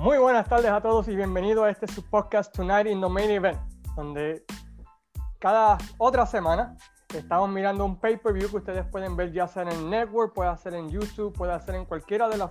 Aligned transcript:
Muy 0.00 0.16
buenas 0.16 0.48
tardes 0.48 0.70
a 0.70 0.80
todos 0.80 1.08
y 1.08 1.14
bienvenidos 1.14 1.62
a 1.62 1.68
este 1.68 1.86
su 1.86 2.02
podcast 2.02 2.56
Tonight 2.56 2.86
in 2.86 3.02
the 3.02 3.08
Main 3.10 3.30
Event, 3.30 3.60
donde 3.94 4.46
cada 5.38 5.76
otra 5.98 6.24
semana 6.24 6.74
estamos 7.14 7.50
mirando 7.50 7.84
un 7.84 8.00
pay-per-view 8.00 8.48
que 8.48 8.56
ustedes 8.56 8.86
pueden 8.86 9.14
ver 9.14 9.30
ya 9.30 9.46
sea 9.46 9.64
en 9.64 9.68
el 9.68 9.90
network, 9.90 10.32
puede 10.32 10.56
ser 10.56 10.72
en 10.72 10.88
YouTube, 10.88 11.34
puede 11.34 11.60
ser 11.60 11.74
en 11.74 11.84
cualquiera 11.84 12.30
de 12.30 12.38
las 12.38 12.50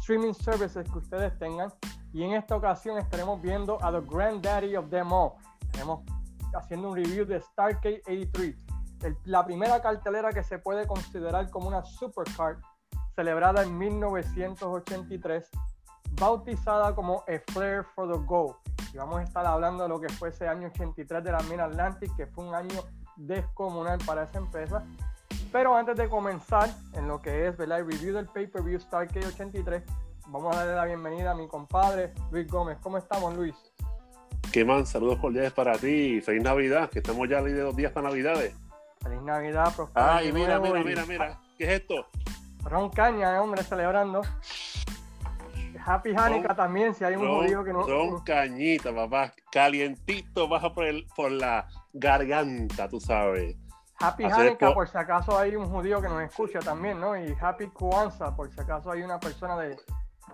streaming 0.00 0.32
services 0.32 0.84
que 0.90 0.98
ustedes 0.98 1.38
tengan. 1.38 1.72
Y 2.12 2.24
en 2.24 2.32
esta 2.32 2.56
ocasión 2.56 2.98
estaremos 2.98 3.40
viendo 3.40 3.78
a 3.84 3.92
The 3.92 4.00
Granddaddy 4.00 4.74
of 4.74 4.90
them 4.90 5.12
all. 5.12 5.34
Estaremos 5.60 6.00
haciendo 6.54 6.88
un 6.88 6.96
review 6.96 7.24
de 7.24 7.40
Starcade 7.40 8.02
83, 8.04 8.56
la 9.26 9.46
primera 9.46 9.80
cartelera 9.80 10.32
que 10.32 10.42
se 10.42 10.58
puede 10.58 10.88
considerar 10.88 11.48
como 11.50 11.68
una 11.68 11.84
supercard 11.84 12.58
celebrada 13.14 13.62
en 13.62 13.78
1983, 13.78 15.50
bautizada 16.20 16.94
como 16.94 17.24
A 17.26 17.52
Flare 17.52 17.82
for 17.94 18.06
the 18.06 18.18
Gold. 18.26 18.54
Y 18.92 18.98
vamos 18.98 19.20
a 19.20 19.22
estar 19.22 19.46
hablando 19.46 19.84
de 19.84 19.88
lo 19.88 20.00
que 20.00 20.08
fue 20.10 20.28
ese 20.28 20.46
año 20.46 20.68
83 20.68 21.24
de 21.24 21.32
la 21.32 21.40
Mid 21.44 21.58
Atlantic, 21.58 22.14
que 22.14 22.26
fue 22.26 22.44
un 22.44 22.54
año 22.54 22.84
descomunal 23.16 23.98
para 24.04 24.24
esa 24.24 24.38
empresa. 24.38 24.84
Pero 25.50 25.74
antes 25.74 25.96
de 25.96 26.08
comenzar 26.08 26.68
en 26.92 27.08
lo 27.08 27.20
que 27.20 27.48
es 27.48 27.58
el 27.58 27.70
review 27.70 28.14
del 28.14 28.26
pay-per-view 28.26 28.78
Starcade 28.78 29.26
83, 29.26 29.82
vamos 30.28 30.54
a 30.54 30.58
darle 30.58 30.74
la 30.76 30.84
bienvenida 30.84 31.30
a 31.30 31.34
mi 31.34 31.48
compadre 31.48 32.12
Luis 32.30 32.46
Gómez. 32.46 32.78
¿Cómo 32.82 32.98
estamos, 32.98 33.34
Luis? 33.34 33.54
¿Qué 34.52 34.64
man? 34.64 34.86
Saludos 34.86 35.18
cordiales 35.18 35.52
para 35.52 35.78
ti. 35.78 36.20
Feliz 36.20 36.42
Navidad, 36.42 36.90
que 36.90 36.98
estamos 36.98 37.28
ya 37.28 37.40
de 37.40 37.58
dos 37.58 37.74
días 37.74 37.92
para 37.92 38.08
Navidades. 38.08 38.54
Feliz 39.02 39.22
Navidad, 39.22 39.72
Ay, 39.94 40.32
mira, 40.32 40.60
mira, 40.60 40.84
mira, 40.84 41.06
mira. 41.06 41.40
¿Qué 41.56 41.64
es 41.64 41.80
esto? 41.80 42.06
Ron 42.64 42.90
Caña, 42.90 43.36
eh, 43.36 43.38
hombre, 43.38 43.62
celebrando. 43.62 44.22
Happy 45.84 46.10
Hanukkah 46.16 46.54
también, 46.54 46.94
si 46.94 47.04
hay 47.04 47.16
un 47.16 47.28
judío 47.28 47.64
que 47.64 47.72
no. 47.72 47.86
Ron 47.86 48.20
Cañita, 48.22 48.94
papá. 48.94 49.32
Calientito, 49.50 50.48
baja 50.48 50.72
por, 50.72 50.84
el, 50.84 51.06
por 51.16 51.30
la 51.30 51.66
garganta, 51.92 52.88
tú 52.88 53.00
sabes. 53.00 53.56
Happy 53.98 54.24
Hanukkah, 54.24 54.72
por 54.72 54.88
si 54.88 54.96
acaso 54.96 55.38
hay 55.38 55.56
un 55.56 55.66
judío 55.68 56.00
que 56.00 56.08
nos 56.08 56.22
escucha 56.22 56.58
también, 56.60 56.98
¿no? 56.98 57.18
Y 57.18 57.34
Happy 57.40 57.66
Kwanzaa, 57.68 58.34
por 58.34 58.50
si 58.50 58.60
acaso 58.60 58.90
hay 58.90 59.02
una 59.02 59.20
persona 59.20 59.58
de 59.58 59.76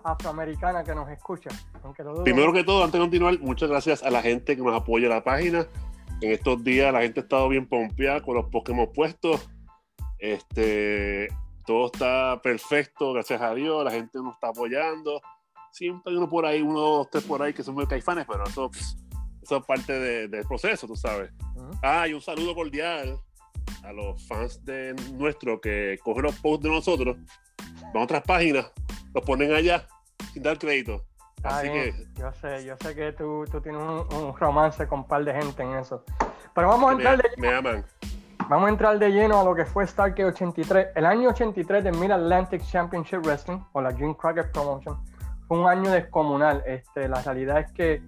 afroamericana 0.03 0.83
que 0.83 0.95
nos 0.95 1.09
escucha. 1.09 1.49
Primero 2.23 2.53
que 2.53 2.63
todo, 2.63 2.83
antes 2.83 2.93
de 2.93 2.99
continuar, 2.99 3.39
muchas 3.39 3.69
gracias 3.69 4.03
a 4.03 4.09
la 4.09 4.21
gente 4.21 4.55
que 4.55 4.61
nos 4.61 4.75
apoya 4.75 5.09
la 5.09 5.23
página. 5.23 5.67
En 6.21 6.31
estos 6.31 6.63
días 6.63 6.91
la 6.93 7.01
gente 7.01 7.19
ha 7.19 7.23
estado 7.23 7.49
bien 7.49 7.67
pompeada 7.67 8.21
con 8.21 8.35
los 8.35 8.45
Pokémon 8.45 8.91
puestos. 8.93 9.49
Este, 10.17 11.27
todo 11.65 11.87
está 11.87 12.39
perfecto, 12.41 13.13
gracias 13.13 13.41
a 13.41 13.53
Dios. 13.53 13.83
La 13.83 13.91
gente 13.91 14.17
nos 14.19 14.35
está 14.35 14.49
apoyando. 14.49 15.21
Siempre 15.77 16.11
hay 16.11 16.17
uno 16.17 16.27
por 16.27 16.43
ahí, 16.43 16.59
uno 16.59 17.01
o 17.01 17.05
tres 17.05 17.23
por 17.23 17.39
ahí 17.39 17.53
que 17.53 17.61
son 17.61 17.75
muy 17.75 17.85
caifanes, 17.85 18.25
pero 18.27 18.43
eso, 18.45 18.71
eso 19.43 19.57
es 19.57 19.63
parte 19.63 20.27
del 20.27 20.43
proceso, 20.47 20.87
tú 20.87 20.95
sabes. 20.95 21.31
Ah, 21.83 22.07
y 22.07 22.13
un 22.13 22.21
saludo 22.21 22.55
cordial 22.55 23.19
a 23.83 23.93
los 23.93 24.27
fans 24.27 24.65
de 24.65 24.95
nuestro 25.13 25.61
que 25.61 25.99
cogen 26.03 26.23
los 26.23 26.35
posts 26.39 26.63
de 26.63 26.71
nosotros, 26.71 27.17
van 27.93 27.97
a 27.97 28.03
otras 28.05 28.23
páginas, 28.23 28.71
los 29.13 29.23
ponen 29.23 29.53
allá 29.53 29.87
sin 30.33 30.41
dar 30.41 30.57
crédito. 30.57 31.05
Así 31.43 31.67
que... 31.67 32.07
Yo 32.15 32.31
sé, 32.33 32.65
yo 32.65 32.75
sé 32.81 32.95
que 32.95 33.11
tú, 33.11 33.45
tú 33.51 33.61
tienes 33.61 33.79
un, 33.79 34.35
romance 34.35 34.87
con 34.87 35.01
un 35.01 35.07
par 35.07 35.23
de 35.25 35.31
gente 35.31 35.61
en 35.61 35.75
eso. 35.75 36.03
Pero 36.55 36.69
vamos 36.69 36.89
a 36.89 36.93
entrar 36.93 37.17
de 37.17 37.29
lleno. 37.35 37.51
Me 37.51 37.55
aman. 37.55 37.85
Vamos 38.49 38.65
a 38.65 38.69
entrar 38.69 38.97
de 38.97 39.11
lleno 39.11 39.39
a 39.39 39.43
lo 39.43 39.53
que 39.53 39.63
fue 39.63 39.85
Starkey 39.85 40.25
83. 40.25 40.87
El 40.95 41.05
año 41.05 41.29
83 41.29 41.83
de 41.83 41.91
Mid 41.91 42.09
Atlantic 42.09 42.63
Championship 42.63 43.19
Wrestling, 43.19 43.59
o 43.73 43.81
la 43.81 43.93
Jim 43.93 44.15
Crockett 44.15 44.51
Promotion, 44.51 44.97
fue 45.47 45.59
un 45.59 45.67
año 45.67 45.91
descomunal. 45.91 46.63
Este, 46.65 47.07
la 47.07 47.21
realidad 47.21 47.59
es 47.59 47.71
que 47.71 48.03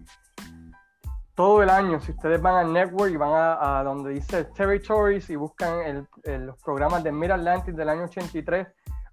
todo 1.40 1.64
el 1.64 1.70
año, 1.70 2.02
si 2.02 2.12
ustedes 2.12 2.42
van 2.42 2.56
al 2.56 2.74
network 2.74 3.14
y 3.14 3.16
van 3.16 3.32
a, 3.34 3.82
donde 3.84 4.12
dice 4.12 4.44
Territories 4.44 5.30
y 5.30 5.38
buscan 5.38 6.06
los 6.26 6.58
programas 6.58 7.02
de 7.02 7.14
Mid 7.14 7.32
Atlantic 7.32 7.76
del 7.76 7.88
año 7.88 8.04
83, 8.04 8.68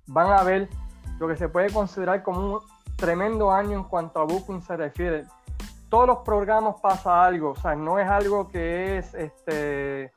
van 0.09 0.33
a 0.33 0.43
ver 0.43 0.69
lo 1.21 1.29
que 1.29 1.37
se 1.37 1.49
puede 1.49 1.73
considerar 1.73 2.25
como 2.25 2.55
un 2.55 2.61
tremendo 2.97 3.53
año 3.53 3.75
en 3.75 3.85
cuanto 3.85 4.19
a 4.19 4.25
booking 4.25 4.61
se 4.61 4.77
refiere. 4.77 5.25
Todos 5.89 6.09
los 6.09 6.19
programas 6.19 6.81
pasa 6.83 7.23
algo, 7.23 7.51
o 7.51 7.57
sea, 7.57 7.77
no 7.77 7.99
es 8.01 8.09
algo 8.09 8.49
que 8.49 8.99
es, 8.99 9.15
este, 9.15 10.13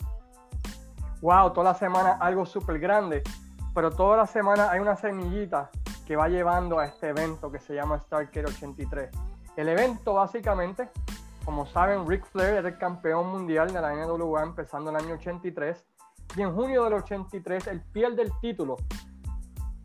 wow, 1.22 1.54
toda 1.54 1.74
la 1.74 1.76
semana 1.76 2.18
algo 2.20 2.44
súper 2.44 2.80
grande, 2.80 3.22
pero 3.76 3.92
toda 3.92 4.18
la 4.18 4.26
semana 4.26 4.72
hay 4.72 4.80
una 4.80 4.96
semillita 4.96 5.70
que 6.10 6.16
va 6.16 6.28
llevando 6.28 6.80
a 6.80 6.86
este 6.86 7.10
evento 7.10 7.52
que 7.52 7.60
se 7.60 7.76
llama 7.76 8.00
Starker 8.00 8.48
83. 8.48 9.12
El 9.58 9.70
evento 9.70 10.16
básicamente 10.16 10.90
como 11.46 11.68
saben, 11.68 12.08
Ric 12.08 12.26
Flair 12.26 12.56
era 12.56 12.70
el 12.70 12.78
campeón 12.80 13.28
mundial 13.28 13.72
de 13.72 13.80
la 13.80 13.94
NWA 13.94 14.42
empezando 14.42 14.90
el 14.90 14.96
año 14.96 15.14
83 15.14 15.86
y 16.36 16.42
en 16.42 16.54
junio 16.54 16.84
del 16.86 16.94
83 16.94 17.68
él 17.68 17.84
pierde 17.94 18.24
el 18.24 18.32
título 18.42 18.78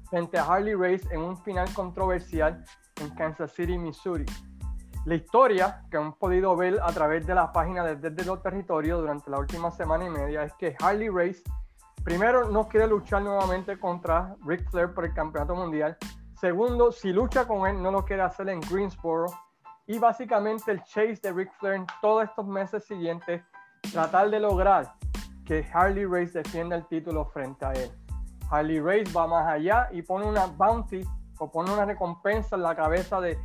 frente 0.09 0.39
a 0.39 0.45
Harley 0.45 0.75
Race 0.75 1.07
en 1.11 1.21
un 1.21 1.37
final 1.43 1.71
controversial 1.75 2.65
en 3.03 3.11
Kansas 3.11 3.53
City, 3.53 3.77
Missouri. 3.77 4.25
La 5.05 5.17
historia 5.17 5.83
que 5.91 5.99
han 5.99 6.15
podido 6.15 6.57
ver 6.57 6.79
a 6.83 6.93
través 6.93 7.27
de 7.27 7.35
la 7.35 7.53
página 7.53 7.85
de 7.85 7.97
Desde 7.97 8.25
los 8.25 8.43
Territorios 8.43 9.01
durante 9.01 9.31
la 9.31 9.39
última 9.39 9.71
semana 9.71 10.07
y 10.07 10.11
media 10.11 10.45
es 10.45 10.55
que 10.55 10.75
Harley 10.81 11.11
Race 11.11 11.43
primero 12.05 12.51
no 12.51 12.69
quiere 12.69 12.87
luchar 12.87 13.23
nuevamente 13.23 13.79
contra 13.79 14.37
Ric 14.47 14.71
Flair 14.71 14.93
por 14.93 15.07
el 15.07 15.15
campeonato 15.15 15.55
mundial. 15.55 15.97
Segundo, 16.39 16.93
si 16.93 17.13
lucha 17.13 17.47
con 17.47 17.67
él, 17.67 17.83
no 17.83 17.91
lo 17.91 18.05
quiere 18.05 18.23
hacer 18.23 18.49
en 18.51 18.61
Greensboro 18.61 19.27
y 19.87 19.99
básicamente 19.99 20.71
el 20.71 20.83
chase 20.85 21.19
de 21.23 21.33
Ric 21.33 21.51
Flair 21.59 21.77
en 21.77 21.87
todos 22.01 22.25
estos 22.25 22.47
meses 22.47 22.85
siguientes, 22.85 23.43
tratar 23.93 24.31
de 24.31 24.41
lograr 24.41 24.95
que 25.45 25.67
Harley 25.73 26.05
Race 26.05 26.39
defienda 26.39 26.77
el 26.77 26.87
título 26.87 27.27
frente 27.27 27.65
a 27.65 27.73
él. 27.73 27.91
Harley 28.51 28.81
Race 28.81 29.11
va 29.17 29.27
más 29.27 29.47
allá 29.47 29.89
y 29.93 30.03
pone 30.03 30.27
una 30.27 30.47
bounty 30.47 31.01
o 31.39 31.51
pone 31.51 31.73
una 31.73 31.85
recompensa 31.85 32.57
en 32.57 32.63
la 32.63 32.77
cabeza 32.77 33.21
de 33.21 33.39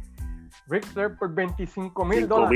Ric 0.67 0.85
Flair 0.85 1.17
por 1.17 1.33
25 1.33 2.05
mil 2.05 2.27
dólares. 2.27 2.49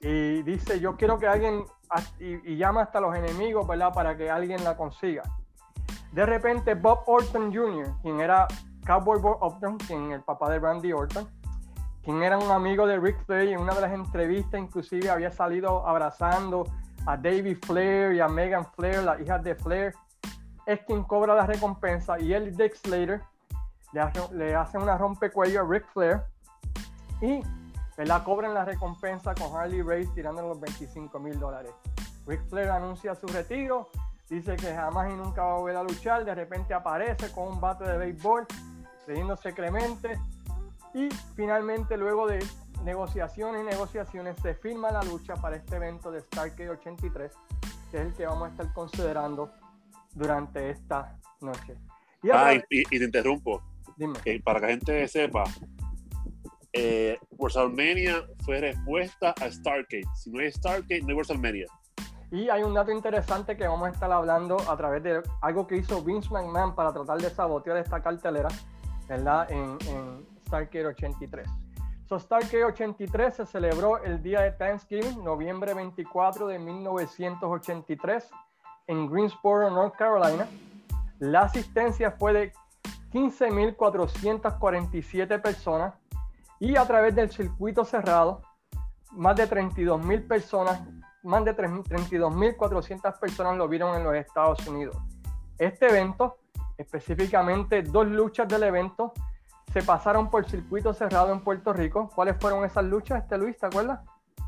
Y 0.00 0.42
dice, 0.42 0.80
yo 0.80 0.96
quiero 0.96 1.18
que 1.18 1.26
alguien, 1.26 1.64
y, 2.18 2.56
llama 2.56 2.82
hasta 2.82 3.00
los 3.00 3.14
enemigos, 3.14 3.66
¿verdad? 3.66 3.92
Para 3.92 4.16
que 4.16 4.30
alguien 4.30 4.62
la 4.64 4.76
consiga. 4.76 5.22
De 6.12 6.26
repente 6.26 6.74
Bob 6.74 7.00
Orton 7.06 7.54
Jr., 7.54 7.94
quien 8.02 8.20
era 8.20 8.46
Cowboy 8.86 9.20
Bob 9.20 9.38
Orton, 9.40 9.78
quien 9.78 10.12
el 10.12 10.22
papá 10.22 10.50
de 10.50 10.58
Randy 10.58 10.92
Orton, 10.92 11.28
quien 12.02 12.22
era 12.22 12.38
un 12.38 12.50
amigo 12.50 12.86
de 12.86 12.98
Rick 12.98 13.24
Flair 13.24 13.48
y 13.48 13.52
en 13.52 13.60
una 13.60 13.74
de 13.74 13.80
las 13.80 13.92
entrevistas 13.92 14.60
inclusive 14.60 15.08
había 15.10 15.30
salido 15.30 15.86
abrazando 15.86 16.64
a 17.06 17.16
David 17.16 17.58
Flair 17.64 18.12
y 18.12 18.20
a 18.20 18.28
Megan 18.28 18.66
Flair, 18.74 19.02
la 19.02 19.20
hija 19.20 19.38
de 19.38 19.54
Flair, 19.54 19.94
es 20.66 20.80
quien 20.80 21.02
cobra 21.04 21.34
la 21.34 21.46
recompensa 21.46 22.18
y 22.20 22.32
él, 22.32 22.56
Dick 22.56 22.74
Slater, 22.74 23.20
le 23.92 24.00
hace, 24.00 24.34
le 24.34 24.54
hace 24.54 24.78
una 24.78 24.96
rompecuello 24.96 25.62
a 25.62 25.64
Rick 25.68 25.86
Flair 25.92 26.22
y 27.20 27.42
la 28.04 28.24
cobran 28.24 28.54
la 28.54 28.64
recompensa 28.64 29.34
con 29.34 29.56
Harley 29.56 29.82
Race 29.82 30.10
tirándole 30.14 30.48
los 30.48 30.60
25 30.60 31.18
mil 31.18 31.38
dólares. 31.38 31.72
Rick 32.26 32.48
Flair 32.48 32.70
anuncia 32.70 33.14
su 33.14 33.26
retiro, 33.26 33.90
dice 34.28 34.56
que 34.56 34.74
jamás 34.74 35.10
y 35.10 35.16
nunca 35.16 35.42
va 35.42 35.54
a 35.54 35.58
volver 35.58 35.76
a 35.76 35.82
luchar, 35.82 36.24
de 36.24 36.34
repente 36.34 36.72
aparece 36.74 37.30
con 37.32 37.48
un 37.48 37.60
bate 37.60 37.84
de 37.84 37.98
béisbol, 37.98 38.46
pidiéndose 39.06 39.52
clemente 39.52 40.18
y 40.94 41.08
finalmente, 41.36 41.96
luego 41.96 42.26
de 42.26 42.44
negociaciones 42.84 43.62
y 43.62 43.64
negociaciones, 43.64 44.36
se 44.42 44.54
firma 44.54 44.90
la 44.90 45.02
lucha 45.02 45.34
para 45.36 45.56
este 45.56 45.76
evento 45.76 46.10
de 46.10 46.20
Starkey 46.20 46.68
83, 46.68 47.32
que 47.90 47.96
es 47.96 48.06
el 48.06 48.14
que 48.14 48.26
vamos 48.26 48.48
a 48.48 48.50
estar 48.50 48.72
considerando 48.74 49.50
durante 50.14 50.70
esta 50.70 51.18
noche. 51.40 51.76
Y, 52.22 52.30
ah, 52.30 52.54
y, 52.70 52.84
te 52.84 53.04
interrumpo. 53.04 53.62
Dime. 53.96 54.18
para 54.44 54.60
que 54.60 54.66
la 54.66 54.72
gente 54.72 55.08
sepa, 55.08 55.44
eh, 56.72 57.18
WrestleMania 57.38 58.24
fue 58.44 58.60
respuesta 58.60 59.34
a 59.40 59.50
Starcade. 59.50 60.04
Si 60.14 60.30
no 60.30 60.40
hay 60.40 60.52
Starcade, 60.52 61.02
no 61.02 61.08
hay 61.08 61.14
WrestleMania. 61.14 61.66
Y 62.30 62.48
hay 62.48 62.62
un 62.62 62.72
dato 62.72 62.90
interesante 62.90 63.56
que 63.56 63.66
vamos 63.66 63.88
a 63.88 63.90
estar 63.90 64.10
hablando 64.10 64.56
a 64.68 64.76
través 64.76 65.02
de 65.02 65.22
algo 65.42 65.66
que 65.66 65.76
hizo 65.76 66.02
Vince 66.02 66.30
McMahon 66.30 66.74
para 66.74 66.92
tratar 66.92 67.18
de 67.18 67.28
sabotear 67.28 67.76
esta 67.76 68.02
cartelera, 68.02 68.48
¿verdad? 69.06 69.52
En, 69.52 69.76
en 69.88 70.26
Starcade 70.46 70.86
83. 70.86 71.46
So, 72.08 72.18
Starcade 72.18 72.64
83 72.64 73.36
se 73.36 73.46
celebró 73.46 74.02
el 74.02 74.22
día 74.22 74.40
de 74.40 74.52
Thanksgiving, 74.52 75.22
noviembre 75.22 75.74
24 75.74 76.46
de 76.46 76.58
1983, 76.58 78.30
en 78.86 79.10
Greensboro, 79.10 79.68
North 79.70 79.96
Carolina. 79.96 80.48
La 81.18 81.42
asistencia 81.42 82.12
fue 82.12 82.32
de 82.32 82.54
15.447 83.12 85.40
personas 85.40 85.94
y 86.62 86.76
a 86.76 86.86
través 86.86 87.12
del 87.16 87.28
circuito 87.28 87.84
cerrado, 87.84 88.40
más 89.10 89.34
de 89.34 89.50
32.000 89.50 90.28
personas, 90.28 90.80
más 91.24 91.44
de 91.44 91.56
32.400 91.56 93.18
personas 93.18 93.56
lo 93.56 93.66
vieron 93.66 93.96
en 93.96 94.04
los 94.04 94.14
Estados 94.14 94.64
Unidos. 94.68 94.96
Este 95.58 95.88
evento, 95.88 96.38
específicamente 96.78 97.82
dos 97.82 98.06
luchas 98.06 98.46
del 98.46 98.62
evento, 98.62 99.12
se 99.72 99.82
pasaron 99.82 100.30
por 100.30 100.48
circuito 100.48 100.94
cerrado 100.94 101.32
en 101.32 101.40
Puerto 101.40 101.72
Rico. 101.72 102.08
¿Cuáles 102.14 102.36
fueron 102.38 102.64
esas 102.64 102.84
luchas, 102.84 103.24
este 103.24 103.38
Luis, 103.38 103.58
te 103.58 103.66
acuerdas? 103.66 103.98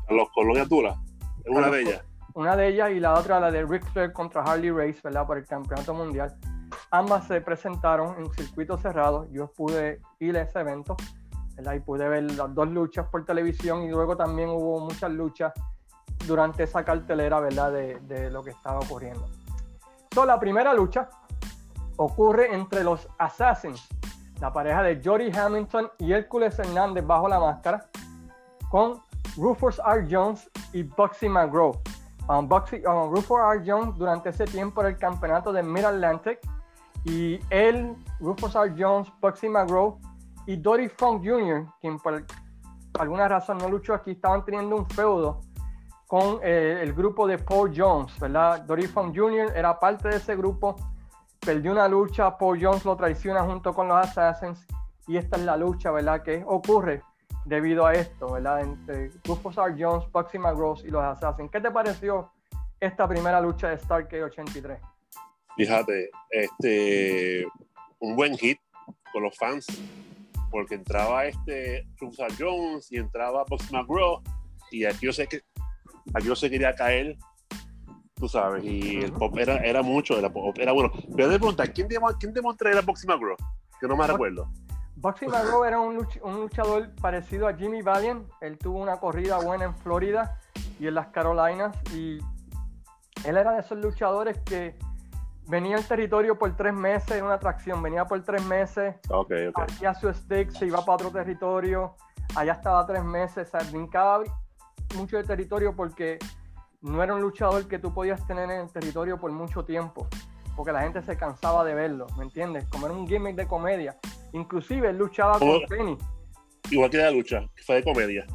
Los 0.07 0.29
Colonia 0.29 0.65
Tula, 0.65 0.95
es 1.43 1.51
una 1.53 1.69
de 1.69 1.81
ellas. 1.81 2.01
Una 2.33 2.55
de 2.55 2.67
ellas 2.69 2.91
y 2.91 3.01
la 3.01 3.13
otra 3.15 3.41
la 3.41 3.51
de 3.51 3.65
Ric 3.65 3.83
Flair 3.91 4.13
contra 4.13 4.41
Harley 4.41 4.71
Race, 4.71 5.01
¿verdad? 5.03 5.27
Por 5.27 5.37
el 5.37 5.45
campeonato 5.45 5.93
mundial. 5.93 6.33
Ambas 6.91 7.27
se 7.27 7.41
presentaron 7.41 8.15
en 8.19 8.31
circuito 8.31 8.77
cerrado. 8.77 9.27
Yo 9.33 9.51
pude 9.51 9.99
ir 10.19 10.37
a 10.37 10.43
ese 10.43 10.61
evento, 10.61 10.95
¿verdad? 11.55 11.73
Y 11.73 11.79
pude 11.79 12.07
ver 12.07 12.31
las 12.31 12.53
dos 12.53 12.67
luchas 12.69 13.07
por 13.09 13.25
televisión 13.25 13.83
y 13.83 13.89
luego 13.89 14.15
también 14.15 14.49
hubo 14.49 14.79
muchas 14.79 15.11
luchas 15.11 15.53
durante 16.27 16.63
esa 16.63 16.83
cartelera, 16.83 17.39
¿verdad? 17.39 17.71
De, 17.71 17.99
de 18.01 18.29
lo 18.29 18.43
que 18.43 18.51
estaba 18.51 18.79
ocurriendo. 18.79 19.27
So, 20.13 20.25
la 20.25 20.39
primera 20.39 20.73
lucha 20.73 21.09
ocurre 21.97 22.53
entre 22.53 22.83
los 22.83 23.07
Assassins, 23.17 23.87
la 24.39 24.51
pareja 24.51 24.83
de 24.83 25.01
Jody 25.03 25.31
Hamilton 25.35 25.89
y 25.99 26.13
Hércules 26.13 26.57
Hernández 26.59 27.05
bajo 27.05 27.27
la 27.27 27.39
máscara, 27.39 27.89
con 28.69 29.01
Rufus 29.37 29.79
R. 29.85 30.07
Jones 30.09 30.49
y 30.73 30.83
Bugsy 30.83 31.29
McGraw. 31.29 31.73
Um, 32.27 32.49
um, 32.49 33.13
Rufus 33.13 33.37
R. 33.39 33.63
Jones 33.65 33.97
durante 33.97 34.29
ese 34.29 34.45
tiempo 34.45 34.81
era 34.81 34.89
el 34.89 34.97
campeonato 34.97 35.53
de 35.53 35.61
Mid 35.61 35.83
Atlantic 35.83 36.39
y 37.03 37.39
él, 37.49 37.95
Rufus 38.19 38.55
R. 38.55 38.73
Jones, 38.77 39.11
Bugsy 39.21 39.47
McGraw 39.47 39.99
y 40.45 40.57
Dory 40.57 40.89
Funk 40.89 41.23
Jr., 41.25 41.65
quien 41.81 41.99
por 41.99 42.25
alguna 42.99 43.27
razón 43.27 43.57
no 43.57 43.69
luchó 43.69 43.93
aquí, 43.93 44.11
estaban 44.11 44.45
teniendo 44.45 44.75
un 44.75 44.89
feudo 44.89 45.41
con 46.07 46.39
eh, 46.43 46.79
el 46.81 46.93
grupo 46.93 47.27
de 47.27 47.37
Paul 47.37 47.73
Jones, 47.75 48.17
¿verdad? 48.19 48.61
Dory 48.61 48.87
Funk 48.87 49.15
Jr. 49.15 49.51
era 49.55 49.79
parte 49.79 50.09
de 50.09 50.17
ese 50.17 50.35
grupo 50.35 50.75
perdió 51.45 51.71
una 51.71 51.87
lucha, 51.87 52.37
Paul 52.37 52.59
Jones 52.61 52.83
lo 52.85 52.97
traiciona 52.97 53.43
junto 53.43 53.73
con 53.73 53.87
los 53.87 53.97
Assassins 53.97 54.65
y 55.07 55.17
esta 55.17 55.37
es 55.37 55.43
la 55.43 55.55
lucha, 55.55 55.91
¿verdad? 55.91 56.23
Que 56.23 56.43
ocurre 56.45 57.03
debido 57.45 57.85
a 57.85 57.93
esto, 57.93 58.31
¿verdad? 58.31 58.61
Entre 58.61 59.11
Rufus 59.23 59.55
R. 59.57 59.75
Jones, 59.77 60.11
Bugsy 60.11 60.39
McGross 60.39 60.83
y 60.83 60.87
los 60.87 61.03
Assassins. 61.03 61.51
¿Qué 61.51 61.61
te 61.61 61.69
pareció 61.69 62.31
esta 62.79 63.07
primera 63.07 63.39
lucha 63.39 63.69
de 63.69 63.77
Starkey 63.77 64.21
83? 64.21 64.79
Fíjate, 65.55 66.09
este, 66.31 67.45
un 67.99 68.15
buen 68.15 68.35
hit 68.37 68.59
con 69.13 69.23
los 69.23 69.37
fans, 69.37 69.67
porque 70.55 70.75
entraba 70.75 71.25
este 71.25 71.79
R. 71.79 72.33
Jones 72.39 72.89
y 72.89 72.95
entraba 72.95 73.43
Bugsy 73.43 73.73
McGraw 73.73 74.21
y 74.71 74.85
aquí 74.85 75.05
yo 75.05 75.11
sé 75.11 75.27
que 75.27 75.41
aquí 76.13 76.27
yo 76.27 76.33
se 76.33 76.49
quería 76.49 76.73
caer 76.73 77.17
tú 78.13 78.29
sabes, 78.29 78.63
y 78.63 79.01
el 79.01 79.11
pop 79.11 79.37
era, 79.37 79.57
era 79.57 79.81
mucho, 79.81 80.17
era, 80.17 80.31
era 80.55 80.71
bueno. 80.71 80.89
Pero 81.17 81.27
de 81.27 81.37
preguntar, 81.37 81.73
¿quién, 81.73 81.89
¿quién 82.17 82.33
demostró 82.33 82.69
era 82.69 82.79
Boxy 82.79 83.05
McGraw? 83.05 83.35
Que 83.81 83.87
no 83.89 83.97
me 83.97 84.07
recuerdo. 84.07 84.49
Boxy 84.95 85.27
McGraw 85.27 85.65
era 85.65 85.81
un, 85.81 85.97
luchador 86.23 86.95
parecido 87.01 87.45
a 87.49 87.53
Jimmy 87.53 87.81
Valiant. 87.81 88.25
Él 88.39 88.57
tuvo 88.57 88.79
una 88.79 89.01
corrida 89.01 89.37
buena 89.39 89.65
en 89.65 89.75
Florida 89.75 90.39
y 90.79 90.87
en 90.87 90.95
las 90.95 91.07
Carolinas. 91.07 91.75
Y 91.93 92.19
él 93.25 93.35
era 93.35 93.51
de 93.51 93.59
esos 93.59 93.77
luchadores 93.79 94.39
que 94.45 94.77
venía 95.47 95.77
al 95.77 95.85
territorio 95.85 96.37
por 96.37 96.55
tres 96.55 96.73
meses 96.73 97.11
en 97.11 97.25
una 97.25 97.35
atracción. 97.35 97.81
Venía 97.81 98.05
por 98.05 98.21
tres 98.23 98.43
meses, 98.45 98.95
okay, 99.09 99.47
okay. 99.47 99.63
hacía 99.63 99.93
su 99.93 100.11
stick, 100.13 100.51
se 100.51 100.67
iba 100.67 100.83
para 100.83 100.95
otro 100.95 101.11
territorio. 101.11 101.95
Allá 102.35 102.53
estaba 102.53 102.85
tres 102.85 103.03
meses, 103.03 103.47
o 103.47 103.51
sea, 103.57 103.69
brincaba 103.69 104.23
mucho 104.95 105.17
de 105.17 105.23
territorio 105.23 105.75
porque 105.75 106.17
no 106.81 107.01
era 107.01 107.15
un 107.15 107.21
luchador 107.21 107.67
que 107.67 107.79
tú 107.79 107.93
podías 107.93 108.25
tener 108.27 108.49
en 108.49 108.61
el 108.61 108.71
territorio 108.71 109.19
por 109.19 109.31
mucho 109.31 109.63
tiempo, 109.63 110.07
porque 110.55 110.71
la 110.71 110.81
gente 110.81 111.01
se 111.01 111.17
cansaba 111.17 111.63
de 111.63 111.73
verlo, 111.73 112.07
¿me 112.17 112.23
entiendes? 112.23 112.65
Como 112.69 112.87
era 112.87 112.95
un 112.95 113.07
gimmick 113.07 113.35
de 113.35 113.47
comedia. 113.47 113.97
Inclusive 114.33 114.89
él 114.89 114.97
luchaba 114.97 115.39
con 115.39 115.61
Penny. 115.67 115.97
Igual 116.71 116.89
que 116.89 116.97
la 116.97 117.11
lucha, 117.11 117.47
que 117.55 117.63
fue 117.63 117.75
de 117.75 117.83
comedia. 117.83 118.25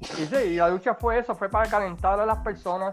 Y 0.00 0.26
sí, 0.26 0.36
y 0.36 0.56
la 0.56 0.68
lucha 0.68 0.94
fue 0.94 1.18
eso, 1.18 1.34
fue 1.34 1.48
para 1.48 1.68
calentar 1.68 2.20
a 2.20 2.26
las 2.26 2.38
personas, 2.38 2.92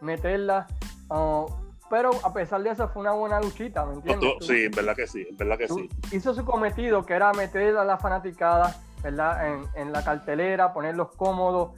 meterlas. 0.00 0.66
Uh, 1.08 1.46
pero 1.90 2.10
a 2.24 2.32
pesar 2.32 2.62
de 2.62 2.70
eso 2.70 2.88
fue 2.88 3.02
una 3.02 3.12
buena 3.12 3.40
luchita, 3.40 3.84
¿me 3.84 3.94
entiendes? 3.94 4.30
sí, 4.40 4.64
en 4.64 4.70
verdad 4.70 4.94
que 4.94 5.06
sí, 5.06 5.26
en 5.28 5.36
verdad 5.36 5.58
que 5.58 5.68
sí. 5.68 5.88
Hizo 6.12 6.32
su 6.32 6.44
cometido, 6.44 7.04
que 7.04 7.14
era 7.14 7.32
meter 7.32 7.76
a 7.76 7.84
la 7.84 7.98
fanaticada, 7.98 8.80
¿verdad? 9.02 9.52
En, 9.52 9.64
en 9.74 9.92
la 9.92 10.04
cartelera, 10.04 10.72
ponerlos 10.72 11.10
cómodos, 11.16 11.72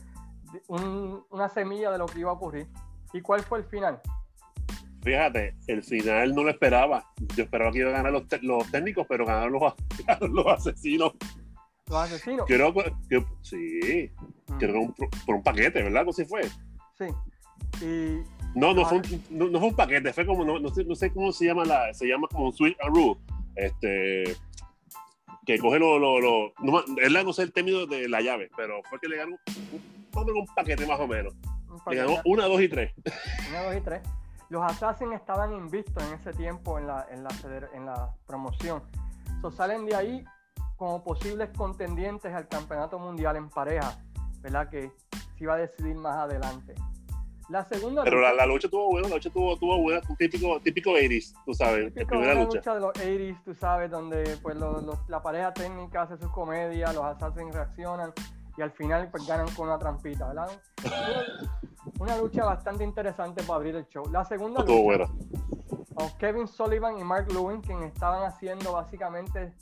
una 0.69 1.49
semilla 1.49 1.91
de 1.91 1.99
lo 1.99 2.06
que 2.06 2.20
iba 2.20 2.31
a 2.31 2.35
ocurrir. 2.35 2.69
¿Y 3.14 3.23
cuál 3.23 3.41
fue 3.41 3.59
el 3.59 3.64
final? 3.64 4.00
Fíjate, 5.03 5.56
el 5.67 5.82
final 5.82 6.35
no 6.35 6.44
lo 6.44 6.50
esperaba. 6.50 7.05
Yo 7.35 7.44
esperaba 7.44 7.73
que 7.73 7.79
iban 7.79 7.94
a 7.94 8.03
ganar 8.03 8.12
los, 8.12 8.25
los 8.43 8.70
técnicos, 8.70 9.06
pero 9.08 9.26
ganaron 9.26 9.53
los, 9.53 9.75
los 10.31 10.47
asesinos. 10.47 11.12
Los 11.88 11.99
asesinos. 11.99 12.47
Creo 12.47 12.73
que, 12.73 12.93
sí, 13.43 14.12
mm. 14.47 14.58
creo 14.58 14.94
que 14.94 15.08
por 15.26 15.37
un 15.37 15.43
paquete, 15.43 15.82
¿verdad? 15.82 16.03
¿Cómo 16.03 16.12
se 16.12 16.25
fue? 16.25 16.43
Sí. 16.99 17.06
Y, 17.85 18.23
no, 18.54 18.75
no, 18.75 18.84
fue 18.84 18.99
un, 18.99 19.25
no, 19.31 19.58
fue 19.58 19.69
un 19.69 19.76
paquete, 19.76 20.12
fue 20.12 20.26
como, 20.26 20.44
no, 20.44 20.69
sé, 20.69 20.84
no 20.84 20.94
sé 20.94 21.12
cómo 21.12 21.32
se 21.32 21.46
llama, 21.46 21.64
la, 21.64 21.93
se 21.94 22.06
llama 22.06 22.28
como 22.31 22.46
un 22.46 22.52
switch 22.52 22.76
and 22.81 22.94
rule. 22.94 23.19
Este, 23.54 24.37
que 25.44 25.58
coge 25.58 25.78
lo, 25.78 25.99
lo, 25.99 26.20
lo 26.20 26.52
no, 26.60 26.82
él 27.02 27.12
no 27.25 27.32
sé 27.32 27.43
el 27.43 27.52
término 27.52 27.87
de 27.87 28.08
la 28.08 28.20
llave, 28.20 28.50
pero 28.56 28.82
fue 28.88 28.99
que 29.00 29.08
le 29.08 29.16
ganó 29.16 29.37
un, 30.14 30.31
un 30.31 30.46
paquete 30.54 30.87
más 30.87 31.00
o 31.00 31.06
menos. 31.06 31.34
Le 31.88 31.96
ganó 31.96 32.16
una, 32.25 32.44
dos 32.46 32.60
y 32.60 32.69
tres. 32.69 32.93
Una, 33.50 33.62
dos 33.64 33.76
y 33.76 33.81
tres. 33.81 34.02
Los 34.50 34.62
Assassins 34.62 35.14
estaban 35.14 35.52
invistos 35.52 36.02
en 36.05 36.14
ese 36.14 36.32
tiempo 36.32 36.78
en 36.78 36.87
la, 36.87 37.06
en 37.10 37.25
la, 37.25 37.31
en 37.72 37.87
la 37.87 38.14
promoción. 38.26 38.82
So, 39.40 39.50
salen 39.50 39.87
de 39.87 39.96
ahí 39.96 40.25
como 40.76 41.02
posibles 41.02 41.48
contendientes 41.56 42.32
al 42.34 42.48
campeonato 42.48 42.98
mundial 42.98 43.37
en 43.37 43.48
pareja, 43.48 43.98
¿verdad? 44.40 44.69
Que 44.69 44.93
se 45.10 45.44
iba 45.44 45.55
a 45.55 45.56
decidir 45.56 45.94
más 45.94 46.16
adelante. 46.16 46.75
La 47.52 47.66
segunda 47.66 48.02
Pero 48.02 48.19
la, 48.19 48.46
lucha 48.46 48.66
tuvo 48.66 48.88
buena, 48.93 49.10
la 49.10 49.16
lucha 49.16 49.28
tuvo, 49.28 49.58
tuvo 49.58 49.78
buena, 49.82 50.00
típico, 50.16 50.58
típico 50.60 50.93
80 50.93 51.43
tú 51.44 51.52
sabes, 51.52 51.93
típico, 51.93 52.14
la 52.14 52.20
primera 52.20 52.34
lucha. 52.43 52.75
de 52.75 52.81
los 52.81 52.90
80 52.96 53.43
tú 53.44 53.54
sabes, 53.54 53.90
donde 53.90 54.38
pues 54.40 54.56
la 55.06 55.22
pareja 55.22 55.52
técnica 55.52 56.00
hace 56.00 56.16
sus 56.16 56.31
comedias, 56.31 56.94
los 56.94 57.04
assassins 57.04 57.54
reaccionan 57.54 58.10
y 58.56 58.62
al 58.62 58.70
final 58.70 59.10
pues 59.10 59.26
ganan 59.26 59.54
con 59.54 59.69
una 59.69 59.78
trampita, 59.78 60.28
¿verdad? 60.28 60.49
una, 62.00 62.16
lucha 62.16 62.43
bastante 62.43 62.84
interesante 62.84 63.43
para 63.43 63.56
abrir 63.56 63.76
el 63.76 63.87
show. 63.88 64.10
La 64.10 64.25
segunda 64.25 64.62
lucha, 64.62 64.82
buena. 64.82 65.05
Kevin 66.19 66.48
Sullivan 66.48 66.98
y 66.98 67.05
Mark 67.05 67.31
Lewin, 67.31 67.60
quien 67.60 67.82
estaban 67.82 68.22
haciendo 68.22 68.72
básicamente, 68.72 69.53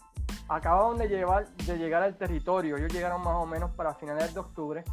acababan 0.49 0.97
de, 0.97 1.09
llevar, 1.09 1.49
de 1.57 1.77
llegar 1.77 2.05
al 2.05 2.17
territorio, 2.17 2.77
ellos 2.77 2.93
llegaron 2.93 3.21
más 3.21 3.35
o 3.35 3.47
menos 3.47 3.73
para 3.73 3.95
finales 3.95 4.33
de 4.33 4.39
octubre 4.39 4.85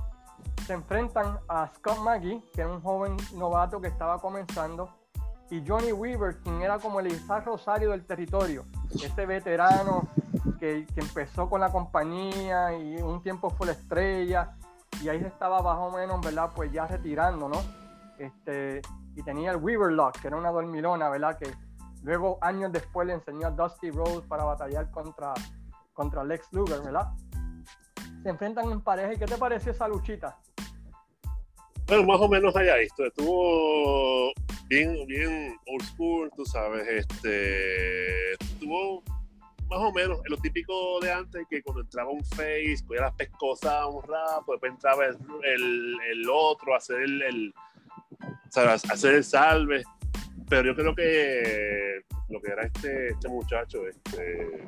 se 0.67 0.73
enfrentan 0.73 1.39
a 1.47 1.69
Scott 1.73 1.99
McGee, 1.99 2.43
que 2.53 2.59
era 2.59 2.69
un 2.69 2.81
joven 2.81 3.15
novato 3.35 3.79
que 3.79 3.87
estaba 3.87 4.19
comenzando, 4.19 4.89
y 5.49 5.65
Johnny 5.65 5.93
Weaver, 5.93 6.39
quien 6.39 6.61
era 6.61 6.77
como 6.77 6.99
el 6.99 7.07
Isaac 7.07 7.45
Rosario 7.45 7.91
del 7.91 8.05
territorio, 8.05 8.65
ese 8.91 9.25
veterano 9.25 10.09
que, 10.59 10.85
empezó 10.97 11.49
con 11.49 11.61
la 11.61 11.71
compañía 11.71 12.77
y 12.77 12.97
un 12.97 13.23
tiempo 13.23 13.49
fue 13.49 13.67
la 13.67 13.71
estrella, 13.71 14.57
y 15.01 15.07
ahí 15.07 15.23
estaba 15.23 15.61
más 15.61 15.77
o 15.77 15.89
menos, 15.89 16.19
¿verdad? 16.19 16.51
Pues 16.53 16.69
ya 16.73 16.85
retirando, 16.85 17.47
¿no? 17.47 17.61
Este, 18.17 18.81
y 19.15 19.23
tenía 19.23 19.51
el 19.51 19.57
Weaver 19.57 19.93
Lock, 19.93 20.19
que 20.19 20.27
era 20.27 20.35
una 20.35 20.51
dormilona, 20.51 21.07
¿verdad? 21.07 21.37
Que 21.37 21.49
luego, 22.03 22.39
años 22.41 22.73
después, 22.73 23.07
le 23.07 23.13
enseñó 23.13 23.47
a 23.47 23.51
Dusty 23.51 23.89
Rhodes 23.89 24.27
para 24.27 24.43
batallar 24.43 24.91
contra, 24.91 25.33
contra 25.93 26.25
Lex 26.25 26.51
Luger, 26.51 26.81
¿verdad? 26.81 27.13
Se 28.21 28.29
enfrentan 28.29 28.69
en 28.69 28.81
pareja. 28.81 29.13
¿Y 29.13 29.17
qué 29.17 29.25
te 29.25 29.37
pareció 29.37 29.71
esa 29.71 29.87
luchita? 29.87 30.37
Bueno, 31.87 32.03
más 32.03 32.19
o 32.19 32.27
menos 32.27 32.53
allá 32.53 32.77
esto. 32.79 33.05
Estuvo 33.05 34.33
bien, 34.67 35.07
bien 35.07 35.55
old 35.67 35.83
school, 35.85 36.29
tú 36.35 36.45
sabes. 36.45 36.85
Este, 36.85 38.33
estuvo 38.33 39.01
más 39.69 39.79
o 39.79 39.93
menos 39.93 40.19
en 40.25 40.31
lo 40.31 40.37
típico 40.37 40.99
de 40.99 41.13
antes, 41.13 41.45
que 41.49 41.61
cuando 41.61 41.81
entraba 41.81 42.09
un 42.09 42.23
face, 42.25 42.77
cogía 42.85 43.03
las 43.03 43.13
pescosas 43.13 43.85
un 43.89 44.03
rato, 44.03 44.51
después 44.51 44.73
entraba 44.73 45.05
el, 45.05 45.95
el, 46.11 46.29
otro, 46.29 46.75
hacer 46.75 47.01
el, 47.01 47.21
el 47.21 47.53
hacer 48.53 49.15
el 49.15 49.23
salve. 49.23 49.83
Pero 50.49 50.67
yo 50.67 50.75
creo 50.75 50.93
que 50.93 52.01
lo 52.27 52.41
que 52.41 52.51
era 52.51 52.63
este, 52.63 53.09
este 53.09 53.29
muchacho, 53.29 53.87
este 53.87 54.67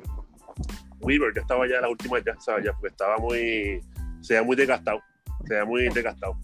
Weaver, 1.00 1.34
ya 1.34 1.42
estaba 1.42 1.68
ya 1.68 1.82
la 1.82 1.88
última 1.88 2.18
ya, 2.18 2.38
¿sabes? 2.40 2.64
ya 2.64 2.72
porque 2.72 2.88
estaba 2.88 3.18
muy, 3.18 3.80
se 4.22 4.34
veía 4.34 4.42
muy 4.42 4.56
desgastado, 4.56 5.02
se 5.46 5.54
veía 5.54 5.64
muy 5.66 5.88
desgastado 5.90 6.38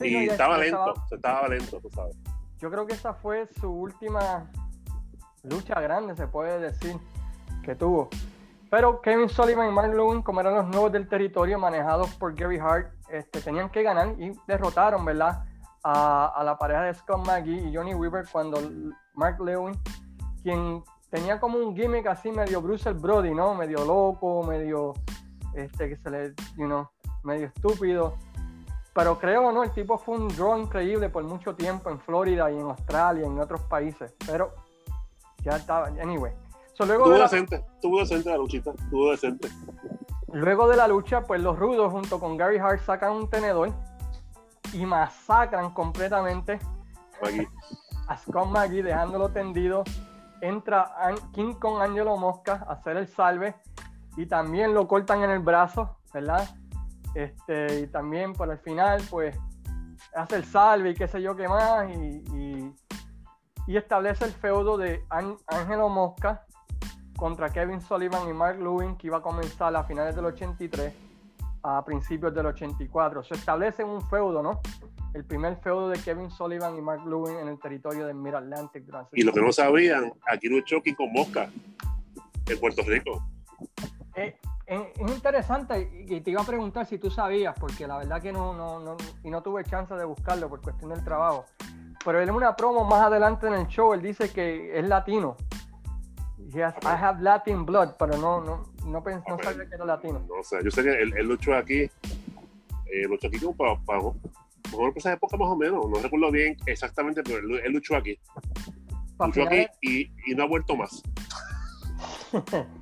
y 0.00 0.28
estaba 0.28 0.58
lento, 0.58 0.94
estaba... 1.10 1.48
lento, 1.48 1.80
tú 1.80 1.90
sabes. 1.90 2.16
Yo 2.58 2.70
creo 2.70 2.86
que 2.86 2.94
esa 2.94 3.14
fue 3.14 3.46
su 3.60 3.70
última 3.70 4.50
lucha 5.44 5.80
grande, 5.80 6.16
se 6.16 6.26
puede 6.26 6.58
decir, 6.58 6.96
que 7.62 7.74
tuvo. 7.74 8.08
Pero 8.70 9.00
Kevin 9.00 9.28
Sullivan 9.28 9.68
y 9.68 9.72
Mark 9.72 9.94
Lewin, 9.94 10.22
como 10.22 10.40
eran 10.40 10.54
los 10.54 10.66
nuevos 10.66 10.92
del 10.92 11.08
territorio 11.08 11.58
manejados 11.58 12.14
por 12.16 12.34
Gary 12.34 12.58
Hart, 12.58 12.92
este, 13.08 13.40
tenían 13.40 13.70
que 13.70 13.82
ganar 13.82 14.14
y 14.20 14.32
derrotaron, 14.46 15.04
¿verdad? 15.04 15.44
A, 15.82 16.26
a, 16.26 16.44
la 16.44 16.58
pareja 16.58 16.82
de 16.82 16.94
Scott 16.94 17.26
McGee 17.26 17.68
y 17.68 17.74
Johnny 17.74 17.94
Weaver 17.94 18.26
cuando 18.30 18.60
Mark 19.14 19.40
Lewin, 19.40 19.78
quien 20.42 20.82
tenía 21.10 21.40
como 21.40 21.58
un 21.58 21.74
gimmick 21.74 22.06
así 22.06 22.30
medio 22.30 22.60
Bruce 22.60 22.92
Brody, 22.92 23.34
¿no? 23.34 23.54
Medio 23.54 23.84
loco, 23.84 24.42
medio, 24.42 24.94
este, 25.54 25.88
que 25.88 25.96
se 25.96 26.10
le, 26.10 26.34
you 26.56 26.66
know, 26.66 26.88
medio 27.22 27.46
estúpido. 27.46 28.16
Pero 28.98 29.16
creo, 29.16 29.52
¿no? 29.52 29.62
El 29.62 29.70
tipo 29.70 29.96
fue 29.96 30.16
un 30.16 30.26
draw 30.26 30.58
increíble 30.58 31.08
por 31.08 31.22
mucho 31.22 31.54
tiempo 31.54 31.88
en 31.88 32.00
Florida 32.00 32.50
y 32.50 32.56
en 32.56 32.62
Australia 32.62 33.22
y 33.22 33.26
en 33.26 33.38
otros 33.38 33.60
países. 33.62 34.12
Pero 34.26 34.52
ya 35.44 35.52
estaba, 35.54 35.86
anyway. 35.86 36.32
So, 36.72 36.84
luego 36.84 37.04
Tuvo 37.04 37.12
de 37.12 37.18
la- 37.20 37.24
decente, 37.26 37.64
tuvo 37.80 38.00
decente 38.00 38.28
la 38.28 38.36
luchita, 38.36 38.72
tuvo 38.90 39.12
decente. 39.12 39.48
Luego 40.32 40.66
de 40.68 40.76
la 40.76 40.88
lucha, 40.88 41.22
pues 41.22 41.40
los 41.40 41.56
rudos 41.56 41.92
junto 41.92 42.18
con 42.18 42.36
Gary 42.36 42.58
Hart 42.58 42.80
sacan 42.80 43.12
un 43.12 43.30
tenedor 43.30 43.70
y 44.72 44.84
masacran 44.84 45.70
completamente 45.72 46.58
a 48.08 48.16
Scott 48.18 48.48
Maggie 48.48 48.82
dejándolo 48.82 49.28
tendido. 49.28 49.84
Entra 50.40 50.92
King 51.32 51.54
con 51.54 51.80
Angelo 51.82 52.16
Mosca 52.16 52.64
a 52.68 52.72
hacer 52.72 52.96
el 52.96 53.06
salve 53.06 53.54
y 54.16 54.26
también 54.26 54.74
lo 54.74 54.88
cortan 54.88 55.22
en 55.22 55.30
el 55.30 55.38
brazo, 55.38 55.98
¿verdad? 56.12 56.48
Este, 57.18 57.80
y 57.80 57.86
también 57.88 58.32
por 58.32 58.48
el 58.48 58.58
final, 58.58 59.02
pues 59.10 59.36
hace 60.14 60.36
el 60.36 60.44
salve 60.44 60.90
y 60.90 60.94
qué 60.94 61.08
sé 61.08 61.20
yo 61.20 61.34
qué 61.34 61.48
más 61.48 61.90
y, 61.90 62.22
y- 62.32 62.74
y 63.66 63.76
establece 63.76 64.24
el 64.24 64.30
feudo 64.30 64.78
de 64.78 65.02
Angelo 65.48 65.88
Mosca 65.88 66.46
contra 67.16 67.50
Kevin 67.50 67.80
Sullivan 67.80 68.28
y 68.28 68.32
Mark 68.32 68.58
Lewin 68.60 68.96
que 68.96 69.08
iba 69.08 69.18
a 69.18 69.20
comenzar 69.20 69.74
a 69.74 69.82
finales 69.82 70.14
del 70.14 70.26
83 70.26 70.94
a 71.64 71.84
principios 71.84 72.32
del 72.34 72.46
84. 72.46 73.24
Se 73.24 73.34
establece 73.34 73.82
un 73.82 74.00
feudo, 74.08 74.40
¿no? 74.42 74.60
El 75.12 75.24
primer 75.24 75.56
feudo 75.56 75.88
de 75.88 75.98
Kevin 75.98 76.30
Sullivan 76.30 76.78
y 76.78 76.80
Mark 76.80 77.04
Lewin 77.04 77.36
en 77.38 77.48
el 77.48 77.58
territorio 77.58 78.06
del 78.06 78.14
Mid 78.14 78.34
Atlantic. 78.34 78.84
Y 79.12 79.22
lo 79.22 79.32
que 79.32 79.40
no 79.42 79.52
sabían, 79.52 80.12
aquí 80.30 80.48
luchó 80.48 80.76
con 80.96 81.12
Mosca 81.12 81.50
en 82.46 82.60
Puerto 82.60 82.82
Rico. 82.86 83.22
Eh, 84.14 84.38
es 84.68 85.10
interesante 85.10 85.90
y 86.08 86.20
te 86.20 86.30
iba 86.30 86.42
a 86.42 86.44
preguntar 86.44 86.86
si 86.86 86.98
tú 86.98 87.10
sabías, 87.10 87.54
porque 87.58 87.86
la 87.86 87.98
verdad 87.98 88.20
que 88.20 88.32
no, 88.32 88.54
no, 88.54 88.80
no, 88.80 88.96
y 89.24 89.30
no 89.30 89.42
tuve 89.42 89.64
chance 89.64 89.94
de 89.94 90.04
buscarlo 90.04 90.48
por 90.48 90.60
cuestión 90.60 90.90
del 90.90 91.02
trabajo. 91.02 91.46
Pero 92.04 92.20
él 92.20 92.28
en 92.28 92.34
una 92.34 92.54
promo 92.54 92.84
más 92.84 93.02
adelante 93.02 93.46
en 93.46 93.54
el 93.54 93.66
show, 93.66 93.92
él 93.94 94.02
dice 94.02 94.30
que 94.30 94.78
es 94.78 94.86
latino. 94.86 95.36
Has- 96.54 96.76
I 96.82 97.02
have 97.02 97.22
Latin 97.22 97.66
blood, 97.66 97.90
pero 97.98 98.16
no, 98.16 98.40
no, 98.40 98.62
no, 98.84 99.00
no 99.02 99.38
sabía 99.42 99.68
que 99.68 99.74
era 99.74 99.84
latino. 99.84 100.20
No 100.28 100.42
sé, 100.42 100.58
yo 100.62 100.70
sé 100.70 100.82
que 100.82 100.90
él, 100.90 101.12
él 101.16 101.26
luchó 101.26 101.54
aquí, 101.54 101.80
eh, 101.82 103.08
luchó 103.08 103.26
aquí 103.28 103.38
como 103.38 103.56
para, 103.56 103.78
para, 103.80 103.98
mejor 104.00 104.14
por 104.92 104.98
esa 104.98 105.12
época 105.12 105.36
más 105.36 105.48
o 105.48 105.56
menos, 105.56 105.88
no 105.88 105.98
recuerdo 105.98 106.30
bien 106.30 106.56
exactamente, 106.66 107.22
pero 107.22 107.38
él, 107.38 107.60
él 107.64 107.72
luchó 107.72 107.96
aquí. 107.96 108.18
Luchó 109.18 109.42
aquí 109.42 109.66
y, 109.82 110.02
y 110.30 110.34
no 110.34 110.44
ha 110.44 110.46
vuelto 110.46 110.76
más. 110.76 111.02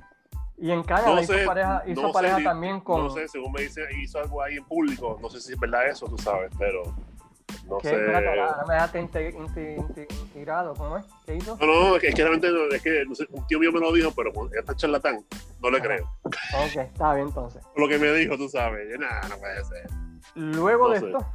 y 0.57 0.71
en 0.71 0.83
Canadá 0.83 1.13
No 1.15 1.21
hizo 1.21 1.33
sé, 1.33 1.45
pareja, 1.45 1.83
hizo 1.87 2.01
no 2.01 2.07
sé, 2.09 2.13
pareja 2.13 2.37
di- 2.37 2.43
también 2.43 2.79
con. 2.81 3.03
No 3.03 3.09
sé, 3.09 3.27
según 3.27 3.51
me 3.51 3.61
dice, 3.61 3.83
hizo 4.01 4.19
algo 4.19 4.41
ahí 4.41 4.57
en 4.57 4.65
público, 4.65 5.17
no 5.21 5.29
sé 5.29 5.39
si 5.39 5.53
es 5.53 5.59
verdad 5.59 5.87
eso, 5.87 6.07
tú 6.07 6.17
sabes, 6.17 6.51
pero 6.57 6.83
no 7.67 7.77
¿Qué? 7.79 7.89
sé. 7.89 7.95
Espérate, 7.95 8.27
ahora 8.39 8.65
me 8.67 8.73
dejaste 8.73 8.99
inte- 8.99 9.29
inte- 9.31 9.75
inte- 9.75 10.07
integrado, 10.21 10.73
¿cómo 10.73 10.97
es? 10.97 11.05
¿Qué 11.25 11.35
hizo? 11.35 11.57
No, 11.57 11.65
no, 11.67 11.95
es 11.95 12.01
que, 12.01 12.07
es 12.09 12.15
que 12.15 12.21
realmente 12.23 12.75
es 12.75 12.81
que 12.81 13.05
no 13.05 13.15
sé, 13.15 13.27
un 13.31 13.45
tío 13.47 13.59
mío 13.59 13.71
me 13.71 13.79
lo 13.79 13.91
dijo, 13.93 14.11
pero 14.15 14.33
con 14.33 14.49
esta 14.57 14.75
charlatán, 14.75 15.23
no 15.61 15.69
le 15.69 15.77
Ajá. 15.77 15.85
creo. 15.87 16.11
Ok, 16.23 16.75
está 16.77 17.13
bien 17.13 17.27
entonces. 17.27 17.63
Lo 17.75 17.87
que 17.87 17.97
me 17.99 18.11
dijo, 18.13 18.37
tú 18.37 18.49
sabes, 18.49 18.87
yo, 18.91 18.97
nah, 18.97 19.27
no 19.29 19.37
puede 19.37 19.63
ser. 19.65 19.89
Luego 20.35 20.87
No 20.89 20.93
de 20.93 20.99
sé. 20.99 21.05
esto, 21.07 21.25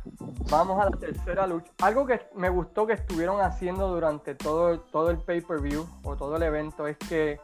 vamos 0.50 0.80
a 0.80 0.90
la 0.90 0.96
tercera 0.96 1.46
lucha. 1.46 1.70
Algo 1.80 2.06
que 2.06 2.20
me 2.34 2.48
gustó 2.50 2.86
que 2.86 2.92
estuvieron 2.92 3.40
haciendo 3.40 3.88
durante 3.88 4.34
todo, 4.34 4.80
todo 4.80 5.10
el 5.10 5.18
pay-per-view 5.18 5.86
o 6.04 6.16
todo 6.16 6.36
el 6.36 6.42
evento 6.42 6.86
es 6.86 6.96
que 6.98 7.40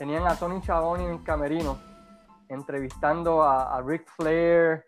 tenían 0.00 0.26
a 0.26 0.34
Tony 0.34 0.62
Schiavone 0.62 1.04
en 1.04 1.10
el 1.10 1.22
camerino 1.22 1.76
entrevistando 2.48 3.42
a, 3.42 3.76
a 3.76 3.82
Ric 3.82 4.08
Flair 4.16 4.82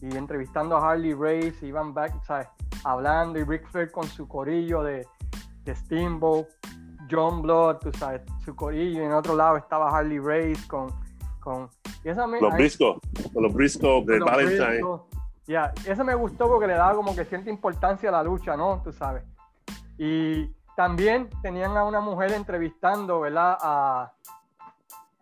y 0.00 0.14
entrevistando 0.18 0.76
a 0.76 0.90
Harley 0.90 1.14
Race, 1.14 1.66
iban 1.66 1.94
back, 1.94 2.22
¿sabes? 2.24 2.46
Hablando 2.84 3.38
y 3.38 3.44
Ric 3.44 3.66
Flair 3.70 3.90
con 3.90 4.04
su 4.04 4.28
corillo 4.28 4.82
de, 4.82 5.06
de 5.64 5.74
Steamboat, 5.74 6.46
John 7.10 7.40
Blood, 7.40 7.78
tú 7.78 7.90
sabes, 7.94 8.20
su 8.44 8.54
corillo 8.54 9.00
y 9.02 9.04
en 9.06 9.12
otro 9.12 9.34
lado 9.34 9.56
estaba 9.56 9.88
Harley 9.96 10.18
Race 10.18 10.68
con... 10.68 10.88
con 11.40 11.70
y 12.04 12.10
esa 12.10 12.26
me- 12.26 12.38
Los 12.40 12.52
briscos, 12.52 12.98
los 13.34 13.52
briscos 13.54 14.04
de 14.04 14.18
los 14.18 14.30
Valentine. 14.30 14.80
Ya, 15.46 15.72
eso 15.86 16.04
me 16.04 16.14
gustó 16.14 16.48
porque 16.48 16.66
le 16.66 16.74
daba 16.74 16.94
como 16.94 17.16
que 17.16 17.24
cierta 17.24 17.48
importancia 17.48 18.10
a 18.10 18.12
la 18.12 18.22
lucha, 18.22 18.58
¿no? 18.58 18.82
Tú 18.84 18.92
sabes. 18.92 19.24
Y 19.96 20.46
también 20.76 21.30
tenían 21.42 21.76
a 21.78 21.84
una 21.84 22.00
mujer 22.00 22.32
entrevistando, 22.32 23.20
¿verdad? 23.20 23.56
A, 23.60 24.12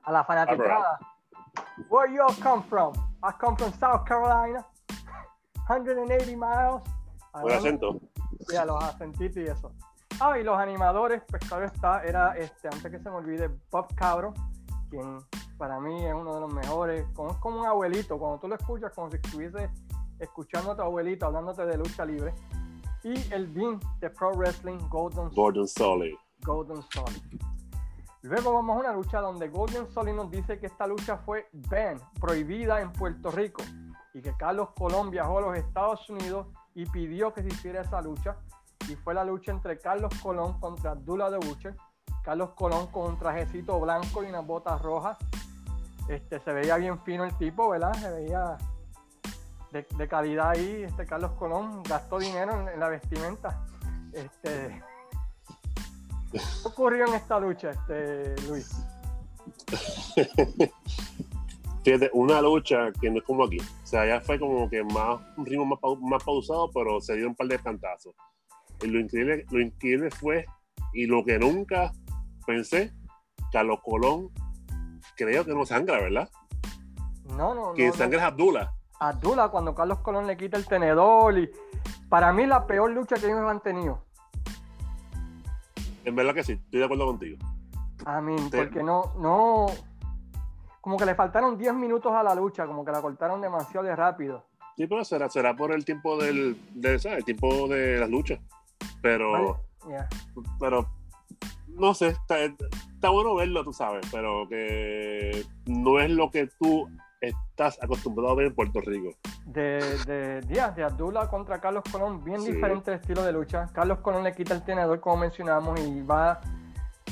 a 0.08 0.12
la 0.12 0.24
fanaticada. 0.24 0.98
Where 1.90 2.10
you 2.10 2.22
all 2.22 2.34
come 2.40 2.62
from? 2.62 2.94
I 3.22 3.32
come 3.38 3.56
from 3.56 3.72
South 3.74 4.06
Carolina. 4.06 4.64
180 5.66 6.34
miles. 6.34 6.82
Buen 7.42 7.58
acento. 7.58 8.00
Ya, 8.50 8.64
los 8.64 8.82
acentitos 8.82 9.36
y 9.36 9.46
eso. 9.46 9.72
Ah, 10.20 10.38
y 10.38 10.42
los 10.42 10.58
animadores, 10.58 11.22
pues 11.28 11.46
claro 11.46 11.66
está, 11.66 12.02
era 12.04 12.36
este, 12.36 12.68
antes 12.68 12.90
que 12.90 12.98
se 12.98 13.10
me 13.10 13.16
olvide, 13.16 13.50
Bob 13.70 13.94
Cabro, 13.94 14.32
quien 14.90 15.18
para 15.58 15.78
mí 15.78 16.06
es 16.06 16.14
uno 16.14 16.34
de 16.34 16.40
los 16.40 16.52
mejores, 16.52 17.06
como, 17.14 17.30
es 17.30 17.36
como 17.36 17.60
un 17.60 17.66
abuelito, 17.66 18.18
cuando 18.18 18.40
tú 18.40 18.48
lo 18.48 18.56
escuchas, 18.56 18.92
como 18.94 19.10
si 19.10 19.16
estuviese 19.16 19.70
escuchando 20.18 20.72
a 20.72 20.76
tu 20.76 20.82
abuelito 20.82 21.26
hablándote 21.26 21.66
de 21.66 21.76
lucha 21.76 22.04
libre. 22.04 22.34
Y 23.04 23.32
el 23.32 23.52
Dean 23.54 23.78
de 24.00 24.10
Pro 24.10 24.32
Wrestling, 24.32 24.78
Golden, 24.88 25.28
Gordon 25.30 25.68
Soley. 25.68 26.16
Golden 26.40 26.82
Solid. 26.90 27.22
Luego 28.28 28.52
vamos 28.52 28.76
a 28.76 28.80
una 28.80 28.92
lucha 28.92 29.22
donde 29.22 29.48
Golden 29.48 29.88
Solid 29.88 30.12
nos 30.12 30.30
dice 30.30 30.58
que 30.58 30.66
esta 30.66 30.86
lucha 30.86 31.16
fue 31.16 31.48
banned, 31.50 32.02
prohibida 32.20 32.78
en 32.82 32.92
Puerto 32.92 33.30
Rico 33.30 33.62
y 34.12 34.20
que 34.20 34.36
Carlos 34.36 34.68
Colón 34.76 35.10
viajó 35.10 35.38
a 35.38 35.40
los 35.40 35.56
Estados 35.56 36.10
Unidos 36.10 36.46
y 36.74 36.84
pidió 36.84 37.32
que 37.32 37.40
se 37.42 37.48
hiciera 37.48 37.80
esa 37.80 38.02
lucha 38.02 38.36
y 38.86 38.96
fue 38.96 39.14
la 39.14 39.24
lucha 39.24 39.50
entre 39.50 39.78
Carlos 39.78 40.12
Colón 40.22 40.60
contra 40.60 40.90
Abdullah 40.90 41.30
de 41.30 41.38
Butcher. 41.38 41.74
Carlos 42.22 42.50
Colón 42.50 42.88
con 42.88 43.12
un 43.12 43.18
trajecito 43.18 43.80
blanco 43.80 44.22
y 44.22 44.26
unas 44.26 44.46
botas 44.46 44.82
rojas. 44.82 45.16
Este, 46.06 46.38
se 46.38 46.52
veía 46.52 46.76
bien 46.76 46.98
fino 47.04 47.24
el 47.24 47.34
tipo, 47.38 47.70
¿verdad? 47.70 47.94
Se 47.94 48.10
veía 48.10 48.58
de, 49.72 49.86
de 49.96 50.06
calidad 50.06 50.50
ahí. 50.50 50.82
Este 50.82 51.06
Carlos 51.06 51.32
Colón 51.38 51.82
gastó 51.82 52.18
dinero 52.18 52.60
en, 52.60 52.68
en 52.68 52.78
la 52.78 52.88
vestimenta. 52.88 53.64
Este, 54.12 54.82
¿Qué 56.32 56.40
ocurrió 56.64 57.06
en 57.06 57.14
esta 57.14 57.38
lucha, 57.40 57.70
este, 57.70 58.34
Luis? 58.48 58.70
Fíjate, 61.84 62.10
una 62.12 62.42
lucha 62.42 62.92
que 63.00 63.10
no 63.10 63.18
es 63.18 63.24
como 63.24 63.44
aquí. 63.44 63.58
O 63.58 63.86
sea, 63.86 64.06
ya 64.06 64.20
fue 64.20 64.38
como 64.38 64.68
que 64.68 64.84
más, 64.84 65.20
un 65.36 65.46
ritmo 65.46 65.64
más, 65.64 65.78
más 66.00 66.22
pausado, 66.22 66.70
pero 66.72 67.00
se 67.00 67.16
dio 67.16 67.28
un 67.28 67.34
par 67.34 67.46
de 67.46 67.58
cantazos. 67.58 68.14
Y 68.82 68.88
lo 68.88 69.00
increíble, 69.00 69.46
lo 69.50 69.60
increíble 69.60 70.10
fue, 70.10 70.44
y 70.92 71.06
lo 71.06 71.24
que 71.24 71.38
nunca 71.38 71.92
pensé, 72.46 72.92
Carlos 73.52 73.80
Colón, 73.82 74.30
creo 75.16 75.44
que 75.44 75.54
no 75.54 75.64
sangra, 75.64 76.00
¿verdad? 76.00 76.28
No, 77.36 77.54
no, 77.54 77.74
Que 77.74 77.86
no, 77.86 77.92
no. 77.92 77.96
sangra 77.96 78.18
es 78.18 78.24
Abdullah. 78.24 78.72
Abdullah 79.00 79.48
cuando 79.48 79.74
Carlos 79.74 79.98
Colón 80.00 80.26
le 80.26 80.36
quita 80.36 80.56
el 80.56 80.66
tenedor 80.66 81.38
y 81.38 81.50
para 82.08 82.32
mí 82.32 82.46
la 82.46 82.66
peor 82.66 82.90
lucha 82.90 83.16
que 83.16 83.26
ellos 83.26 83.48
han 83.48 83.60
tenido. 83.60 84.04
En 86.04 86.14
verdad 86.16 86.34
que 86.34 86.44
sí, 86.44 86.52
estoy 86.52 86.80
de 86.80 86.84
acuerdo 86.84 87.06
contigo. 87.06 87.38
A 88.06 88.20
mí, 88.20 88.36
Sí. 88.38 88.50
porque 88.56 88.82
no, 88.82 89.12
no, 89.18 89.66
como 90.80 90.96
que 90.96 91.04
le 91.04 91.14
faltaron 91.14 91.58
10 91.58 91.74
minutos 91.74 92.12
a 92.12 92.22
la 92.22 92.34
lucha, 92.34 92.66
como 92.66 92.84
que 92.84 92.92
la 92.92 93.02
cortaron 93.02 93.40
demasiado 93.40 93.86
de 93.86 93.94
rápido. 93.96 94.44
Sí, 94.76 94.86
pero 94.86 95.04
será, 95.04 95.28
será 95.28 95.56
por 95.56 95.72
el 95.72 95.84
tiempo 95.84 96.16
del, 96.16 96.56
de, 96.74 96.98
¿sabes? 96.98 97.18
El 97.18 97.24
tiempo 97.24 97.66
de 97.68 97.98
las 97.98 98.08
luchas. 98.08 98.38
Pero, 99.02 99.32
Vale, 99.84 100.06
pero 100.60 100.86
no 101.66 101.94
sé, 101.94 102.08
está, 102.08 102.38
está 102.44 103.10
bueno 103.10 103.34
verlo, 103.34 103.64
tú 103.64 103.72
sabes, 103.72 104.06
pero 104.10 104.48
que 104.48 105.44
no 105.66 105.98
es 106.00 106.10
lo 106.10 106.30
que 106.30 106.48
tú 106.58 106.88
estás 107.20 107.78
acostumbrado 107.82 108.32
a 108.32 108.36
ver 108.36 108.46
en 108.46 108.54
Puerto 108.54 108.80
Rico. 108.80 109.10
De, 109.46 109.80
de, 110.06 110.44
ya, 110.48 110.70
de 110.70 110.84
Abdullah 110.84 111.28
contra 111.28 111.60
Carlos 111.60 111.84
Colón, 111.90 112.22
bien 112.24 112.40
Sí. 112.42 112.52
diferente 112.52 112.92
el 112.92 113.00
estilo 113.00 113.22
de 113.22 113.32
lucha. 113.32 113.66
Carlos 113.72 113.98
Colón 113.98 114.24
le 114.24 114.34
quita 114.34 114.54
el 114.54 114.62
tenedor, 114.62 115.00
como 115.00 115.16
mencionamos, 115.18 115.80
y 115.80 116.02
va 116.02 116.40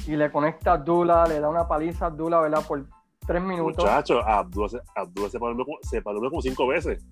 y 0.07 0.15
le 0.17 0.31
conecta 0.31 0.71
a 0.71 0.75
Abdullah, 0.75 1.27
le 1.27 1.41
da 1.41 1.49
una 1.49 1.67
paliza 1.67 2.05
a 2.05 2.09
Abdullah, 2.09 2.41
¿verdad? 2.41 2.63
Por 2.67 2.85
tres 3.27 3.43
minutos. 3.43 3.85
Muchachos, 3.85 4.23
Abdullah, 4.25 4.69
se- 4.69 4.81
Abdullah 4.95 5.31
se 5.31 5.41
paró 5.41 5.57
como, 5.57 5.79
se 5.83 6.03
paró 6.03 6.21
como 6.21 6.41
cinco 6.43 6.67
veces. 6.67 7.05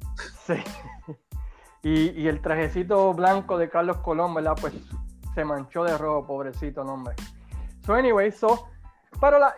Sí. 0.47 0.55
Y, 1.87 2.13
y 2.19 2.29
el 2.29 2.41
trajecito 2.41 3.13
blanco 3.13 3.59
de 3.59 3.69
Carlos 3.69 3.99
Colón, 3.99 4.33
¿verdad? 4.33 4.57
Pues 4.59 4.73
se 5.35 5.45
manchó 5.45 5.85
de 5.85 5.99
rojo, 5.99 6.27
pobrecito, 6.27 6.83
no, 6.83 6.95
hombre. 6.95 7.15
So, 7.85 7.93
anyway, 7.93 8.33
so, 8.33 8.69
pero 9.21 9.39
la, 9.39 9.55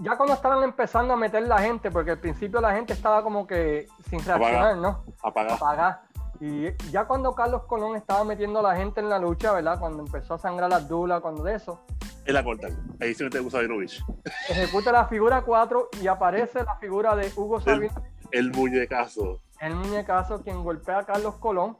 ya 0.00 0.16
cuando 0.16 0.34
estaban 0.34 0.62
empezando 0.64 1.14
a 1.14 1.16
meter 1.16 1.42
la 1.46 1.58
gente, 1.58 1.90
porque 1.90 2.12
al 2.12 2.18
principio 2.18 2.60
la 2.60 2.74
gente 2.74 2.92
estaba 2.92 3.22
como 3.22 3.46
que 3.46 3.88
sin 4.08 4.24
reaccionar, 4.24 4.76
¿no? 4.76 5.04
Apagada. 5.22 5.54
Apagada. 5.56 6.02
Y 6.40 6.72
ya 6.90 7.04
cuando 7.04 7.34
Carlos 7.34 7.62
Colón 7.64 7.96
estaba 7.96 8.24
metiendo 8.24 8.58
a 8.58 8.62
la 8.62 8.76
gente 8.76 9.00
en 9.00 9.08
la 9.08 9.18
lucha, 9.18 9.52
¿verdad? 9.52 9.78
Cuando 9.78 10.02
empezó 10.02 10.34
a 10.34 10.38
sangrar 10.38 10.70
la 10.70 10.80
dula, 10.80 11.20
cuando 11.20 11.44
de 11.44 11.54
eso, 11.54 11.80
Ahí 12.26 12.32
la 12.32 12.44
cortan. 12.44 12.96
Ahí 13.00 13.14
se 13.14 13.24
mete 13.24 13.40
Hugo 13.40 13.50
Sabinovich. 13.50 14.04
Ejecuta 14.48 14.92
la 14.92 15.06
figura 15.06 15.42
4 15.42 15.88
y 16.00 16.06
aparece 16.06 16.62
la 16.62 16.76
figura 16.76 17.16
de 17.16 17.30
Hugo 17.34 17.60
Sabinovich. 17.60 17.92
El, 18.30 18.46
el 18.46 18.52
muñecazo. 18.52 19.40
El 19.60 19.74
muñecazo 19.74 20.42
quien 20.42 20.62
golpea 20.62 20.98
a 20.98 21.04
Carlos 21.04 21.36
Colón. 21.36 21.76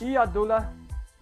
Y 0.00 0.16
Abdullah 0.16 0.72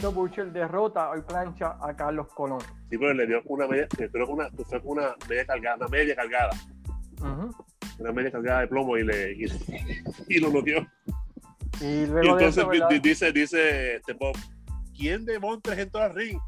The 0.06 0.14
Butcher 0.14 0.52
derrota 0.52 1.10
y 1.18 1.20
plancha 1.22 1.76
a 1.80 1.96
Carlos 1.96 2.28
Colón. 2.32 2.60
Sí, 2.90 2.96
pero 2.96 3.12
le 3.12 3.26
dio 3.26 3.42
una 3.46 3.66
media, 3.66 3.88
creo 3.88 4.08
que 4.08 4.32
una, 4.32 4.48
fue 4.50 4.80
una 4.84 5.16
media 5.28 5.44
cargada, 5.44 5.76
una 5.76 5.88
media 5.88 6.14
cargada. 6.14 6.50
Una 7.98 8.12
media 8.12 8.30
cargada 8.30 8.60
de 8.60 8.68
plomo 8.68 8.96
y 8.96 9.04
le 9.04 9.32
y, 9.32 9.46
y 10.28 10.38
lo 10.38 10.50
noqueó. 10.50 10.86
Y 11.80 12.06
luego 12.06 12.38
entonces 12.38 12.68
de 12.68 12.76
eso, 12.76 12.88
dice, 13.02 13.32
dice 13.32 13.96
este 13.96 14.12
Bob, 14.12 14.36
¿quién 14.96 15.25
demonios 15.25 15.76
entró 15.76 16.02
al 16.02 16.14
ring? 16.14 16.38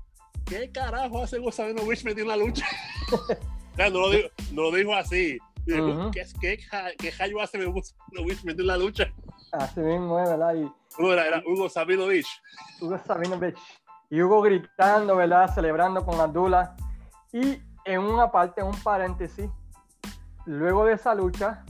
¿Qué 0.44 0.70
carajo 0.70 1.24
hace 1.24 1.40
Hugo 1.40 1.50
Sabinovich 1.50 2.04
metido 2.04 2.22
en 2.22 2.28
la 2.28 2.36
lucha? 2.36 2.64
no, 3.76 3.90
lo 3.90 4.10
dijo, 4.10 4.28
no 4.52 4.62
lo 4.62 4.72
dijo 4.72 4.94
así. 4.94 5.36
Dice, 5.66 5.82
Ujú. 5.82 6.10
¿Qué, 6.12 6.24
qué, 6.40 6.58
qué 6.96 7.10
hallo 7.18 7.42
hace 7.42 7.66
Hugo 7.66 7.82
Sabinovich 7.82 8.44
metido 8.44 8.62
en 8.62 8.68
la 8.68 8.76
lucha? 8.76 9.12
Así 9.50 9.80
mismo 9.80 10.20
es, 10.20 10.28
¿verdad? 10.28 10.54
Y 10.54 10.77
No, 10.98 11.12
era, 11.12 11.26
era 11.26 11.42
Hugo 11.46 11.68
Sabinovich. 11.68 12.26
Hugo 12.80 12.98
Sabinovich. 13.06 13.58
Y 14.10 14.20
Hugo 14.22 14.40
gritando, 14.42 15.16
¿verdad? 15.16 15.52
Celebrando 15.54 16.04
con 16.04 16.18
Abdullah. 16.20 16.74
Y 17.32 17.60
en 17.84 18.00
una 18.00 18.30
parte, 18.30 18.60
en 18.62 18.68
un 18.68 18.82
paréntesis, 18.82 19.50
luego 20.46 20.84
de 20.86 20.94
esa 20.94 21.14
lucha, 21.14 21.64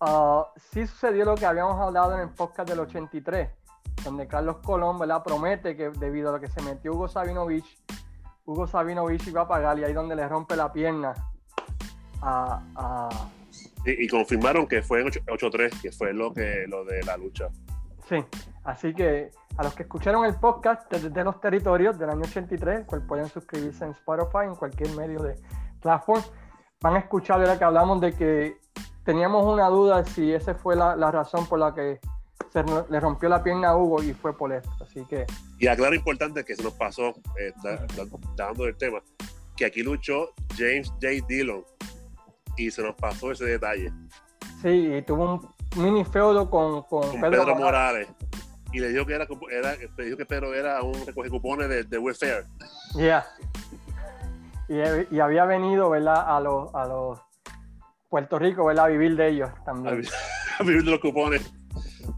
ah, 0.00 0.46
sí 0.72 0.86
sucedió 0.86 1.24
lo 1.24 1.34
que 1.34 1.46
habíamos 1.46 1.78
hablado 1.80 2.14
en 2.14 2.20
el 2.20 2.30
podcast 2.30 2.68
del 2.68 2.80
83, 2.80 3.50
donde 4.04 4.26
Carlos 4.28 4.58
Colón, 4.64 4.98
¿verdad? 4.98 5.22
Promete 5.22 5.76
que 5.76 5.90
debido 5.90 6.30
a 6.30 6.32
lo 6.32 6.40
que 6.40 6.48
se 6.48 6.62
metió 6.62 6.92
Hugo 6.94 7.08
Sabinovich, 7.08 7.78
Hugo 8.46 8.66
Sabinovich 8.66 9.26
iba 9.26 9.42
a 9.42 9.48
pagar 9.48 9.78
y 9.78 9.84
ahí 9.84 9.92
donde 9.92 10.16
le 10.16 10.26
rompe 10.28 10.56
la 10.56 10.72
pierna 10.72 11.14
a, 12.22 12.62
a- 12.76 13.08
Y, 13.84 14.04
y 14.04 14.08
confirmaron 14.08 14.66
que 14.66 14.82
fue 14.82 15.00
en 15.00 15.08
8- 15.08 15.24
8-3, 15.26 15.80
que 15.82 15.92
fue 15.92 16.12
lo, 16.12 16.32
que, 16.32 16.64
lo 16.68 16.84
de 16.84 17.02
la 17.02 17.16
lucha. 17.16 17.48
Sí, 18.10 18.16
así 18.64 18.92
que 18.92 19.30
a 19.56 19.62
los 19.62 19.72
que 19.74 19.84
escucharon 19.84 20.24
el 20.26 20.34
podcast 20.34 20.90
desde 20.90 21.08
de 21.10 21.24
los 21.24 21.40
territorios 21.40 21.96
del 21.98 22.10
año 22.10 22.22
83, 22.24 22.84
cual 22.84 23.06
pueden 23.06 23.28
suscribirse 23.28 23.84
en 23.84 23.92
Spotify, 23.92 24.46
en 24.46 24.56
cualquier 24.56 24.90
medio 24.96 25.22
de 25.22 25.36
platform, 25.80 26.20
van 26.82 26.96
a 26.96 26.98
escuchar 26.98 27.40
de 27.40 27.46
la 27.46 27.56
que 27.56 27.64
hablamos 27.64 28.00
de 28.00 28.12
que 28.12 28.56
teníamos 29.04 29.46
una 29.46 29.68
duda 29.68 30.04
si 30.04 30.32
esa 30.34 30.54
fue 30.56 30.74
la, 30.76 30.96
la 30.96 31.10
razón 31.12 31.46
por 31.46 31.58
la 31.60 31.72
que 31.74 32.00
se 32.52 32.64
le 32.90 32.98
rompió 33.00 33.28
la 33.28 33.42
pierna 33.44 33.68
a 33.70 33.76
Hugo 33.76 34.02
y 34.02 34.12
fue 34.12 34.36
por 34.36 34.52
esto. 34.52 34.70
Así 34.80 35.04
que 35.04 35.24
Y 35.60 35.68
aclaro 35.68 35.94
importante 35.94 36.44
que 36.44 36.56
se 36.56 36.64
nos 36.64 36.72
pasó, 36.74 37.10
eh, 37.38 37.52
da- 37.62 37.76
da- 37.76 38.18
dando 38.36 38.66
el 38.66 38.76
tema, 38.76 38.98
que 39.56 39.66
aquí 39.66 39.82
luchó 39.84 40.30
James 40.56 40.90
J. 41.00 41.24
Dillon 41.28 41.64
y 42.56 42.70
se 42.72 42.82
nos 42.82 42.96
pasó 42.96 43.30
ese 43.30 43.44
detalle 43.44 43.92
sí, 44.62 44.68
y 44.96 45.02
tuvo 45.02 45.34
un 45.34 45.48
mini 45.76 46.04
feudo 46.04 46.50
con, 46.50 46.82
con 46.82 47.02
con 47.02 47.20
Pedro, 47.20 47.30
Pedro, 47.30 47.56
Morales. 47.56 48.08
Morales. 48.08 48.08
Y 48.72 48.78
le 48.78 48.88
dijo 48.88 49.04
que 49.04 49.14
era, 49.14 49.26
era 49.50 49.76
le 49.96 50.04
dijo 50.04 50.16
que 50.16 50.26
Pedro 50.26 50.54
era 50.54 50.82
un 50.82 51.04
recoge 51.04 51.28
cupones 51.28 51.68
de, 51.68 51.84
de 51.84 51.98
welfare. 51.98 52.44
Yeah. 52.94 53.26
Y, 54.68 55.16
y 55.16 55.20
había 55.20 55.44
venido, 55.44 55.90
¿verdad? 55.90 56.36
A 56.36 56.40
los, 56.40 56.72
a 56.74 56.86
los 56.86 57.20
Puerto 58.08 58.38
Rico, 58.38 58.64
¿verdad? 58.66 58.86
A 58.86 58.88
vivir 58.88 59.16
de 59.16 59.28
ellos 59.28 59.50
también. 59.64 60.02
a 60.58 60.62
vivir 60.62 60.84
de 60.84 60.90
los 60.90 61.00
cupones. 61.00 61.52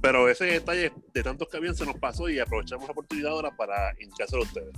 Pero 0.01 0.29
ese 0.29 0.47
detalle 0.47 0.93
de 1.13 1.23
tantos 1.23 1.49
que 1.49 1.59
habían 1.59 1.75
se 1.75 1.87
nos 1.87 1.97
pasó 1.97 2.29
y 2.29 2.41
aprovechamos 2.41 2.87
la 2.87 2.93
oportunidad 2.93 3.33
ahora 3.33 3.51
para 3.57 3.93
indicárselo 4.01 4.43
a 4.43 4.45
ustedes. 4.47 4.75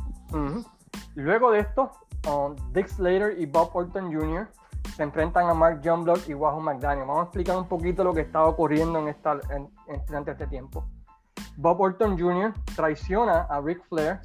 Luego 1.14 1.52
de 1.52 1.61
esto, 1.61 1.93
um, 2.28 2.54
Dick 2.73 2.88
Slater 2.88 3.37
y 3.38 3.47
Bob 3.47 3.71
Orton 3.75 4.12
Jr. 4.12 4.49
se 4.96 5.02
enfrentan 5.02 5.48
a 5.48 5.54
Mark 5.54 5.80
Jumblock 5.84 6.28
y 6.28 6.34
Wahoo 6.34 6.60
McDaniel. 6.60 7.06
Vamos 7.06 7.23
a 7.23 7.25
explicar 7.25 7.56
un 7.56 7.68
poquito 7.68 8.04
lo 8.04 8.12
que 8.12 8.20
estaba 8.20 8.47
ocurriendo 8.47 8.99
en 8.99 9.08
esta, 9.08 9.38
durante 10.06 10.32
este 10.32 10.47
tiempo. 10.47 10.84
Bob 11.56 11.80
Orton 11.80 12.18
Jr. 12.18 12.52
traiciona 12.75 13.42
a 13.42 13.60
Ric 13.60 13.82
Flair 13.88 14.20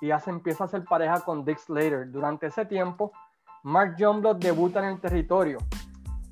y 0.00 0.10
hace, 0.10 0.30
empieza 0.30 0.64
a 0.64 0.66
hacer 0.66 0.84
pareja 0.84 1.20
con 1.20 1.44
Dick 1.44 1.58
Slater. 1.58 2.10
Durante 2.10 2.46
ese 2.46 2.64
tiempo, 2.66 3.12
Mark 3.62 3.96
Jumblock 3.98 4.38
debuta 4.38 4.80
en 4.80 4.94
el 4.94 5.00
territorio 5.00 5.58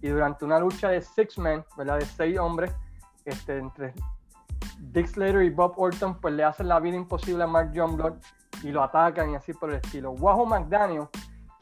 y 0.01 0.09
durante 0.09 0.45
una 0.45 0.59
lucha 0.59 0.89
de 0.89 1.01
six 1.01 1.39
men, 1.39 1.65
¿verdad? 1.77 1.99
De 1.99 2.05
seis 2.05 2.39
hombres, 2.39 2.75
este, 3.25 3.59
entre 3.59 3.95
Dick 4.79 5.07
Slater 5.07 5.43
y 5.43 5.51
Bob 5.51 5.73
Orton, 5.77 6.21
pues 6.21 6.35
le 6.35 6.45
hacen 6.45 6.69
la 6.69 6.79
vida 6.79 6.97
imposible 6.97 7.45
a 7.45 7.47
Mark 7.47 7.73
Jumblock 7.75 8.19
y 8.63 8.71
lo 8.71 8.83
atacan 8.83 9.31
y 9.31 9.37
así 9.37 9.53
por 9.55 9.71
el 9.71 9.77
estilo. 9.77 10.13
Wahoo 10.13 10.47
McDaniel, 10.47 11.09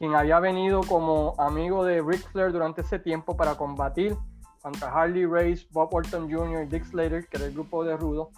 quien 0.02 0.16
había 0.16 0.40
venido 0.40 0.80
como 0.80 1.32
amigo 1.38 1.84
de 1.84 2.02
Ric 2.02 2.28
Flair 2.32 2.50
durante 2.50 2.80
ese 2.80 2.98
tiempo 2.98 3.36
para 3.36 3.54
combatir 3.54 4.16
contra 4.60 4.88
Harley 4.88 5.26
Race, 5.26 5.64
Bob 5.70 5.94
Orton 5.94 6.28
Jr. 6.28 6.64
y 6.64 6.66
Dick 6.66 6.86
Slater, 6.86 7.28
que 7.28 7.36
era 7.36 7.46
el 7.46 7.52
grupo 7.52 7.84
de 7.84 7.96
Rudo, 7.96 8.32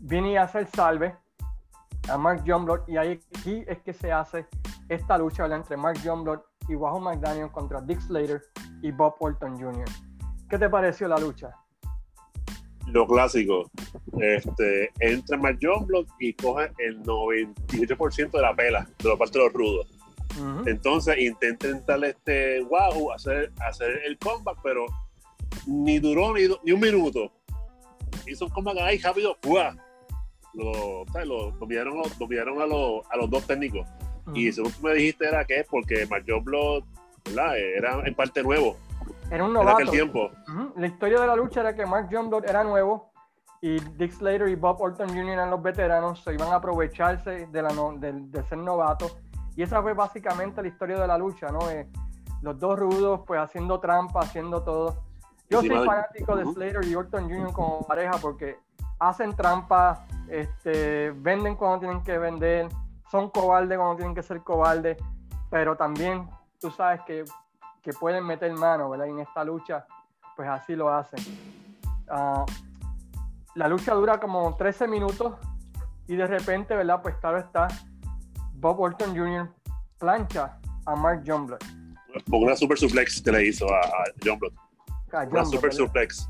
viene 0.00 0.32
y 0.32 0.36
hace 0.38 0.60
el 0.60 0.68
salve 0.68 1.14
a 2.08 2.16
Mark 2.16 2.44
Jumblock 2.46 2.88
y 2.88 2.96
ahí 2.96 3.20
aquí 3.36 3.62
es 3.66 3.78
que 3.82 3.92
se 3.92 4.10
hace 4.10 4.46
esta 4.88 5.18
lucha 5.18 5.44
entre 5.54 5.76
Mark 5.76 5.98
Jumblock 6.02 6.46
y 6.66 6.76
Wahoo 6.76 6.98
McDaniel 6.98 7.50
contra 7.50 7.82
Dick 7.82 8.00
Slater 8.00 8.40
y 8.80 8.90
Bob 8.90 9.16
Orton 9.18 9.60
Jr. 9.60 9.84
¿Qué 10.48 10.56
te 10.56 10.70
pareció 10.70 11.08
la 11.08 11.18
lucha? 11.18 11.54
Lo 12.86 13.06
clásico, 13.06 13.70
este, 14.18 14.90
entra 15.00 15.36
Mark 15.36 15.58
Block 15.60 16.08
y 16.18 16.32
coge 16.32 16.72
el 16.78 17.02
98% 17.02 18.30
de 18.30 18.40
la 18.40 18.56
pela 18.56 18.88
de 18.98 19.08
la 19.10 19.16
parte 19.16 19.38
de 19.38 19.44
los 19.44 19.52
rudos. 19.52 19.99
Ujú. 20.38 20.68
Entonces 20.68 21.18
intenta 21.18 21.68
entrar 21.68 22.02
este 22.04 22.62
Wahoo, 22.62 23.12
hacer, 23.12 23.52
hacer 23.66 24.00
el 24.06 24.18
comeback, 24.18 24.58
pero 24.62 24.86
ni 25.66 25.98
duró 25.98 26.32
ni, 26.34 26.42
ni 26.64 26.72
un 26.72 26.80
minuto. 26.80 27.32
Hizo 28.26 28.44
un 28.46 28.50
comeback 28.50 28.78
ahí 28.78 28.98
rápido, 28.98 29.36
¡fua! 29.42 29.74
Lo, 30.52 31.04
lo, 31.24 31.24
lo 31.24 31.66
lo- 31.94 32.02
lo 32.18 32.62
a, 32.62 32.66
los, 32.66 33.02
a 33.10 33.16
los 33.16 33.30
dos 33.30 33.46
técnicos. 33.46 33.86
Y 34.34 34.48
Ujú. 34.48 34.54
según 34.56 34.72
tú 34.72 34.82
me 34.82 34.94
dijiste 34.94 35.26
era 35.26 35.44
que 35.44 35.60
es 35.60 35.66
porque 35.68 36.06
Mark 36.06 36.24
Blood 36.44 36.82
era 37.56 38.00
en 38.04 38.14
parte 38.14 38.42
nuevo 38.42 38.76
Era 39.30 39.44
un 39.44 39.50
en 39.50 39.56
aquel 39.58 39.64
novato. 39.86 39.90
tiempo. 39.90 40.30
Ujú. 40.48 40.72
La 40.76 40.86
historia 40.86 41.20
de 41.20 41.26
la 41.26 41.36
lucha 41.36 41.60
era 41.60 41.74
que 41.74 41.86
Mark 41.86 42.08
Jumblock 42.10 42.44
era 42.48 42.64
nuevo 42.64 43.10
y 43.62 43.78
Dick 43.96 44.12
Slater 44.12 44.48
y 44.48 44.54
Bob 44.56 44.80
Orton 44.80 45.08
Jr. 45.08 45.28
eran 45.30 45.50
los 45.50 45.62
veteranos, 45.62 46.22
se 46.24 46.32
iban 46.34 46.48
a 46.52 46.56
aprovecharse 46.56 47.46
de, 47.46 47.62
la 47.62 47.70
no- 47.70 47.92
del- 47.98 48.30
de 48.30 48.42
ser 48.44 48.58
novatos. 48.58 49.16
Y 49.60 49.62
esa 49.62 49.82
fue 49.82 49.92
básicamente 49.92 50.62
la 50.62 50.68
historia 50.68 50.98
de 50.98 51.06
la 51.06 51.18
lucha, 51.18 51.48
¿no? 51.52 51.68
Eh, 51.68 51.86
los 52.40 52.58
dos 52.58 52.78
rudos, 52.78 53.20
pues 53.26 53.38
haciendo 53.38 53.78
trampa, 53.78 54.20
haciendo 54.20 54.62
todo. 54.62 55.02
Yo 55.50 55.60
soy 55.60 55.84
fanático 55.84 56.34
de. 56.34 56.46
Slater 56.46 56.82
y 56.86 56.94
Orton 56.94 57.28
Jr. 57.28 57.52
como 57.52 57.86
pareja 57.86 58.12
porque 58.22 58.58
hacen 58.98 59.36
trampa, 59.36 60.06
este, 60.28 61.10
venden 61.10 61.56
cuando 61.56 61.80
tienen 61.80 62.02
que 62.02 62.16
vender, 62.16 62.70
son 63.10 63.28
cobardes 63.28 63.76
cuando 63.76 63.96
tienen 63.96 64.14
que 64.14 64.22
ser 64.22 64.42
cobardes, 64.42 64.96
pero 65.50 65.76
también 65.76 66.26
tú 66.58 66.70
sabes 66.70 67.02
que, 67.02 67.26
que 67.82 67.92
pueden 67.92 68.24
meter 68.24 68.50
mano, 68.54 68.88
¿verdad? 68.88 69.08
Y 69.08 69.10
en 69.10 69.18
esta 69.18 69.44
lucha, 69.44 69.86
pues 70.36 70.48
así 70.48 70.74
lo 70.74 70.88
hacen. 70.88 71.20
Ah, 72.08 72.46
la 73.56 73.68
lucha 73.68 73.92
dura 73.92 74.18
como 74.18 74.56
13 74.56 74.88
minutos 74.88 75.34
y 76.06 76.16
de 76.16 76.26
repente, 76.26 76.74
¿verdad? 76.74 77.02
Pues 77.02 77.14
claro 77.16 77.36
está, 77.36 77.68
Bob 78.60 78.78
Orton 78.78 79.16
Jr. 79.16 79.48
plancha 79.98 80.58
a 80.86 80.94
Mark 80.94 81.22
Jumblock. 81.26 81.64
Con 82.28 82.42
una 82.42 82.54
super 82.54 82.76
suplex 82.76 83.22
que 83.22 83.32
le 83.32 83.46
hizo 83.46 83.66
a, 83.72 83.80
a 83.80 85.26
Una 85.30 85.44
super 85.44 85.72
suplex. 85.72 86.28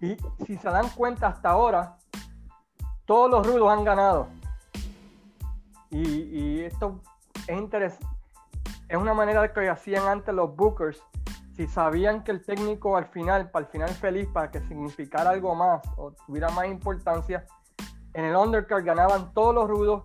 Y 0.00 0.16
si 0.44 0.56
se 0.56 0.68
dan 0.68 0.88
cuenta 0.90 1.28
hasta 1.28 1.50
ahora, 1.50 1.96
todos 3.04 3.30
los 3.30 3.46
rudos 3.46 3.70
han 3.70 3.84
ganado. 3.84 4.28
Y, 5.90 6.00
y 6.00 6.60
esto 6.60 7.00
es 7.46 7.56
interesante. 7.56 8.06
Es 8.88 8.96
una 8.96 9.14
manera 9.14 9.42
de 9.42 9.52
que 9.52 9.68
hacían 9.68 10.08
antes 10.08 10.34
los 10.34 10.56
bookers. 10.56 11.00
Si 11.54 11.68
sabían 11.68 12.24
que 12.24 12.32
el 12.32 12.44
técnico 12.44 12.96
al 12.96 13.06
final, 13.06 13.50
para 13.50 13.66
el 13.66 13.70
final 13.70 13.90
feliz, 13.90 14.26
para 14.32 14.50
que 14.50 14.60
significara 14.60 15.30
algo 15.30 15.54
más 15.54 15.82
o 15.96 16.12
tuviera 16.26 16.48
más 16.50 16.66
importancia, 16.66 17.46
en 18.14 18.24
el 18.24 18.34
undercard 18.34 18.84
ganaban 18.84 19.32
todos 19.32 19.54
los 19.54 19.68
rudos 19.68 20.04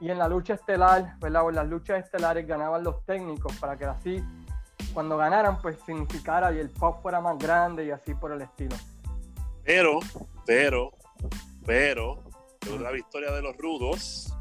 y 0.00 0.10
en 0.10 0.18
la 0.18 0.28
lucha 0.28 0.54
estelar, 0.54 1.16
¿verdad? 1.18 1.44
O 1.44 1.48
en 1.50 1.56
las 1.56 1.66
luchas 1.68 2.04
estelares 2.04 2.46
ganaban 2.46 2.84
los 2.84 3.04
técnicos 3.04 3.54
para 3.56 3.76
que 3.76 3.84
así, 3.84 4.24
cuando 4.94 5.16
ganaran, 5.16 5.60
pues 5.60 5.78
significara 5.84 6.52
y 6.52 6.58
el 6.58 6.70
pop 6.70 7.02
fuera 7.02 7.20
más 7.20 7.38
grande 7.38 7.84
y 7.84 7.90
así 7.90 8.14
por 8.14 8.32
el 8.32 8.42
estilo. 8.42 8.76
Pero, 9.64 9.98
pero, 10.46 10.92
pero, 11.66 12.22
de 12.64 12.78
la 12.78 12.90
victoria 12.90 13.32
de 13.32 13.42
los 13.42 13.56
rudos, 13.56 14.34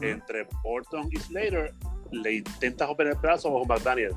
entre 0.00 0.46
Orton 0.64 1.08
y 1.10 1.16
Slater, 1.16 1.74
le 2.10 2.34
intenta 2.34 2.86
romper 2.86 3.08
el 3.08 3.14
brazo 3.16 3.52
bajo 3.52 3.66
McDaniel. 3.66 4.14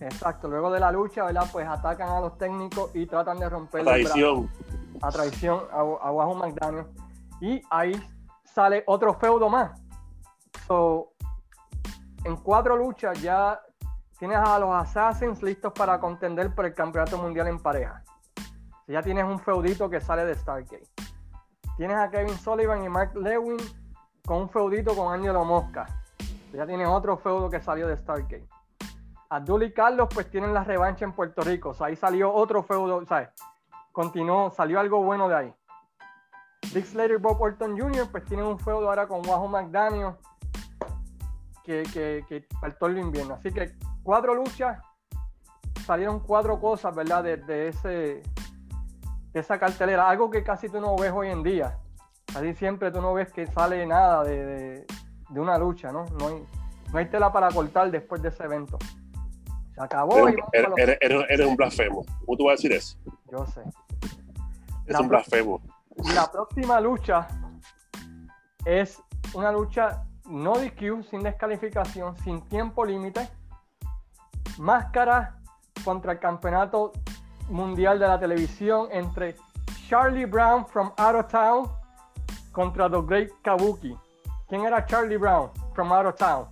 Exacto, 0.00 0.48
luego 0.48 0.70
de 0.70 0.80
la 0.80 0.92
lucha, 0.92 1.24
¿verdad? 1.24 1.48
Pues 1.50 1.66
atacan 1.66 2.08
a 2.08 2.20
los 2.20 2.36
técnicos 2.36 2.90
y 2.94 3.06
tratan 3.06 3.38
de 3.38 3.48
romper 3.48 3.80
el 3.80 3.86
Traición. 3.86 4.50
brazo 4.52 4.74
a 5.02 5.10
traición 5.10 5.60
a, 5.72 5.78
a 5.78 6.12
Wahoo 6.12 6.34
McDaniel. 6.34 6.86
Y 7.40 7.62
ahí 7.70 8.00
sale 8.54 8.84
otro 8.86 9.14
feudo 9.14 9.48
más. 9.48 9.82
So, 10.66 11.12
en 12.24 12.36
cuatro 12.36 12.76
luchas 12.76 13.20
ya 13.20 13.60
tienes 14.18 14.38
a 14.38 14.58
los 14.58 14.70
Assassins 14.70 15.42
listos 15.42 15.72
para 15.72 15.98
contender 15.98 16.54
por 16.54 16.64
el 16.64 16.74
campeonato 16.74 17.18
mundial 17.18 17.48
en 17.48 17.58
pareja. 17.58 18.02
Ya 18.86 19.02
tienes 19.02 19.24
un 19.24 19.38
feudito 19.40 19.90
que 19.90 20.00
sale 20.00 20.24
de 20.24 20.34
Stargate. 20.34 20.88
Tienes 21.76 21.96
a 21.96 22.10
Kevin 22.10 22.36
Sullivan 22.38 22.84
y 22.84 22.88
Mark 22.88 23.16
Lewin 23.16 23.56
con 24.24 24.42
un 24.42 24.48
feudito 24.48 24.94
con 24.94 25.12
Angelo 25.12 25.44
Mosca. 25.44 25.86
Ya 26.52 26.66
tienes 26.66 26.86
otro 26.86 27.16
feudo 27.16 27.50
que 27.50 27.60
salió 27.60 27.88
de 27.88 27.96
Stargate. 27.96 28.46
Abdul 29.30 29.64
y 29.64 29.72
Carlos 29.72 30.08
pues 30.14 30.30
tienen 30.30 30.54
la 30.54 30.62
revancha 30.62 31.04
en 31.04 31.12
Puerto 31.12 31.42
Rico. 31.42 31.74
Ahí 31.80 31.96
salió 31.96 32.32
otro 32.32 32.62
feudo, 32.62 33.04
¿sabes? 33.06 33.30
Continuó, 33.90 34.50
salió 34.50 34.78
algo 34.78 35.02
bueno 35.02 35.28
de 35.28 35.34
ahí. 35.34 35.54
Dick 36.72 36.86
Slater 36.86 37.18
y 37.18 37.20
Bob 37.20 37.40
Orton 37.40 37.78
Jr. 37.78 38.08
pues 38.10 38.24
tienen 38.24 38.46
un 38.46 38.58
feudo 38.58 38.88
ahora 38.88 39.06
con 39.06 39.26
Wahoo 39.26 39.48
McDaniel 39.48 40.14
que, 41.64 41.82
que, 41.92 42.24
que 42.28 42.46
faltó 42.60 42.86
el 42.86 42.98
invierno. 42.98 43.34
Así 43.34 43.52
que 43.52 43.74
cuatro 44.02 44.34
luchas, 44.34 44.80
salieron 45.84 46.20
cuatro 46.20 46.60
cosas, 46.60 46.94
¿verdad? 46.94 47.24
De, 47.24 47.68
ese, 47.68 48.22
de 49.32 49.40
esa 49.40 49.58
cartelera. 49.58 50.08
Algo 50.08 50.30
que 50.30 50.42
casi 50.42 50.68
tú 50.68 50.80
no 50.80 50.96
ves 50.96 51.12
hoy 51.12 51.28
en 51.28 51.42
día. 51.42 51.78
Así 52.34 52.54
siempre 52.54 52.90
tú 52.90 53.00
no 53.00 53.14
ves 53.14 53.32
que 53.32 53.46
sale 53.46 53.86
nada 53.86 54.24
de, 54.24 54.86
de 55.30 55.40
una 55.40 55.58
lucha, 55.58 55.92
¿no? 55.92 56.04
No 56.18 56.28
hay, 56.28 56.46
no 56.92 56.98
hay 56.98 57.06
tela 57.06 57.32
para 57.32 57.48
cortar 57.48 57.90
después 57.90 58.22
de 58.22 58.28
ese 58.28 58.44
evento. 58.44 58.78
Se 59.74 59.82
acabó. 59.82 60.28
Eres, 60.52 61.46
un 61.46 61.56
blasfemo. 61.56 62.04
¿Cómo 62.24 62.38
tú 62.38 62.44
vas 62.44 62.52
a 62.52 62.56
decir 62.56 62.72
eso? 62.72 62.96
Yo 63.30 63.44
sé. 63.46 63.62
Es 64.86 64.98
un 64.98 65.08
blasfemo. 65.08 65.60
La 66.14 66.30
próxima 66.30 66.80
lucha 66.80 67.28
es 68.64 69.00
una 69.34 69.52
lucha 69.52 70.04
no 70.26 70.54
DQ, 70.54 71.04
sin 71.10 71.22
descalificación, 71.22 72.16
sin 72.18 72.40
tiempo 72.48 72.84
límite. 72.84 73.28
Máscara 74.58 75.38
contra 75.84 76.12
el 76.12 76.18
campeonato 76.18 76.92
mundial 77.48 77.98
de 77.98 78.08
la 78.08 78.18
televisión 78.18 78.88
entre 78.90 79.36
Charlie 79.88 80.24
Brown 80.24 80.66
from 80.66 80.92
Out 80.96 81.14
of 81.16 81.26
Town 81.28 81.70
contra 82.52 82.90
The 82.90 83.02
Great 83.02 83.30
Kabuki. 83.42 83.96
¿Quién 84.48 84.64
era 84.64 84.84
Charlie 84.86 85.18
Brown 85.18 85.50
from 85.74 85.92
Out 85.92 86.06
of 86.06 86.14
Town? 86.16 86.46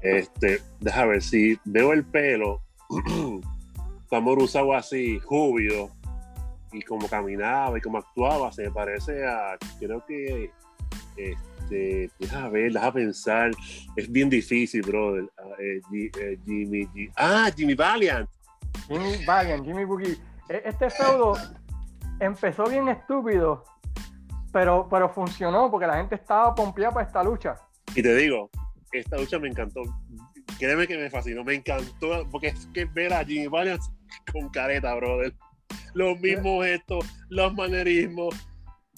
Este, 0.00 0.60
déjame 0.80 1.12
ver 1.12 1.22
si 1.22 1.58
veo 1.64 1.92
el 1.92 2.04
pelo. 2.04 2.60
Tamor 4.10 4.38
usaba 4.40 4.78
así, 4.78 5.20
júbilo, 5.20 5.90
y 6.72 6.82
como 6.82 7.08
caminaba 7.08 7.76
y 7.76 7.80
como 7.80 7.98
actuaba, 7.98 8.50
se 8.52 8.64
me 8.64 8.70
parece 8.70 9.26
a, 9.26 9.56
creo 9.78 10.04
que, 10.06 10.50
este, 11.16 12.10
déjame 12.18 12.50
ver, 12.50 12.72
déjame 12.72 12.92
pensar, 12.92 13.50
es 13.96 14.10
bien 14.10 14.30
difícil, 14.30 14.82
brother. 14.82 15.24
Eh, 15.58 15.80
eh, 16.20 16.38
Jimmy, 16.44 16.88
ah, 17.16 17.50
Jimmy 17.54 17.74
Valiant. 17.74 18.28
Jimmy 18.88 19.24
Valiant, 19.24 19.64
Jimmy 19.64 19.84
Boogie. 19.84 20.18
E, 20.48 20.62
este 20.64 20.90
feudo 20.90 21.34
empezó 22.20 22.64
bien 22.64 22.88
estúpido, 22.88 23.64
pero, 24.52 24.88
pero 24.90 25.08
funcionó 25.08 25.70
porque 25.70 25.86
la 25.86 25.96
gente 25.96 26.14
estaba 26.14 26.54
pompeada 26.54 26.92
para 26.92 27.06
esta 27.06 27.22
lucha. 27.22 27.54
Y 27.94 28.02
te 28.02 28.14
digo, 28.14 28.50
esta 28.92 29.16
lucha 29.16 29.38
me 29.38 29.48
encantó. 29.48 29.82
Créeme 30.58 30.86
que 30.86 30.96
me 30.96 31.10
fascinó, 31.10 31.44
me 31.44 31.54
encantó, 31.54 32.26
porque 32.30 32.48
es 32.48 32.66
que 32.72 32.84
ver 32.84 33.12
a 33.12 33.24
Jimmy 33.24 33.48
Valiant 33.48 33.82
con 34.32 34.48
careta, 34.48 34.94
brother. 34.94 35.34
Los 35.94 36.18
mismos 36.20 36.64
gestos, 36.64 37.04
los 37.28 37.52
manerismos, 37.54 38.34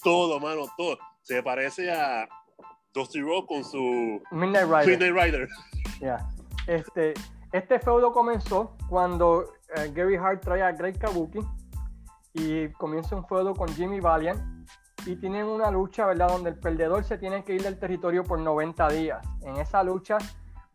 todo, 0.02 0.38
mano, 0.40 0.66
todo. 0.76 0.98
Se 1.22 1.42
parece 1.42 1.90
a 1.90 2.28
Dusty 2.92 3.20
Rock 3.20 3.48
con 3.48 3.64
su 3.64 4.22
Midnight 4.30 4.66
Rider. 4.66 4.86
Midnight 4.86 5.24
Rider. 5.24 5.48
Este, 6.66 7.14
este 7.52 7.78
feudo 7.80 8.12
comenzó 8.12 8.76
cuando 8.88 9.52
eh, 9.76 9.90
Gary 9.94 10.16
Hart 10.16 10.42
trae 10.42 10.62
a 10.62 10.72
Greg 10.72 10.98
Kabuki 10.98 11.40
y 12.32 12.68
comienza 12.70 13.16
un 13.16 13.26
feudo 13.26 13.54
con 13.54 13.68
Jimmy 13.74 14.00
Valiant 14.00 14.40
y 15.06 15.16
tienen 15.16 15.46
una 15.46 15.70
lucha, 15.70 16.06
¿verdad? 16.06 16.28
Donde 16.28 16.50
el 16.50 16.58
perdedor 16.58 17.04
se 17.04 17.18
tiene 17.18 17.44
que 17.44 17.54
ir 17.54 17.62
del 17.62 17.78
territorio 17.78 18.24
por 18.24 18.38
90 18.38 18.88
días. 18.88 19.26
En 19.42 19.56
esa 19.56 19.82
lucha, 19.82 20.18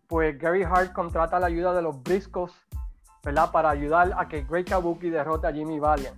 pues 0.07 0.37
Gary 0.37 0.63
Hart 0.63 0.93
contrata 0.93 1.39
la 1.39 1.47
ayuda 1.47 1.73
de 1.73 1.81
los 1.81 2.01
Briscos, 2.03 2.53
¿verdad? 3.23 3.51
Para 3.51 3.69
ayudar 3.69 4.13
a 4.17 4.27
que 4.27 4.43
Great 4.43 4.69
Kabuki 4.69 5.09
derrote 5.09 5.47
a 5.47 5.53
Jimmy 5.53 5.79
Valiant. 5.79 6.15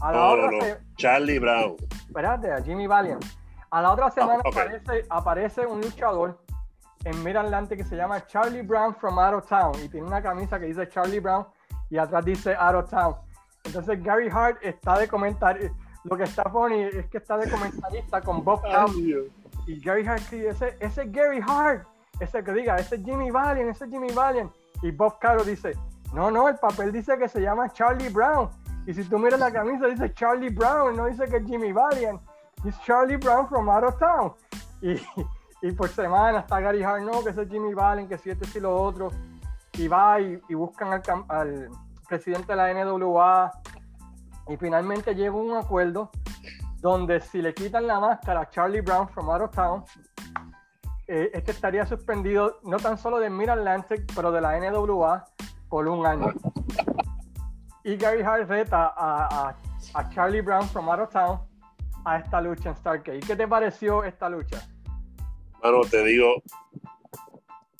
A 0.00 0.12
la 0.12 0.26
otra 0.26 0.80
Charlie 0.96 1.38
Brown. 1.38 1.76
Espérate, 2.06 2.52
a 2.52 2.62
Jimmy 2.62 2.86
Valiant. 2.86 3.24
A 3.70 3.80
la 3.82 3.92
otra 3.92 4.10
semana 4.10 4.42
aparece, 4.44 5.06
aparece 5.08 5.66
un 5.66 5.80
luchador 5.80 6.38
en 7.04 7.22
Mid 7.24 7.36
Atlante 7.36 7.76
que 7.76 7.84
se 7.84 7.96
llama 7.96 8.26
Charlie 8.26 8.62
Brown 8.62 8.94
from 8.94 9.18
Out 9.18 9.34
of 9.34 9.48
Town 9.48 9.72
y 9.82 9.88
tiene 9.88 10.06
una 10.06 10.22
camisa 10.22 10.58
que 10.58 10.66
dice 10.66 10.88
Charlie 10.88 11.20
Brown 11.20 11.46
y 11.88 11.98
atrás 11.98 12.24
dice 12.24 12.54
Out 12.54 12.74
of 12.74 12.90
Town. 12.90 13.14
Entonces 13.64 14.02
Gary 14.02 14.28
Hart 14.28 14.58
está 14.62 14.98
de 14.98 15.08
comentario 15.08 15.70
lo 16.04 16.16
que 16.16 16.24
está 16.24 16.44
funny 16.50 16.82
es 16.82 17.06
que 17.06 17.18
está 17.18 17.36
de 17.36 17.48
comentarista 17.48 18.20
con 18.20 18.44
Bob 18.44 18.62
Caro. 18.62 18.92
Y 19.66 19.80
Gary 19.80 20.04
Hart 20.06 20.32
ese, 20.32 20.76
ese 20.80 21.02
es 21.02 21.12
Gary 21.12 21.40
Hart. 21.46 21.86
Ese 22.18 22.42
que 22.42 22.52
diga, 22.52 22.76
ese 22.76 22.96
es 22.96 23.04
Jimmy 23.04 23.30
Valiant, 23.30 23.70
ese 23.70 23.84
es 23.84 23.90
Jimmy 23.90 24.12
Valiant. 24.12 24.52
Y 24.82 24.90
Bob 24.90 25.18
Caro 25.18 25.44
dice, 25.44 25.72
no, 26.12 26.30
no, 26.30 26.48
el 26.48 26.56
papel 26.56 26.92
dice 26.92 27.16
que 27.18 27.28
se 27.28 27.40
llama 27.40 27.72
Charlie 27.72 28.10
Brown. 28.10 28.50
Y 28.86 28.94
si 28.94 29.04
tú 29.04 29.18
miras 29.18 29.40
la 29.40 29.52
camisa, 29.52 29.86
dice 29.86 30.12
Charlie 30.12 30.50
Brown, 30.50 30.96
no 30.96 31.06
dice 31.06 31.26
que 31.26 31.42
Jimmy 31.42 31.72
Valiant. 31.72 32.20
Es 32.64 32.78
Charlie 32.82 33.16
Brown 33.16 33.48
from 33.48 33.68
out 33.68 33.84
of 33.84 33.98
town. 33.98 34.32
Y, 34.80 35.00
y 35.62 35.72
por 35.72 35.88
semana 35.88 36.40
está 36.40 36.60
Gary 36.60 36.82
Hart, 36.82 37.02
no, 37.02 37.22
que 37.22 37.30
ese 37.30 37.42
es 37.42 37.48
Jimmy 37.48 37.72
Valiant, 37.72 38.08
que 38.08 38.18
si 38.18 38.30
este, 38.30 38.58
y 38.58 38.60
lo 38.60 38.74
otro. 38.74 39.10
Y 39.74 39.88
va 39.88 40.20
y, 40.20 40.36
buscan 40.54 40.92
al, 40.92 41.02
al 41.28 41.68
presidente 42.08 42.52
de 42.52 42.56
la 42.56 42.84
NWA, 42.84 43.50
y 44.48 44.56
finalmente 44.56 45.14
llega 45.14 45.34
un 45.34 45.56
acuerdo 45.56 46.10
donde 46.80 47.20
si 47.20 47.40
le 47.40 47.54
quitan 47.54 47.86
la 47.86 48.00
máscara 48.00 48.40
a 48.40 48.50
Charlie 48.50 48.80
Brown 48.80 49.08
from 49.08 49.30
Out 49.30 49.42
of 49.42 49.50
Town, 49.52 49.84
eh, 51.06 51.30
este 51.32 51.52
estaría 51.52 51.86
suspendido 51.86 52.58
no 52.64 52.76
tan 52.76 52.98
solo 52.98 53.18
de 53.18 53.30
Mid 53.30 53.48
Atlantic, 53.48 54.12
pero 54.14 54.32
de 54.32 54.40
la 54.40 54.58
NWA 54.58 55.24
por 55.72 55.88
un 55.88 56.04
año. 56.04 56.34
Y 57.82 57.96
Gary 57.96 58.20
Hart 58.20 58.46
reta 58.46 58.92
a, 58.94 59.56
Charlie 60.14 60.42
Brown 60.42 60.68
from 60.68 60.86
Out 60.90 61.00
of 61.00 61.10
Town 61.10 61.40
a 62.04 62.18
esta 62.18 62.42
lucha 62.42 62.68
en 62.68 62.76
Stargate. 62.76 63.20
¿Qué 63.20 63.34
te 63.34 63.48
pareció 63.48 64.04
esta 64.04 64.28
lucha? 64.28 64.68
Bueno, 65.62 65.80
te 65.90 66.04
digo, 66.04 66.42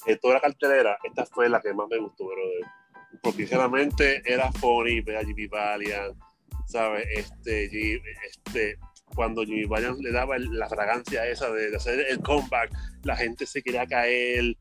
de 0.06 0.16
toda 0.16 0.34
la 0.34 0.40
cartelera, 0.40 0.96
esta 1.04 1.26
fue 1.26 1.50
la 1.50 1.60
que 1.60 1.74
más 1.74 1.86
me 1.90 1.98
gustó, 1.98 2.24
Porque 3.22 3.40
sinceramente 3.40 4.22
era 4.24 4.50
funny, 4.52 5.02
ver 5.02 5.18
a 5.18 5.24
Jimmy 5.26 5.46
Valiant, 5.46 6.16
¿sabes? 6.66 7.06
Este, 7.14 8.00
este, 8.26 8.78
cuando 9.14 9.42
Jimmy 9.42 9.66
Valiant 9.66 9.98
le 9.98 10.12
daba 10.12 10.38
la 10.38 10.66
fragancia 10.66 11.26
esa 11.26 11.50
de, 11.50 11.76
hacer 11.76 12.06
el 12.08 12.20
comeback, 12.22 12.72
la 13.02 13.16
gente 13.16 13.44
se 13.44 13.62
quería 13.62 13.86
caer, 13.86 14.56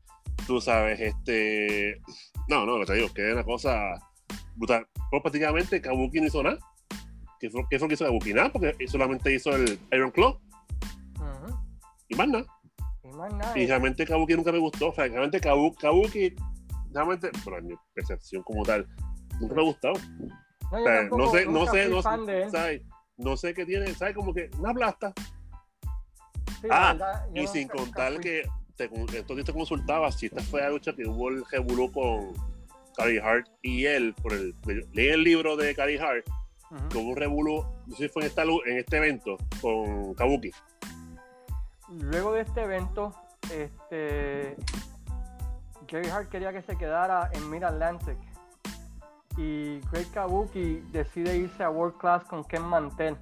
tú 0.46 0.60
sabes, 0.60 1.00
este, 1.00 1.98
no, 2.48 2.66
no, 2.66 2.84
te 2.84 2.94
digo, 2.94 3.08
que 3.12 3.28
es 3.28 3.34
una 3.34 3.44
cosa 3.44 3.94
brutal. 4.54 4.86
Pues 5.10 5.22
prácticamente 5.22 5.80
Kabuki 5.80 6.20
no 6.20 6.26
hizo 6.26 6.42
nada. 6.42 6.58
¿Qué 7.38 7.50
fue, 7.50 7.62
qué 7.68 7.78
fue 7.78 7.88
que 7.88 7.94
hizo 7.94 8.04
Kabuki? 8.04 8.34
Nada, 8.34 8.52
porque 8.52 8.74
solamente 8.86 9.34
hizo 9.34 9.54
el 9.54 9.78
Iron 9.92 10.10
Claw. 10.10 10.38
Y 12.08 12.14
más 12.14 12.28
nada. 12.28 12.44
Y, 13.54 13.66
realmente 13.66 14.06
Kabuki 14.06 14.34
nunca 14.34 14.52
me 14.52 14.58
gustó. 14.58 14.88
O 14.88 14.94
sea, 14.94 15.06
realmente 15.06 15.40
Kabuki, 15.40 15.76
Kabuki 15.78 16.34
realmente, 16.92 17.30
por 17.44 17.62
mi 17.62 17.74
percepción 17.94 18.42
como 18.42 18.62
tal, 18.62 18.86
nunca 19.40 19.54
me 19.54 19.62
ha 19.62 19.64
gustado. 19.64 19.94
No, 20.70 21.30
sé, 21.30 21.46
no 21.46 21.66
sé, 21.66 21.88
no 21.88 22.02
sé, 22.02 22.82
no 23.16 23.36
sé 23.36 23.54
qué 23.54 23.66
tiene, 23.66 23.92
¿sabes? 23.94 24.14
Como 24.14 24.32
que 24.32 24.50
una 24.58 24.72
plasta. 24.72 25.12
ah, 26.70 27.26
y 27.34 27.46
sin 27.46 27.68
contar 27.68 28.18
que 28.20 28.42
te, 28.76 28.84
entonces 28.84 29.44
te 29.44 29.52
consultaba 29.52 30.10
si 30.12 30.26
esta 30.26 30.42
fue 30.42 30.60
la 30.60 30.70
lucha 30.70 30.94
que 30.94 31.06
hubo 31.06 31.28
el 31.28 31.44
revolú 31.50 31.90
con 31.92 32.32
Cary 32.96 33.18
Hart 33.18 33.48
y 33.62 33.86
él, 33.86 34.14
por 34.20 34.32
el, 34.32 34.54
leí 34.92 35.08
el 35.08 35.22
libro 35.22 35.56
de 35.56 35.74
Cary 35.74 35.96
Hart, 35.98 36.26
uh 36.70 36.98
hubo 36.98 37.10
un 37.10 37.16
revolú, 37.16 37.64
no 37.86 37.96
sé 37.96 38.04
si 38.04 38.08
fue 38.08 38.22
en, 38.22 38.28
esta, 38.28 38.42
en 38.42 38.78
este 38.78 38.96
evento 38.96 39.36
con 39.60 40.14
Kabuki. 40.14 40.50
Luego 41.88 42.32
de 42.32 42.40
este 42.42 42.62
evento, 42.62 43.14
este, 43.52 44.56
Cary 45.86 46.08
Hart 46.08 46.30
quería 46.30 46.52
que 46.52 46.62
se 46.62 46.76
quedara 46.76 47.30
en 47.32 47.50
Mid 47.50 47.62
Atlantic 47.62 48.16
y 49.36 49.80
Great 49.90 50.10
Kabuki 50.12 50.80
decide 50.92 51.36
irse 51.36 51.62
a 51.62 51.70
World 51.70 51.98
Class 51.98 52.24
con 52.24 52.44
Ken 52.44 52.62
Mantel. 52.62 53.16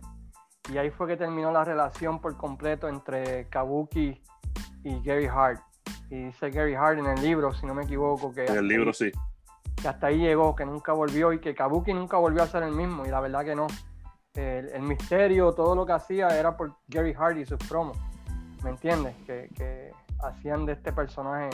Y 0.73 0.79
ahí 0.79 0.91
fue 0.91 1.09
que 1.09 1.17
terminó 1.17 1.51
la 1.51 1.65
relación 1.65 2.21
por 2.21 2.37
completo 2.37 2.89
entre 2.89 3.49
Kabuki 3.49 4.21
y 4.85 5.03
Gary 5.03 5.27
Hart. 5.27 5.61
Y 6.11 6.25
dice 6.25 6.51
Gary 6.51 6.75
Hart 6.75 6.99
en 6.99 7.07
el 7.07 7.23
libro, 7.23 7.53
si 7.53 7.67
no 7.67 7.75
me 7.75 7.85
equivoco, 7.85 8.33
que... 8.33 8.47
En 8.47 8.57
el 8.57 8.69
libro 8.69 8.93
sí. 8.93 9.11
Que 9.81 9.89
hasta 9.89 10.09
ahí 10.09 10.19
llegó, 10.19 10.55
que 10.55 10.65
nunca 10.65 10.93
volvió 10.93 11.33
y 11.33 11.41
que 11.41 11.55
Kabuki 11.55 11.93
nunca 11.95 12.17
volvió 12.19 12.43
a 12.43 12.47
ser 12.47 12.63
el 12.63 12.73
mismo. 12.73 13.07
Y 13.07 13.09
la 13.09 13.21
verdad 13.21 13.45
que 13.45 13.55
no. 13.55 13.67
El, 14.35 14.83
misterio, 14.83 15.53
todo 15.53 15.75
lo 15.75 15.85
que 15.85 15.93
hacía 15.93 16.29
era 16.39 16.57
por 16.57 16.73
Gary 16.89 17.15
Hart 17.19 17.39
y 17.39 17.47
sus 17.47 17.59
promos. 17.69 17.99
¿Me 18.63 18.71
entiendes? 18.71 19.15
Que, 19.27 19.49
que 19.57 19.93
hacían 20.23 20.67
de 20.67 20.75
este 20.75 20.93
personaje 20.93 21.49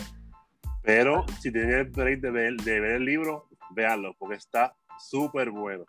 Pero 0.83 1.25
si 1.41 1.53
tienen 1.53 1.71
el 1.71 1.85
break 1.91 2.21
de 2.21 2.31
ver, 2.31 2.57
de 2.57 2.81
ver 2.81 2.93
el 2.97 3.05
libro, 3.05 3.49
véanlo, 3.71 4.15
porque 4.19 4.35
está 4.35 4.75
súper 4.99 5.51
bueno. 5.51 5.85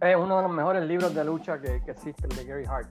Es 0.00 0.16
uno 0.16 0.36
de 0.36 0.42
los 0.42 0.52
mejores 0.52 0.84
libros 0.84 1.14
de 1.14 1.24
lucha 1.24 1.60
que, 1.60 1.82
que 1.82 1.92
existe, 1.92 2.26
el 2.26 2.36
de 2.36 2.44
Gary 2.44 2.64
Hart. 2.66 2.88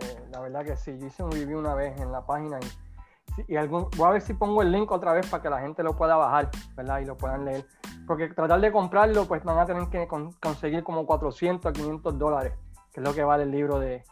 Eh, 0.00 0.26
la 0.30 0.40
verdad 0.40 0.64
que 0.64 0.76
sí, 0.76 0.96
yo 0.98 1.06
hice 1.06 1.22
un 1.22 1.32
review 1.32 1.58
una 1.58 1.74
vez 1.74 1.98
en 2.00 2.12
la 2.12 2.24
página 2.26 2.58
y, 2.60 3.52
y 3.54 3.56
algún, 3.56 3.88
voy 3.96 4.08
a 4.08 4.10
ver 4.12 4.22
si 4.22 4.34
pongo 4.34 4.62
el 4.62 4.70
link 4.72 4.90
otra 4.90 5.12
vez 5.12 5.26
para 5.26 5.42
que 5.42 5.50
la 5.50 5.60
gente 5.60 5.82
lo 5.82 5.96
pueda 5.96 6.16
bajar, 6.16 6.50
¿verdad? 6.76 7.00
Y 7.00 7.04
lo 7.06 7.16
puedan 7.16 7.44
leer. 7.44 7.66
Porque 8.06 8.28
tratar 8.28 8.60
de 8.60 8.70
comprarlo, 8.72 9.26
pues 9.26 9.42
van 9.44 9.58
a 9.58 9.66
tener 9.66 9.88
que 9.88 10.06
con- 10.06 10.32
conseguir 10.34 10.82
como 10.84 11.06
400 11.06 11.68
a 11.68 11.72
500 11.72 12.18
dólares, 12.18 12.52
que 12.92 13.00
es 13.00 13.06
lo 13.06 13.14
que 13.14 13.24
vale 13.24 13.42
el 13.44 13.50
libro 13.50 13.78
de 13.80 14.04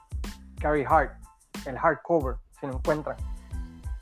Gary 0.56 0.84
Hart, 0.88 1.12
el 1.66 1.78
hardcover, 1.78 2.36
si 2.60 2.66
lo 2.66 2.74
encuentran. 2.74 3.16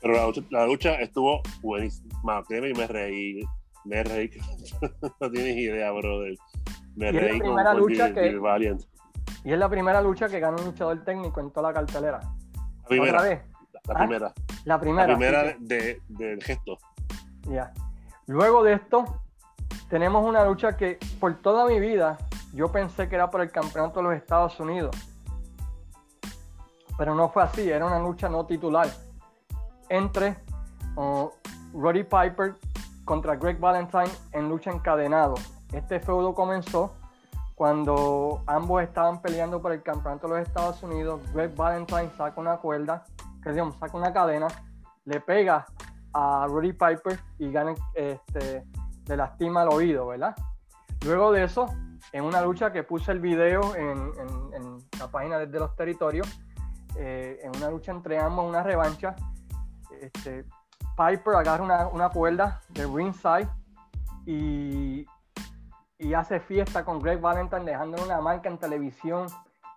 Pero 0.01 0.13
la 0.15 0.25
lucha, 0.25 0.41
la 0.49 0.65
lucha 0.65 0.93
estuvo 0.95 1.41
buenísima. 1.61 2.43
Créeme 2.47 2.73
que 2.73 2.79
me 2.79 2.87
reí. 2.87 3.43
Me 3.85 4.03
reí. 4.03 4.29
no 5.21 5.31
tienes 5.31 5.57
idea, 5.57 5.91
brother. 5.91 6.35
Me 6.95 7.05
Y 7.05 7.09
es 7.09 7.13
la 7.15 7.19
reí 7.21 7.39
primera 7.39 7.71
con 7.71 7.79
lucha 7.81 8.13
que- 8.13 8.35
Valiant. 8.37 8.81
Y 9.43 9.51
es 9.51 9.59
la 9.59 9.69
primera 9.69 10.01
lucha 10.01 10.27
que 10.29 10.39
gana 10.39 10.57
un 10.57 10.65
luchador 10.65 11.03
técnico 11.03 11.39
en 11.39 11.51
toda 11.51 11.69
la 11.69 11.73
cartelera. 11.73 12.19
La 12.19 12.87
primera. 12.87 13.17
Otra 13.17 13.29
vez, 13.29 13.41
La 13.85 13.93
¿Ah? 13.93 13.97
primera. 13.97 14.33
la 14.65 14.79
primera. 14.79 15.07
La 15.07 15.17
primera 15.17 15.55
de, 15.59 16.01
del 16.07 16.41
gesto. 16.43 16.77
Ya. 17.49 17.73
Luego 18.27 18.63
de 18.63 18.73
esto, 18.73 19.03
tenemos 19.89 20.25
una 20.25 20.45
lucha 20.45 20.77
que 20.77 20.97
por 21.19 21.41
toda 21.41 21.65
mi 21.65 21.79
vida 21.79 22.17
yo 22.53 22.71
pensé 22.71 23.09
que 23.09 23.15
era 23.15 23.29
por 23.29 23.41
el 23.41 23.51
campeonato 23.51 23.99
de 23.99 24.03
los 24.03 24.15
Estados 24.15 24.59
Unidos. 24.59 24.95
Pero 26.97 27.15
no 27.15 27.29
fue 27.29 27.43
así, 27.43 27.69
era 27.69 27.85
una 27.85 27.99
lucha 27.99 28.29
no 28.29 28.45
titular. 28.45 28.87
Entre 29.89 30.37
uh, 30.95 31.29
Roddy 31.73 32.03
Piper 32.03 32.55
contra 33.03 33.35
Greg 33.35 33.59
Valentine 33.59 34.09
en 34.31 34.47
lucha 34.47 34.71
encadenado. 34.71 35.35
Este 35.73 35.99
feudo 35.99 36.33
comenzó 36.33 36.93
cuando 37.55 38.41
ambos 38.47 38.81
estaban 38.81 39.21
peleando 39.21 39.61
por 39.61 39.71
el 39.71 39.83
campeonato 39.83 40.27
de 40.27 40.39
los 40.39 40.47
Estados 40.47 40.81
Unidos. 40.83 41.21
Greg 41.33 41.55
Valentine 41.55 42.09
saca 42.17 42.39
una 42.41 42.57
cuerda, 42.57 43.03
que 43.41 43.51
digamos, 43.51 43.75
saca 43.77 43.95
una 43.97 44.11
cadena, 44.11 44.47
le 45.05 45.19
pega 45.19 45.65
a 46.13 46.47
Roddy 46.49 46.73
Piper 46.73 47.19
y 47.39 47.51
gana, 47.51 47.73
este, 47.93 48.63
le 49.07 49.17
lastima 49.17 49.63
el 49.63 49.69
oído, 49.69 50.07
¿verdad? 50.07 50.35
Luego 51.05 51.31
de 51.31 51.43
eso, 51.43 51.67
en 52.11 52.23
una 52.23 52.41
lucha 52.41 52.71
que 52.71 52.83
puse 52.83 53.11
el 53.11 53.19
video 53.19 53.75
en, 53.75 54.11
en- 54.19 54.73
la 54.99 55.07
página 55.07 55.37
de 55.39 55.59
los 55.59 55.75
territorios, 55.75 56.27
eh, 56.95 57.39
en 57.43 57.55
una 57.57 57.69
lucha 57.69 57.91
entre 57.91 58.17
ambos, 58.19 58.47
una 58.47 58.63
revancha, 58.63 59.15
este, 59.99 60.45
Piper 60.95 61.35
agarra 61.35 61.63
una, 61.63 61.87
una 61.87 62.09
cuerda 62.09 62.61
de 62.69 62.85
ringside 62.85 63.49
y, 64.25 65.05
y 66.03 66.13
hace 66.13 66.39
fiesta 66.39 66.83
con 66.83 66.99
Greg 66.99 67.19
Valentine, 67.21 67.63
dejándole 67.65 68.03
una 68.03 68.19
marca 68.21 68.49
en 68.49 68.57
televisión 68.57 69.27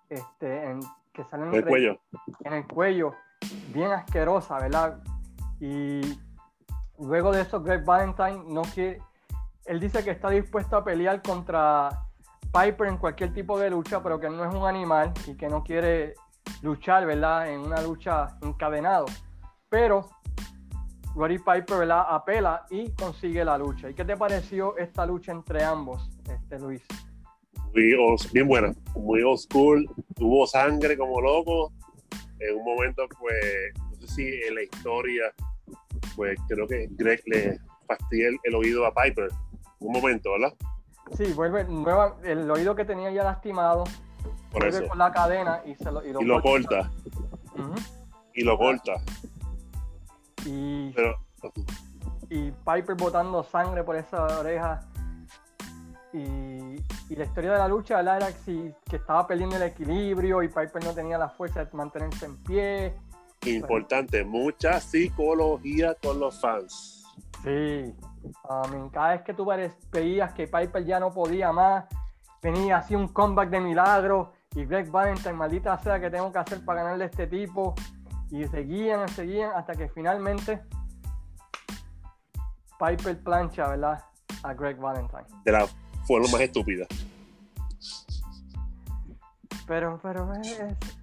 este, 0.08 0.70
en- 0.70 0.80
que 1.12 1.24
sale 1.24 1.44
en 1.44 1.48
el 1.50 1.54
entre- 1.56 1.70
cuello. 1.70 1.98
en 2.44 2.52
el 2.52 2.66
cuello, 2.66 3.14
bien 3.72 3.90
asquerosa, 3.92 4.58
¿verdad? 4.58 4.98
Y 5.60 6.18
luego 6.98 7.32
de 7.32 7.42
eso, 7.42 7.62
Greg 7.62 7.84
Valentine 7.84 8.42
no 8.48 8.62
quiere, 8.62 9.00
él 9.64 9.80
dice 9.80 10.04
que 10.04 10.10
está 10.10 10.28
dispuesto 10.30 10.76
a 10.76 10.84
pelear 10.84 11.22
contra 11.22 11.88
Piper 12.52 12.88
en 12.88 12.98
cualquier 12.98 13.32
tipo 13.32 13.58
de 13.58 13.70
lucha, 13.70 14.02
pero 14.02 14.18
que 14.20 14.28
no 14.30 14.44
es 14.44 14.54
un 14.54 14.66
animal 14.66 15.12
y 15.26 15.34
que 15.36 15.48
no 15.48 15.62
quiere 15.62 16.14
luchar, 16.62 17.04
¿verdad? 17.06 17.48
En 17.50 17.60
una 17.60 17.80
lucha 17.82 18.36
encadenado. 18.42 19.06
Pero 19.68 20.08
Roddy 21.14 21.38
Piper, 21.38 21.78
¿verdad? 21.78 22.06
Apela 22.08 22.66
y 22.70 22.90
consigue 22.92 23.44
la 23.44 23.58
lucha. 23.58 23.88
¿Y 23.90 23.94
qué 23.94 24.04
te 24.04 24.16
pareció 24.16 24.76
esta 24.76 25.04
lucha 25.06 25.32
entre 25.32 25.64
ambos, 25.64 26.10
este 26.28 26.58
Luis? 26.58 26.82
Muy 27.74 27.92
old- 27.94 28.30
bien 28.32 28.48
buena. 28.48 28.74
Muy 28.94 29.22
old 29.22 29.38
school. 29.38 29.88
Hubo 30.20 30.46
sangre 30.46 30.96
como 30.96 31.20
loco. 31.20 31.72
En 32.38 32.56
un 32.56 32.64
momento, 32.64 33.02
pues, 33.18 33.72
no 34.00 34.06
sé 34.06 34.14
si 34.14 34.40
en 34.48 34.54
la 34.54 34.62
historia, 34.62 35.24
pues 36.14 36.38
creo 36.48 36.66
que 36.66 36.86
Greg 36.90 37.22
le 37.26 37.58
fastidia 37.86 38.28
el, 38.28 38.38
el 38.44 38.54
oído 38.54 38.86
a 38.86 38.92
Piper. 38.94 39.28
Un 39.80 39.92
momento, 39.92 40.32
¿verdad? 40.32 40.54
Sí, 41.16 41.32
vuelve 41.34 41.64
nueva, 41.64 42.16
el 42.24 42.50
oído 42.50 42.74
que 42.74 42.84
tenía 42.84 43.10
ya 43.12 43.22
lastimado, 43.24 43.84
Por 44.50 44.62
vuelve 44.62 44.78
eso. 44.78 44.88
con 44.88 44.98
la 44.98 45.12
cadena 45.12 45.60
y, 45.64 45.74
se 45.76 45.90
lo, 45.92 46.04
y 46.04 46.12
lo 46.12 46.20
Y 46.20 46.24
lo 46.24 46.42
corta. 46.42 46.90
Y 48.34 48.42
lo 48.42 48.58
corta. 48.58 48.94
y, 50.44 50.90
Pero 50.92 51.16
y 52.28 52.50
Piper 52.50 52.96
botando 52.96 53.42
sangre 53.44 53.82
por 53.84 53.96
esa 53.96 54.24
oreja. 54.40 54.80
Y, 56.16 56.82
y 57.10 57.16
la 57.16 57.24
historia 57.24 57.52
de 57.52 57.58
la 57.58 57.68
lucha 57.68 57.96
¿verdad? 57.96 58.16
era 58.16 58.32
que, 58.32 58.74
que 58.88 58.96
estaba 58.96 59.26
perdiendo 59.26 59.56
el 59.56 59.62
equilibrio 59.62 60.42
y 60.42 60.48
Piper 60.48 60.82
no 60.82 60.94
tenía 60.94 61.18
la 61.18 61.28
fuerza 61.28 61.64
de 61.64 61.70
mantenerse 61.76 62.24
en 62.24 62.42
pie. 62.42 62.94
importante, 63.44 64.24
mucha 64.24 64.80
psicología 64.80 65.94
con 66.02 66.18
los 66.18 66.40
fans. 66.40 67.04
Sí. 67.44 67.94
Mean, 68.70 68.88
cada 68.88 69.10
vez 69.10 69.22
que 69.22 69.34
tú 69.34 69.46
veías 69.92 70.32
que 70.32 70.46
Piper 70.46 70.84
ya 70.84 70.98
no 70.98 71.12
podía 71.12 71.52
más, 71.52 71.84
venía 72.42 72.78
así 72.78 72.94
un 72.94 73.08
comeback 73.08 73.50
de 73.50 73.60
milagro 73.60 74.32
y 74.54 74.64
Greg 74.64 74.90
Valentine, 74.90 75.34
maldita 75.34 75.78
sea 75.78 76.00
que 76.00 76.10
tengo 76.10 76.32
que 76.32 76.38
hacer 76.38 76.64
para 76.64 76.82
ganarle 76.82 77.04
a 77.04 77.06
este 77.08 77.26
tipo. 77.26 77.74
Y 78.30 78.44
seguían, 78.46 79.06
seguían 79.10 79.52
hasta 79.54 79.74
que 79.74 79.88
finalmente 79.88 80.62
Piper 82.78 83.22
plancha, 83.22 83.68
¿verdad? 83.68 84.02
A 84.42 84.54
Greg 84.54 84.78
Valentine. 84.78 85.26
De 85.44 85.52
la 85.52 85.66
forma 86.06 86.28
más 86.32 86.40
estúpida. 86.40 86.86
Pero, 89.66 89.98
pero 90.02 90.32
es, 90.34 90.58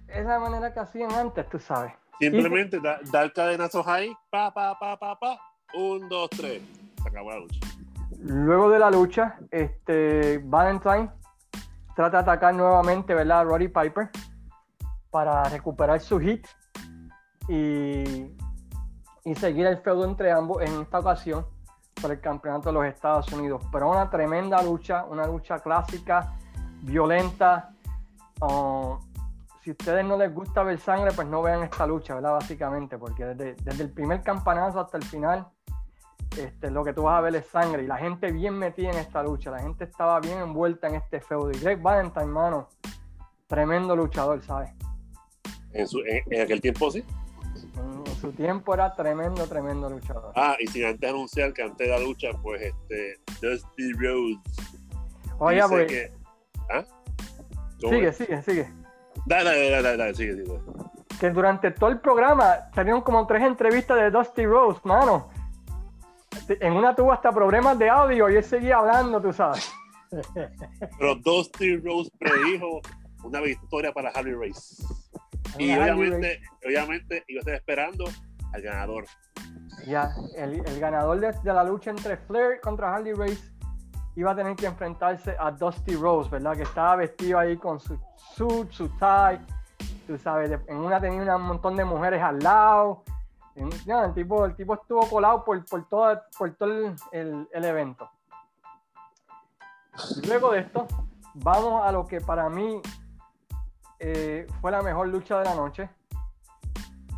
es 0.08 0.24
la 0.24 0.38
manera 0.38 0.72
que 0.72 0.80
hacían 0.80 1.12
antes, 1.12 1.48
tú 1.50 1.58
sabes. 1.58 1.92
Simplemente 2.18 2.80
da- 2.80 3.00
dar 3.12 3.32
cadenazos 3.32 3.86
ahí, 3.86 4.12
pa, 4.30 4.52
pa, 4.54 4.78
pa, 4.78 4.98
pa, 4.98 5.18
pa. 5.18 5.38
Un, 5.74 6.08
dos, 6.08 6.30
tres. 6.30 6.62
Se 7.02 7.08
acabó 7.08 7.30
la 7.30 7.38
lucha. 7.40 7.60
Luego 8.20 8.70
de 8.70 8.78
la 8.78 8.90
lucha, 8.90 9.38
este, 9.50 10.38
Valentine 10.44 11.10
trata 11.94 12.18
de 12.18 12.22
atacar 12.22 12.54
nuevamente 12.54 13.12
¿verdad? 13.12 13.40
a 13.40 13.44
Roddy 13.44 13.68
Piper 13.68 14.08
para 15.10 15.44
recuperar 15.44 16.00
su 16.00 16.18
hit 16.18 16.46
y, 17.48 18.30
y 19.24 19.34
seguir 19.36 19.66
el 19.66 19.78
feudo 19.78 20.04
entre 20.04 20.32
ambos 20.32 20.62
en 20.62 20.80
esta 20.80 21.00
ocasión 21.00 21.46
por 22.04 22.12
el 22.12 22.20
campeonato 22.20 22.68
de 22.68 22.74
los 22.74 22.84
Estados 22.84 23.32
Unidos. 23.32 23.62
Pero 23.72 23.90
una 23.90 24.10
tremenda 24.10 24.62
lucha, 24.62 25.06
una 25.06 25.26
lucha 25.26 25.58
clásica, 25.60 26.34
violenta. 26.82 27.70
Uh, 28.42 28.98
si 29.62 29.70
a 29.70 29.72
ustedes 29.72 30.04
no 30.04 30.18
les 30.18 30.34
gusta 30.34 30.62
ver 30.64 30.78
sangre, 30.78 31.12
pues 31.12 31.26
no 31.26 31.40
vean 31.40 31.62
esta 31.62 31.86
lucha, 31.86 32.16
¿verdad? 32.16 32.32
Básicamente, 32.32 32.98
porque 32.98 33.24
desde, 33.24 33.54
desde 33.54 33.84
el 33.84 33.90
primer 33.90 34.20
campanazo 34.20 34.80
hasta 34.80 34.98
el 34.98 35.04
final, 35.04 35.48
este, 36.36 36.70
lo 36.70 36.84
que 36.84 36.92
tú 36.92 37.04
vas 37.04 37.16
a 37.16 37.20
ver 37.22 37.36
es 37.36 37.46
sangre 37.46 37.84
y 37.84 37.86
la 37.86 37.96
gente 37.96 38.30
bien 38.30 38.52
metida 38.58 38.90
en 38.90 38.98
esta 38.98 39.22
lucha, 39.22 39.50
la 39.50 39.60
gente 39.60 39.84
estaba 39.84 40.20
bien 40.20 40.40
envuelta 40.40 40.88
en 40.88 40.96
este 40.96 41.22
feudo. 41.22 41.52
Y 41.52 41.58
Greg 41.58 41.80
Valentine, 41.80 42.26
hermano, 42.26 42.68
tremendo 43.46 43.96
luchador, 43.96 44.42
¿sabes? 44.42 44.70
En, 45.72 45.88
su, 45.88 46.00
en, 46.00 46.20
en 46.30 46.42
aquel 46.42 46.60
tiempo 46.60 46.90
sí. 46.90 47.02
Su 48.24 48.32
tiempo 48.32 48.72
era 48.72 48.94
tremendo, 48.94 49.46
tremendo 49.46 49.90
luchador. 49.90 50.32
Ah, 50.34 50.56
y 50.58 50.66
sin 50.68 50.86
antes 50.86 51.10
anunciar 51.10 51.52
que 51.52 51.62
antes 51.62 51.86
de 51.86 51.92
la 51.92 52.00
lucha, 52.00 52.28
pues 52.42 52.62
este, 52.62 53.20
Dusty 53.42 53.92
Rhodes 53.92 54.38
Oye, 55.38 55.60
pues, 55.68 55.86
que. 55.86 56.12
¿Ah? 56.70 56.84
¿Cómo 57.82 57.92
sigue, 57.92 58.08
es? 58.08 58.16
sigue, 58.16 58.42
sigue. 58.42 58.72
Dale, 59.26 59.44
dale, 59.44 59.70
dale, 59.70 59.96
dale, 59.98 60.14
sigue, 60.14 60.36
sigue. 60.36 60.58
Que 61.20 61.28
durante 61.28 61.70
todo 61.72 61.90
el 61.90 62.00
programa 62.00 62.70
salieron 62.74 63.02
como 63.02 63.26
tres 63.26 63.42
entrevistas 63.42 63.98
de 63.98 64.10
Dusty 64.10 64.46
Rose, 64.46 64.80
mano. 64.84 65.28
En 66.48 66.72
una 66.72 66.96
tuvo 66.96 67.12
hasta 67.12 67.30
problemas 67.30 67.78
de 67.78 67.90
audio 67.90 68.30
y 68.30 68.36
él 68.36 68.44
seguía 68.44 68.78
hablando, 68.78 69.20
tú 69.20 69.34
sabes. 69.34 69.70
Pero 70.98 71.14
Dusty 71.16 71.76
Rhodes 71.76 72.10
predijo 72.18 72.80
una 73.22 73.42
victoria 73.42 73.92
para 73.92 74.08
Harley 74.08 74.32
Race. 74.32 74.82
Y 75.58 75.72
obviamente, 75.76 76.40
obviamente 76.64 77.24
iba 77.28 77.38
a 77.38 77.40
estar 77.40 77.54
esperando 77.54 78.04
al 78.52 78.62
ganador. 78.62 79.04
Ya, 79.86 80.10
el, 80.36 80.66
el 80.66 80.80
ganador 80.80 81.20
de, 81.20 81.32
de 81.32 81.52
la 81.52 81.64
lucha 81.64 81.90
entre 81.90 82.16
Flair 82.16 82.60
contra 82.60 82.94
Harley 82.94 83.12
Race 83.12 83.52
iba 84.16 84.30
a 84.30 84.36
tener 84.36 84.54
que 84.56 84.66
enfrentarse 84.66 85.36
a 85.38 85.50
Dusty 85.50 85.96
Rose, 85.96 86.30
¿verdad? 86.30 86.56
Que 86.56 86.62
estaba 86.62 86.96
vestido 86.96 87.38
ahí 87.38 87.56
con 87.56 87.80
su 87.80 87.98
suit, 88.34 88.70
su 88.70 88.88
tie, 88.90 89.40
tú 90.06 90.16
sabes, 90.18 90.50
en 90.68 90.76
una 90.76 91.00
tenía 91.00 91.36
un 91.36 91.42
montón 91.42 91.76
de 91.76 91.84
mujeres 91.84 92.22
al 92.22 92.38
lado. 92.38 93.02
En- 93.56 93.70
el, 93.72 94.14
tipo, 94.14 94.44
el 94.44 94.54
tipo 94.56 94.74
estuvo 94.74 95.08
colado 95.08 95.44
por, 95.44 95.64
por 95.66 95.88
todo, 95.88 96.20
por 96.38 96.50
todo 96.54 96.68
el, 96.88 96.94
el- 97.12 97.48
el 97.52 97.64
evento. 97.64 98.08
Luego 100.26 100.52
de 100.52 100.60
esto, 100.60 100.86
vamos 101.34 101.84
a 101.86 101.92
lo 101.92 102.06
que 102.06 102.20
para 102.20 102.48
mí 102.48 102.80
eh, 103.98 104.46
fue 104.60 104.70
la 104.70 104.82
mejor 104.82 105.08
lucha 105.08 105.38
de 105.38 105.44
la 105.44 105.54
noche, 105.54 105.88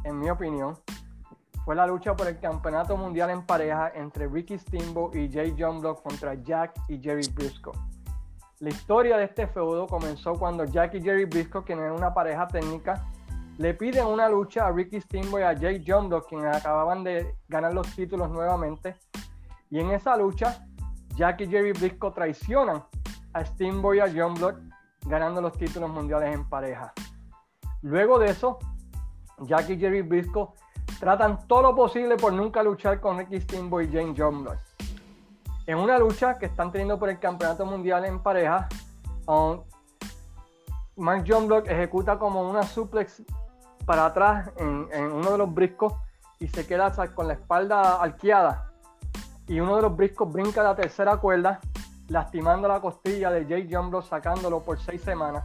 en 0.05 0.19
mi 0.19 0.31
opinión. 0.31 0.77
fue 1.65 1.75
la 1.75 1.87
lucha 1.87 2.15
por 2.15 2.29
el 2.29 2.39
campeonato 2.39 2.97
mundial 2.97 3.31
en 3.31 3.45
pareja 3.45 3.91
entre 3.95 4.29
Ricky 4.29 4.57
Steamboat 4.57 5.17
y 5.17 5.33
Jay 5.33 5.55
John 5.59 5.83
contra 5.97 6.35
Jack 6.35 6.75
y 6.89 7.01
Jerry 7.01 7.29
Briscoe. 7.35 7.73
La 8.61 8.71
historia 8.71 9.17
de 9.17 9.25
este 9.25 9.47
feudo 9.49 9.87
comenzó 9.87 10.35
cuando 10.35 10.65
Jack 10.65 10.95
y 10.95 11.03
Jerry 11.03 11.25
Briscoe, 11.25 11.65
quienes 11.65 11.85
eran 11.85 11.97
una 11.97 12.15
pareja 12.15 12.47
técnica, 12.47 13.05
le 13.59 13.75
piden 13.75 14.07
una 14.07 14.29
lucha 14.29 14.67
a 14.67 14.73
Ricky 14.73 15.01
Steamboat 15.01 15.41
y 15.41 15.45
a 15.45 15.59
Jay 15.59 15.85
John 15.87 16.09
quienes 16.29 16.57
acababan 16.57 17.03
de 17.03 17.35
ganar 17.49 17.75
los 17.75 17.95
títulos 17.95 18.31
nuevamente. 18.31 18.95
Y 19.71 19.81
en 19.81 19.91
esa 19.91 20.17
lucha, 20.17 20.67
Jack 21.17 21.41
y 21.41 21.49
Jerry 21.49 21.73
Briscoe 21.73 22.13
traicionan 22.13 22.85
a 23.33 23.45
Steamboat 23.45 23.97
y 23.97 24.01
a 24.01 24.13
John 24.15 24.35
ganando 25.07 25.41
los 25.41 25.53
títulos 25.53 25.91
mundiales 25.91 26.35
en 26.35 26.49
pareja. 26.49 26.93
Luego 27.83 28.19
de 28.19 28.31
eso, 28.31 28.59
Jack 29.41 29.71
y 29.71 29.79
Jerry 29.79 30.03
Briscoe 30.03 30.49
tratan 30.99 31.47
todo 31.47 31.63
lo 31.63 31.75
posible 31.75 32.17
por 32.17 32.33
nunca 32.33 32.63
luchar 32.63 33.01
con 33.01 33.19
Ricky 33.19 33.41
Steamboat 33.41 33.93
y 33.93 34.15
John 34.17 34.43
Block. 34.43 34.59
En 35.67 35.79
una 35.79 35.99
lucha 35.99 36.39
que 36.39 36.47
están 36.47 36.71
teniendo 36.71 36.99
por 36.99 37.09
el 37.09 37.19
campeonato 37.19 37.67
mundial 37.67 38.05
en 38.05 38.23
pareja, 38.23 38.69
um, 39.27 39.61
Mark 40.97 41.25
Block 41.25 41.69
ejecuta 41.69 42.19
como 42.19 42.49
una 42.49 42.63
suplex 42.63 43.23
para 43.85 44.07
atrás 44.07 44.51
en, 44.57 45.13
uno 45.13 45.33
de 45.33 45.39
los 45.39 45.53
briscos 45.53 45.93
y 46.39 46.49
se 46.49 46.67
queda 46.67 46.93
con 47.15 47.29
la 47.29 47.35
espalda 47.35 48.01
arqueada. 48.01 48.73
Y 49.47 49.61
uno 49.61 49.77
de 49.77 49.83
los 49.83 49.97
briscos 49.97 50.33
brinca 50.33 50.63
la 50.63 50.75
tercera 50.75 51.19
cuerda, 51.19 51.61
lastimando 52.09 52.69
la 52.69 52.81
costilla 52.81 53.31
de 53.31 53.47
Jay 53.47 53.69
John 53.71 53.91
Block, 53.91 54.05
sacándolo 54.05 54.63
por 54.63 54.79
seis 54.79 55.03
semanas 55.03 55.45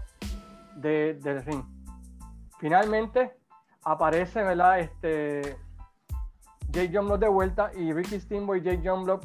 de, 0.76 1.16
del 1.22 1.44
ring. 1.44 1.64
Finalmente, 2.60 3.38
aparece, 3.84 4.44
¿verdad? 4.44 4.80
Este, 4.80 5.58
Jay 6.74 6.92
John 6.94 7.08
Block 7.08 7.20
de 7.20 7.28
vuelta 7.28 7.72
y 7.76 7.92
Ricky 7.92 8.20
Steamboat 8.20 8.60
y 8.60 8.64
Jay 8.64 8.82
John 8.84 9.04
Block 9.04 9.24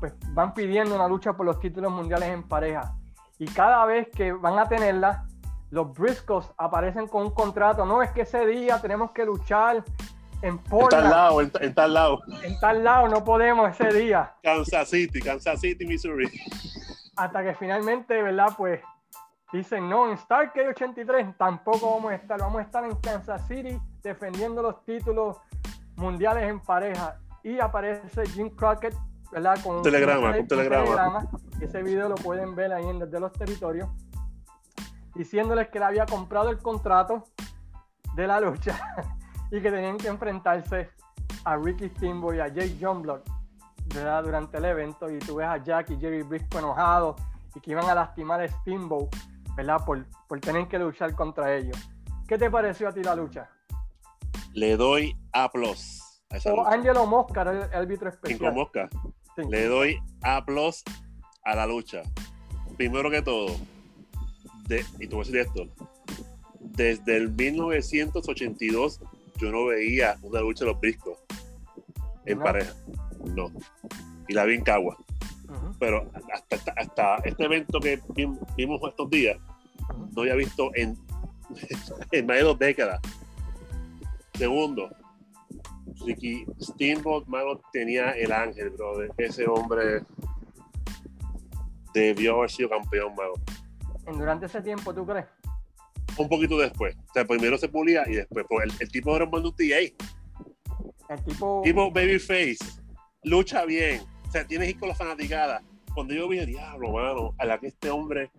pues, 0.00 0.14
van 0.34 0.52
pidiendo 0.52 0.94
una 0.94 1.08
lucha 1.08 1.32
por 1.34 1.46
los 1.46 1.60
títulos 1.60 1.92
mundiales 1.92 2.28
en 2.28 2.42
pareja. 2.42 2.96
Y 3.38 3.46
cada 3.46 3.84
vez 3.86 4.08
que 4.14 4.32
van 4.32 4.58
a 4.58 4.66
tenerla, 4.66 5.26
los 5.70 5.92
Briscoes 5.92 6.50
aparecen 6.58 7.08
con 7.08 7.22
un 7.22 7.30
contrato. 7.30 7.86
No 7.86 8.02
es 8.02 8.10
que 8.10 8.22
ese 8.22 8.44
día 8.46 8.80
tenemos 8.80 9.12
que 9.12 9.24
luchar 9.24 9.82
en 10.42 10.58
Portland. 10.58 11.04
En 11.04 11.10
tal 11.10 11.10
lado, 11.10 11.40
en, 11.40 11.74
tal 11.74 11.94
lado. 11.94 12.22
En 12.42 12.60
tal 12.60 12.84
lado, 12.84 13.08
no 13.08 13.24
podemos 13.24 13.70
ese 13.70 13.92
día. 13.96 14.34
Kansas 14.42 14.90
City, 14.90 15.20
Kansas 15.20 15.60
City, 15.60 15.86
Missouri. 15.86 16.28
Hasta 17.16 17.42
que 17.42 17.54
finalmente, 17.54 18.20
¿verdad? 18.20 18.48
Pues 18.56 18.80
dicen, 19.52 19.88
no, 19.88 20.10
en 20.10 20.18
Starkey 20.18 20.66
83 20.66 21.36
tampoco 21.38 21.94
vamos 21.94 22.12
a 22.12 22.16
estar. 22.16 22.38
Vamos 22.40 22.58
a 22.58 22.62
estar 22.62 22.84
en 22.84 22.96
Kansas 22.96 23.46
City 23.46 23.78
defendiendo 24.02 24.62
los 24.62 24.84
títulos 24.84 25.36
mundiales 25.96 26.44
en 26.44 26.60
pareja. 26.60 27.18
Y 27.44 27.58
aparece 27.58 28.26
Jim 28.26 28.50
Crockett, 28.50 28.94
¿verdad? 29.30 29.58
Con 29.62 29.76
un 29.76 29.82
telegrama, 29.82 30.36
un 30.36 30.46
telegrama. 30.46 31.28
Ese 31.60 31.82
video 31.82 32.08
lo 32.08 32.16
pueden 32.16 32.54
ver 32.54 32.72
ahí 32.72 32.86
en 32.86 32.98
Desde 32.98 33.20
los 33.20 33.32
Territorios. 33.32 33.88
Diciéndoles 35.14 35.68
que 35.68 35.78
le 35.78 35.84
había 35.84 36.06
comprado 36.06 36.50
el 36.50 36.58
contrato 36.58 37.24
de 38.14 38.26
la 38.26 38.40
lucha 38.40 38.78
y 39.52 39.60
que 39.60 39.70
tenían 39.70 39.96
que 39.98 40.08
enfrentarse 40.08 40.90
a 41.44 41.56
Ricky 41.56 41.88
Steamboat 41.90 42.34
y 42.34 42.40
a 42.40 42.48
Jake 42.48 42.76
John 42.80 43.02
Block 43.02 43.22
¿verdad? 43.94 44.24
durante 44.24 44.56
el 44.56 44.64
evento. 44.64 45.08
Y 45.08 45.20
tú 45.20 45.36
ves 45.36 45.46
a 45.46 45.62
Jack 45.62 45.90
y 45.90 45.96
Jerry 45.98 46.22
Briscoe 46.22 46.58
enojados 46.58 47.22
y 47.54 47.60
que 47.60 47.70
iban 47.70 47.88
a 47.88 47.94
lastimar 47.94 48.40
a 48.40 48.48
Steamboat 48.48 49.14
¿verdad? 49.56 49.84
Por, 49.86 50.04
por 50.26 50.40
tener 50.40 50.66
que 50.66 50.78
luchar 50.80 51.14
contra 51.14 51.54
ellos. 51.54 51.76
¿Qué 52.26 52.36
te 52.36 52.50
pareció 52.50 52.88
a 52.88 52.92
ti 52.92 53.02
la 53.02 53.14
lucha? 53.14 53.48
le 54.54 54.76
doy 54.76 55.16
A 55.32 55.50
plus. 55.50 56.00
O 56.46 56.66
Angelo 56.66 57.06
Mosca, 57.06 57.42
el 57.42 57.74
árbitro 57.74 58.08
especial. 58.08 58.54
Mosca. 58.54 58.88
Le 59.36 59.66
doy 59.66 59.98
A 60.22 60.44
plus 60.44 60.82
a 61.44 61.54
la 61.54 61.66
lucha. 61.66 62.02
Primero 62.76 63.10
que 63.10 63.20
todo, 63.20 63.48
de, 64.66 64.84
y 64.98 65.06
tú 65.06 65.18
vas 65.18 65.28
a 65.28 65.32
decir 65.32 65.46
esto, 65.46 65.68
desde 66.60 67.16
el 67.16 67.30
1982 67.30 69.00
yo 69.38 69.50
no 69.50 69.66
veía 69.66 70.16
una 70.22 70.40
lucha 70.40 70.64
de 70.64 70.72
los 70.72 70.80
briscos 70.80 71.18
en 72.24 72.38
pareja. 72.38 72.72
No. 73.34 73.50
Y 74.28 74.34
la 74.34 74.44
vi 74.44 74.54
en 74.54 74.62
Cagua. 74.62 74.96
Pero 75.78 76.10
hasta, 76.32 76.72
hasta, 76.76 77.16
este 77.24 77.44
evento 77.44 77.80
que 77.80 78.00
vimos 78.56 78.80
estos 78.88 79.10
días, 79.10 79.38
no 80.14 80.22
había 80.22 80.34
visto 80.34 80.70
en, 80.74 80.96
en 82.12 82.26
más 82.26 82.36
de 82.36 82.42
dos 82.42 82.58
décadas 82.58 83.00
Segundo, 84.34 84.90
Ricky 86.04 86.44
Steamboat, 86.60 87.26
mano, 87.26 87.60
tenía 87.72 88.10
el 88.10 88.32
ángel, 88.32 88.70
brother. 88.70 89.12
Ese 89.18 89.46
hombre 89.46 90.02
debió 91.94 92.38
haber 92.38 92.50
sido 92.50 92.70
campeón, 92.70 93.14
mano. 93.14 93.34
¿Durante 94.18 94.46
ese 94.46 94.62
tiempo, 94.62 94.94
tú 94.94 95.06
crees? 95.06 95.26
Un 96.16 96.28
poquito 96.28 96.58
después. 96.58 96.96
O 96.96 97.12
sea, 97.12 97.24
primero 97.24 97.58
se 97.58 97.68
pulía 97.68 98.04
y 98.06 98.14
después. 98.14 98.44
Pues 98.48 98.80
el, 98.80 98.90
tipo 98.90 99.14
era 99.16 99.24
un 99.24 99.54
TA. 99.54 99.78
El 101.08 101.24
tipo. 101.24 101.62
Tipo 101.64 101.90
babyface. 101.90 102.58
Lucha 103.24 103.64
bien. 103.64 104.02
O 104.28 104.30
sea, 104.30 104.46
tienes 104.46 104.66
que 104.66 104.72
ir 104.72 104.80
con 104.80 104.88
la 104.88 104.94
fanaticada. 104.94 105.62
Cuando 105.94 106.14
yo 106.14 106.28
vi 106.28 106.38
el 106.38 106.46
diablo, 106.46 106.92
mano, 106.92 107.34
a 107.38 107.44
la 107.44 107.58
que 107.58 107.66
este 107.68 107.90
hombre 107.90 108.30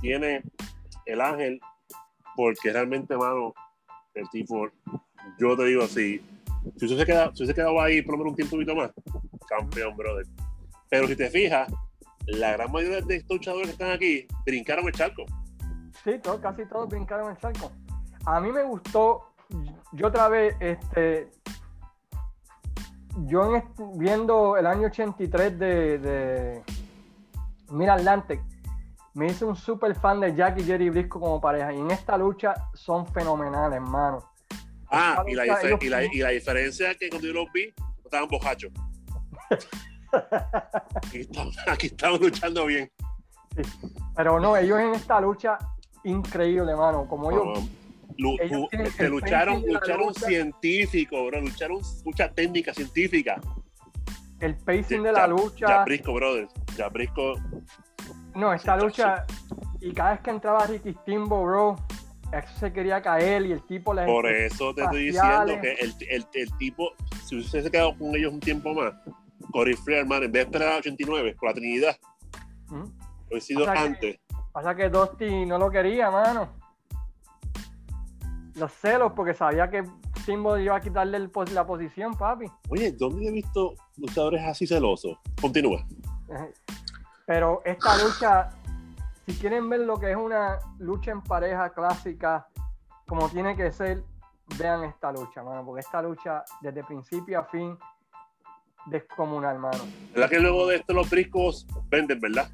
tiene 0.00 0.42
el 1.04 1.20
ángel, 1.20 1.60
porque 2.34 2.72
realmente, 2.72 3.16
mano, 3.16 3.54
el 4.14 4.28
tipo, 4.30 4.68
yo 5.38 5.56
te 5.56 5.64
digo 5.64 5.82
así, 5.82 6.22
si 6.76 6.86
usted 6.86 6.98
se, 6.98 7.06
queda, 7.06 7.34
si 7.34 7.46
se 7.46 7.54
quedaba 7.54 7.84
ahí 7.84 8.02
por 8.02 8.12
lo 8.12 8.18
menos 8.24 8.38
un 8.38 8.48
tiempo 8.48 8.74
más, 8.74 8.90
campeón, 9.48 9.96
brother. 9.96 10.26
Pero 10.88 11.06
si 11.08 11.16
te 11.16 11.30
fijas, 11.30 11.70
la 12.26 12.52
gran 12.52 12.70
mayoría 12.70 13.00
de 13.00 13.16
estos 13.16 13.36
luchadores 13.36 13.66
que 13.68 13.72
están 13.72 13.90
aquí 13.90 14.26
brincaron 14.44 14.86
el 14.86 14.92
charco. 14.92 15.24
Sí, 16.04 16.20
casi 16.40 16.66
todos 16.66 16.88
brincaron 16.88 17.30
el 17.30 17.36
charco. 17.38 17.70
A 18.24 18.40
mí 18.40 18.52
me 18.52 18.62
gustó, 18.62 19.32
yo 19.92 20.08
otra 20.08 20.28
vez, 20.28 20.56
este, 20.60 21.30
yo 23.26 23.62
viendo 23.94 24.56
el 24.56 24.66
año 24.66 24.86
83 24.88 25.58
de, 25.58 25.98
de 25.98 26.62
Mira 27.70 27.94
Atlantic, 27.94 28.40
me 29.14 29.26
hice 29.26 29.44
un 29.44 29.56
super 29.56 29.94
fan 29.96 30.20
de 30.20 30.34
Jack 30.34 30.60
y 30.60 30.64
Jerry 30.64 30.90
Briscoe 30.90 31.20
como 31.20 31.40
pareja. 31.40 31.72
Y 31.72 31.80
en 31.80 31.90
esta 31.90 32.16
lucha 32.16 32.54
son 32.74 33.06
fenomenales, 33.06 33.76
hermano. 33.76 34.30
Ah, 34.90 35.24
y 35.26 35.34
la, 35.34 35.44
y, 35.44 35.88
la, 35.88 36.04
y 36.04 36.18
la, 36.18 36.28
diferencia 36.30 36.92
es 36.92 36.98
que 36.98 37.10
cuando 37.10 37.26
yo 37.26 37.34
los 37.34 37.52
vi, 37.52 37.74
estaban 38.04 38.28
bojachos. 38.28 38.72
aquí, 41.66 41.86
estamos, 41.88 42.20
luchando 42.20 42.64
bien. 42.66 42.90
Pero 44.16 44.40
no, 44.40 44.56
ellos 44.56 44.78
en 44.78 44.94
esta 44.94 45.20
lucha, 45.20 45.58
increíble, 46.08 46.72
hermano. 46.72 47.06
Como 47.08 47.30
ellos. 47.30 47.70
Este, 48.72 49.08
lucharon, 49.08 49.62
lucharon 49.66 50.12
científico, 50.14 51.26
bro. 51.26 51.40
Lucharon 51.40 51.80
mucha 52.04 52.30
técnica 52.30 52.74
científica. 52.74 53.40
El 54.40 54.56
pacing 54.56 55.02
de 55.02 55.12
la 55.12 55.26
lucha. 55.26 55.66
Ya 55.68 55.84
Brisco, 55.84 56.12
brother. 56.14 56.48
Ya 56.76 56.88
Brisco 56.88 57.34
no, 58.38 58.52
esta 58.52 58.76
lucha, 58.76 59.26
y 59.80 59.92
cada 59.92 60.12
vez 60.12 60.20
que 60.20 60.30
entraba 60.30 60.64
Ricky 60.64 60.92
Stimbo, 60.92 61.42
bro, 61.42 61.76
eso 62.32 62.58
se 62.60 62.72
quería 62.72 63.02
caer 63.02 63.44
y 63.46 63.50
el 63.50 63.66
tipo 63.66 63.92
le. 63.92 64.04
Por 64.04 64.26
eso 64.26 64.72
te 64.72 64.84
estoy 64.84 65.06
diciendo 65.06 65.60
que 65.60 65.72
el, 65.72 65.92
el, 66.08 66.26
el, 66.32 66.56
tipo, 66.56 66.92
si 67.26 67.38
usted 67.38 67.64
se 67.64 67.70
quedado 67.72 67.98
con 67.98 68.14
ellos 68.14 68.32
un 68.32 68.38
tiempo 68.38 68.72
más, 68.74 68.94
Corey 69.50 69.74
Freeman, 69.74 70.22
en 70.22 70.30
vez 70.30 70.44
de 70.44 70.56
esperar 70.56 70.74
a 70.74 70.76
89 70.76 71.34
con 71.34 71.48
la 71.48 71.54
Trinidad, 71.54 71.96
lo 72.70 73.36
he 73.36 73.40
sido 73.40 73.68
antes. 73.68 74.20
Pasa 74.58 74.74
que 74.74 74.88
Dusty 74.88 75.46
no 75.46 75.56
lo 75.56 75.70
quería, 75.70 76.10
mano. 76.10 76.48
Los 78.56 78.72
celos, 78.72 79.12
porque 79.14 79.32
sabía 79.32 79.70
que 79.70 79.84
Timbo 80.26 80.58
iba 80.58 80.74
a 80.74 80.80
quitarle 80.80 81.30
la 81.52 81.64
posición, 81.64 82.16
papi. 82.16 82.46
Oye, 82.68 82.90
¿dónde 82.90 83.28
he 83.28 83.30
visto 83.30 83.74
luchadores 83.98 84.42
así 84.44 84.66
celosos? 84.66 85.16
Continúa. 85.40 85.86
Pero 87.24 87.62
esta 87.64 88.02
lucha, 88.02 88.50
si 89.26 89.34
quieren 89.36 89.70
ver 89.70 89.80
lo 89.82 89.96
que 89.96 90.10
es 90.10 90.16
una 90.16 90.58
lucha 90.80 91.12
en 91.12 91.22
pareja 91.22 91.72
clásica, 91.72 92.48
como 93.06 93.28
tiene 93.28 93.54
que 93.54 93.70
ser, 93.70 94.02
vean 94.58 94.82
esta 94.82 95.12
lucha, 95.12 95.40
mano, 95.44 95.64
porque 95.64 95.82
esta 95.82 96.02
lucha 96.02 96.42
desde 96.60 96.82
principio 96.82 97.38
a 97.38 97.44
fin 97.44 97.78
descomunal, 98.86 99.60
mano. 99.60 99.78
¿Verdad 100.12 100.28
que 100.28 100.40
luego 100.40 100.66
de 100.66 100.76
esto 100.78 100.94
los 100.94 101.08
briscos 101.08 101.64
venden, 101.88 102.18
verdad? 102.18 102.50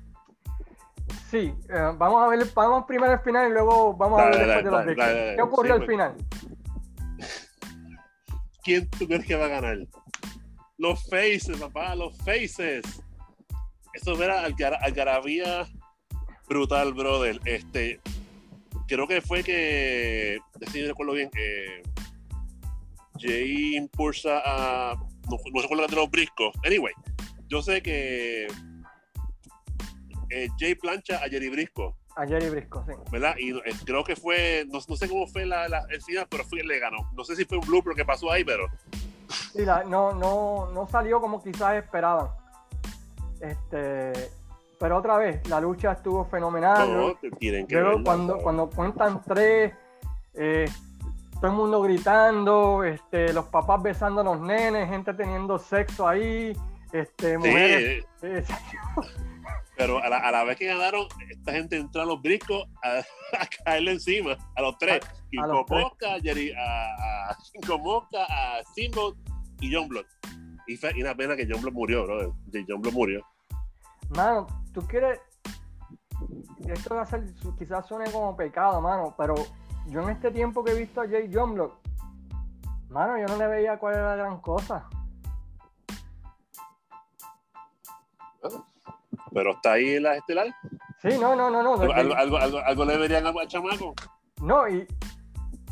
Sí, 1.30 1.52
eh, 1.68 1.92
vamos 1.96 2.22
a 2.22 2.28
ver, 2.28 2.46
vamos 2.54 2.84
primero 2.86 3.12
al 3.12 3.20
final 3.20 3.50
y 3.50 3.52
luego 3.52 3.94
vamos 3.94 4.20
a 4.20 4.26
ver 4.26 4.46
después 4.46 4.64
de 4.64 4.70
los 4.70 4.84
briscos. 4.84 5.06
¿Qué 5.06 5.42
ocurrió 5.42 5.74
al 5.74 5.80
pues. 5.80 5.90
final? 5.90 6.14
¿Quién 8.62 8.88
tú 8.90 9.06
crees 9.06 9.26
que 9.26 9.36
va 9.36 9.46
a 9.46 9.48
ganar? 9.48 9.78
Los 10.78 11.04
faces, 11.08 11.56
papá, 11.58 11.94
los 11.94 12.16
faces 12.18 12.84
eso 13.94 14.20
era 14.22 14.44
algarabía 14.44 15.66
brutal, 16.48 16.92
brother. 16.92 17.40
Este, 17.44 18.00
creo 18.88 19.06
que 19.06 19.20
fue 19.20 19.42
que, 19.42 20.38
si 20.72 20.82
no 20.82 20.88
recuerdo 20.88 21.12
bien, 21.12 21.30
Jay 23.18 23.76
impulsa 23.76 24.42
a. 24.44 24.94
No, 25.30 25.38
no 25.52 25.60
sé 25.60 25.68
cuál 25.68 25.80
era 25.80 25.88
de 25.88 25.96
los 25.96 26.10
briscos. 26.10 26.52
Anyway, 26.66 26.92
yo 27.48 27.62
sé 27.62 27.80
que 27.82 28.48
eh, 30.30 30.48
Jay 30.58 30.74
plancha 30.74 31.16
a 31.16 31.28
Jerry 31.28 31.48
Brisco, 31.50 31.96
A 32.16 32.26
Jerry 32.26 32.48
Brisco, 32.50 32.84
sí. 32.86 32.92
¿verdad? 33.10 33.34
Y 33.38 33.50
eh, 33.50 33.62
creo 33.84 34.04
que 34.04 34.16
fue, 34.16 34.64
no, 34.70 34.78
no 34.88 34.96
sé 34.96 35.08
cómo 35.08 35.26
fue 35.26 35.44
la, 35.46 35.68
la- 35.68 35.86
el 35.90 36.00
final, 36.02 36.26
pero 36.30 36.44
fue, 36.44 36.62
le 36.62 36.78
ganó. 36.78 37.10
No 37.14 37.24
sé 37.24 37.34
si 37.36 37.44
fue 37.44 37.58
un 37.58 37.66
blooper 37.66 37.94
que 37.94 38.04
pasó 38.04 38.30
ahí, 38.30 38.44
pero 38.44 38.68
Sí, 39.52 39.64
la- 39.64 39.84
no, 39.84 40.12
no, 40.12 40.70
no 40.72 40.86
salió 40.88 41.20
como 41.20 41.42
quizás 41.42 41.74
esperaban. 41.76 42.28
Este, 43.40 44.12
pero 44.78 44.98
otra 44.98 45.16
vez, 45.18 45.46
la 45.48 45.60
lucha 45.60 45.92
estuvo 45.92 46.24
fenomenal. 46.26 46.90
no, 46.92 47.08
¿no? 47.08 47.14
te 47.16 47.30
tienen 47.32 47.66
que 47.66 47.76
verla, 47.76 48.02
cuando, 48.04 48.70
cuentan 48.70 49.22
tres, 49.24 49.72
eh, 50.34 50.66
todo 51.40 51.46
el 51.48 51.56
mundo 51.56 51.82
gritando, 51.82 52.84
este, 52.84 53.32
los 53.32 53.46
papás 53.46 53.82
besando 53.82 54.20
a 54.20 54.24
los 54.24 54.40
nenes, 54.40 54.88
gente 54.88 55.12
teniendo 55.14 55.58
sexo 55.58 56.06
ahí, 56.08 56.56
este, 56.92 57.32
Sí, 57.32 57.36
mujeres. 57.38 58.04
eh, 58.22 58.44
pero 59.76 60.02
a 60.02 60.08
la, 60.08 60.18
a 60.18 60.30
la 60.30 60.44
vez 60.44 60.56
que 60.56 60.66
ganaron, 60.66 61.06
esta 61.30 61.52
gente 61.52 61.76
entró 61.76 62.02
a 62.02 62.04
los 62.04 62.22
briscos 62.22 62.64
a, 62.82 62.98
a 63.40 63.46
caerle 63.64 63.92
encima, 63.92 64.36
a 64.56 64.62
los 64.62 64.78
tres. 64.78 65.00
Tres. 65.00 65.14
Mosca, 65.68 66.20
Jerry, 66.22 66.52
a, 66.52 67.30
a 67.30 67.36
Kinko 67.52 67.78
Mosca, 67.78 68.24
a 68.28 68.62
Steamboat 68.70 69.16
y 69.60 69.74
John 69.74 69.88
Blood. 69.88 70.06
Y 70.66 70.76
fue 70.76 70.92
y 70.96 71.02
una 71.02 71.14
pena 71.14 71.36
que 71.36 71.46
John 71.48 71.60
Blood 71.60 71.74
murió, 71.74 72.04
bro. 72.04 72.34
John 72.52 72.80
Blood 72.80 72.94
murió. 72.94 73.26
Mano, 74.10 74.46
tú 74.72 74.80
quieres. 74.86 75.20
Esto 76.66 76.94
va 76.94 77.02
a 77.02 77.06
ser, 77.06 77.24
quizás 77.58 77.86
suene 77.86 78.10
como 78.10 78.36
pecado, 78.36 78.80
mano, 78.80 79.14
pero 79.18 79.34
yo 79.88 80.02
en 80.02 80.10
este 80.10 80.30
tiempo 80.30 80.64
que 80.64 80.72
he 80.72 80.78
visto 80.78 81.02
a 81.02 81.08
Jay 81.08 81.28
John 81.32 81.54
Block, 81.54 81.74
mano, 82.88 83.18
yo 83.18 83.26
no 83.26 83.36
le 83.36 83.46
veía 83.48 83.78
cuál 83.78 83.94
era 83.94 84.10
la 84.10 84.16
gran 84.16 84.40
cosa. 84.40 84.88
Pero 89.34 89.50
está 89.50 89.72
ahí 89.72 89.96
en 89.96 90.04
la 90.04 90.16
estelar. 90.16 90.46
Sí, 91.02 91.18
no, 91.20 91.36
no, 91.36 91.50
no, 91.50 91.62
no. 91.62 91.92
Algo, 91.92 92.14
algo, 92.14 92.38
algo, 92.38 92.84
le 92.84 92.96
verían 92.96 93.26
al 93.26 93.48
chamaco. 93.48 93.94
No, 94.40 94.68
y, 94.68 94.86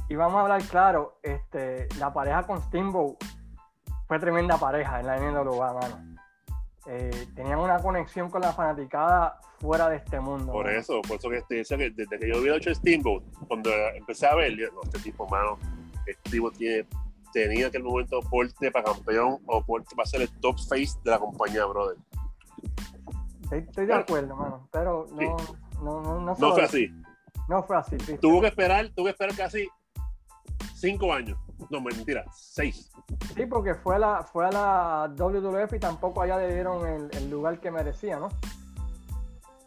y 0.09 0.15
vamos 0.15 0.37
a 0.37 0.41
hablar 0.43 0.63
claro, 0.65 1.19
este, 1.23 1.89
la 1.99 2.13
pareja 2.13 2.43
con 2.43 2.61
Steamboat 2.63 3.17
fue 4.09 4.19
tremenda 4.19 4.59
pareja 4.59 5.01
en 5.01 5.07
la 5.07 5.17
NWA, 5.17 5.73
mano. 5.73 6.19
Eh, 6.87 7.29
tenían 7.35 7.61
una 7.61 7.79
conexión 7.79 8.29
con 8.29 8.43
la 8.43 8.53
fanaticada 8.53 9.41
fuera 9.61 9.89
de 9.89 9.97
este 9.97 10.21
mundo. 10.21 10.53
Por 10.53 10.67
mano. 10.67 10.79
eso, 10.79 11.01
por 11.03 11.17
eso 11.17 11.31
que 11.31 11.41
te 11.43 11.63
que 11.65 11.91
desde 11.91 12.19
que 12.19 12.29
yo 12.29 12.39
había 12.39 12.57
hecho 12.57 12.75
Steamboat, 12.75 13.23
cuando 13.47 13.71
empecé 13.95 14.27
a 14.27 14.35
ver, 14.35 14.57
yo, 14.57 14.71
no, 14.73 14.83
este 14.83 14.99
tipo, 14.99 15.27
mano, 15.29 15.59
este 16.07 16.31
tipo 16.31 16.51
tiene, 16.51 16.87
tenía 17.33 17.69
aquel 17.69 17.85
momento 17.85 18.21
porte 18.29 18.71
para 18.71 18.85
campeón 18.85 19.39
o 19.47 19.65
porte 19.65 19.95
para 19.95 20.07
ser 20.07 20.23
el 20.23 20.41
top 20.41 20.59
face 20.69 20.99
de 21.05 21.11
la 21.13 21.19
compañía, 21.21 21.65
brother. 21.65 21.97
Estoy, 23.53 23.69
estoy 23.69 23.87
de 23.87 23.95
acuerdo, 23.95 24.35
mano, 24.35 24.67
pero 24.73 25.07
no, 25.11 25.19
Sí. 25.19 25.27
no, 25.83 26.01
no, 26.03 26.21
no, 26.21 26.35
fue 26.37 26.63
así. 26.65 26.89
No 27.49 27.63
fue 27.63 27.77
así. 27.77 27.97
triste. 27.97 28.19
Tuvo 28.19 28.41
que 28.41 28.47
esperar, 28.47 28.89
tuvo 28.95 29.05
que 29.07 29.11
esperar 29.11 29.37
casi 29.37 29.69
cinco 30.75 31.13
años. 31.13 31.39
No, 31.71 31.81
mentira, 31.83 32.25
seis. 32.33 32.91
Sí, 33.37 33.45
porque 33.47 33.75
fue 33.75 33.97
a 33.97 33.99
la, 33.99 34.23
fue 34.23 34.47
a 34.47 34.51
la 34.51 35.13
WWF 35.17 35.75
y 35.75 35.79
tampoco 35.79 36.23
allá 36.23 36.39
le 36.39 36.55
dieron 36.55 36.87
el, 36.87 37.11
el 37.13 37.31
lugar 37.31 37.61
que 37.61 37.71
merecía, 37.71 38.19
¿no? 38.19 38.29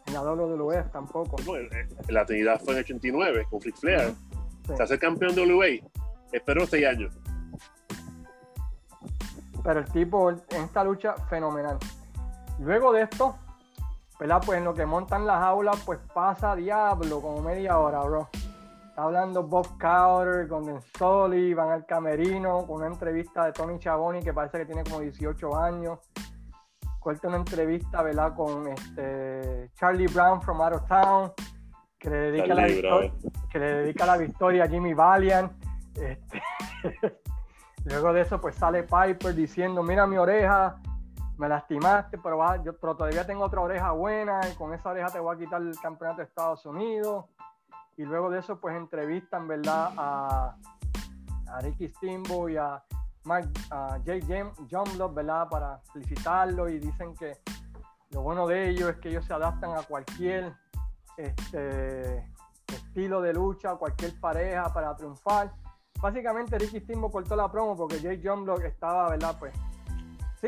En 0.06 0.14
la 0.14 0.22
WWF 0.22 0.90
tampoco. 0.90 1.36
No, 1.46 1.56
eh, 1.56 1.88
La 2.08 2.26
Trinidad 2.26 2.60
fue 2.60 2.72
en 2.74 2.78
el 2.78 2.84
89 2.84 3.46
con 3.50 3.60
Flick 3.60 3.76
Flair. 3.76 4.14
Sí. 4.66 4.76
Se 4.76 4.82
hace 4.82 4.98
campeón 4.98 5.34
de 5.36 5.54
WA. 5.54 5.88
Esperó 6.32 6.66
seis 6.66 6.86
años. 6.86 7.14
Pero 9.62 9.80
el 9.80 9.86
tipo 9.92 10.30
en 10.30 10.62
esta 10.64 10.82
lucha, 10.84 11.14
fenomenal. 11.28 11.78
Luego 12.58 12.92
de 12.92 13.02
esto, 13.02 13.36
¿verdad? 14.18 14.42
Pues 14.44 14.58
en 14.58 14.64
lo 14.64 14.74
que 14.74 14.86
montan 14.86 15.26
las 15.26 15.42
aulas, 15.42 15.82
pues 15.84 15.98
pasa 16.14 16.54
diablo, 16.54 17.20
como 17.20 17.42
media 17.42 17.78
hora, 17.78 18.00
bro. 18.02 18.28
Está 18.88 19.02
hablando 19.02 19.42
Bob 19.42 19.78
Cowder, 19.78 20.46
Golden 20.46 20.80
Solly, 20.96 21.52
van 21.52 21.70
al 21.70 21.84
camerino 21.84 22.66
con 22.66 22.76
una 22.76 22.86
entrevista 22.86 23.44
de 23.44 23.52
Tony 23.52 23.78
Chaboni 23.78 24.22
que 24.22 24.32
parece 24.32 24.58
que 24.58 24.64
tiene 24.64 24.84
como 24.84 25.00
18 25.00 25.54
años. 25.54 25.98
Corta 26.98 27.28
una 27.28 27.36
entrevista, 27.36 28.02
¿verdad? 28.02 28.34
Con 28.34 28.68
este 28.68 29.70
Charlie 29.74 30.06
Brown 30.06 30.40
from 30.40 30.62
Out 30.62 30.72
of 30.72 30.86
Town, 30.88 31.32
que 31.98 32.08
le 32.08 32.16
dedica, 32.16 32.54
la, 32.54 32.64
victoria, 32.64 33.12
Brown. 33.12 33.32
que 33.50 33.58
le 33.58 33.74
dedica 33.74 34.06
la 34.06 34.16
victoria 34.16 34.64
a 34.64 34.68
Jimmy 34.68 34.94
Valiant. 34.94 35.52
Este, 35.94 36.42
Luego 37.84 38.12
de 38.12 38.22
eso, 38.22 38.40
pues 38.40 38.56
sale 38.56 38.82
Piper 38.82 39.34
diciendo, 39.34 39.82
mira 39.82 40.06
mi 40.06 40.16
oreja, 40.16 40.80
me 41.38 41.48
lastimaste, 41.48 42.18
pero, 42.18 42.38
va- 42.38 42.62
yo, 42.62 42.76
pero 42.78 42.96
todavía 42.96 43.26
tengo 43.26 43.44
otra 43.44 43.60
oreja 43.60 43.90
buena 43.92 44.40
y 44.50 44.54
con 44.54 44.72
esa 44.72 44.90
oreja 44.90 45.08
te 45.08 45.20
voy 45.20 45.34
a 45.34 45.38
quitar 45.38 45.60
el 45.60 45.78
campeonato 45.80 46.18
de 46.18 46.24
Estados 46.24 46.64
Unidos. 46.66 47.26
Y 47.96 48.04
luego 48.04 48.30
de 48.30 48.40
eso, 48.40 48.60
pues 48.60 48.76
entrevistan, 48.76 49.48
¿verdad? 49.48 49.92
A, 49.96 50.56
Ricky 51.60 51.88
Steamboat 51.88 52.50
y 52.50 52.56
a, 52.56 52.82
a 53.70 53.98
Jay 54.04 54.20
Block, 54.94 55.14
¿verdad? 55.14 55.48
Para 55.48 55.78
felicitarlo 55.92 56.68
y 56.68 56.78
dicen 56.78 57.14
que 57.14 57.38
lo 58.10 58.22
bueno 58.22 58.46
de 58.46 58.68
ellos 58.68 58.90
es 58.90 58.96
que 58.96 59.08
ellos 59.10 59.24
se 59.24 59.32
adaptan 59.32 59.70
a 59.76 59.82
cualquier 59.82 60.52
este, 61.16 62.30
estilo 62.66 63.20
de 63.20 63.32
lucha, 63.32 63.72
a 63.72 63.76
cualquier 63.76 64.18
pareja 64.20 64.72
para 64.72 64.94
triunfar. 64.96 65.52
Básicamente 66.00 66.58
Ricky 66.58 66.80
Steamboat 66.80 67.12
cortó 67.12 67.36
la 67.36 67.50
promo 67.50 67.76
porque 67.76 68.00
Jay 68.00 68.16
Block 68.16 68.62
estaba, 68.64 69.08
¿verdad? 69.08 69.36
Pues 69.38 69.52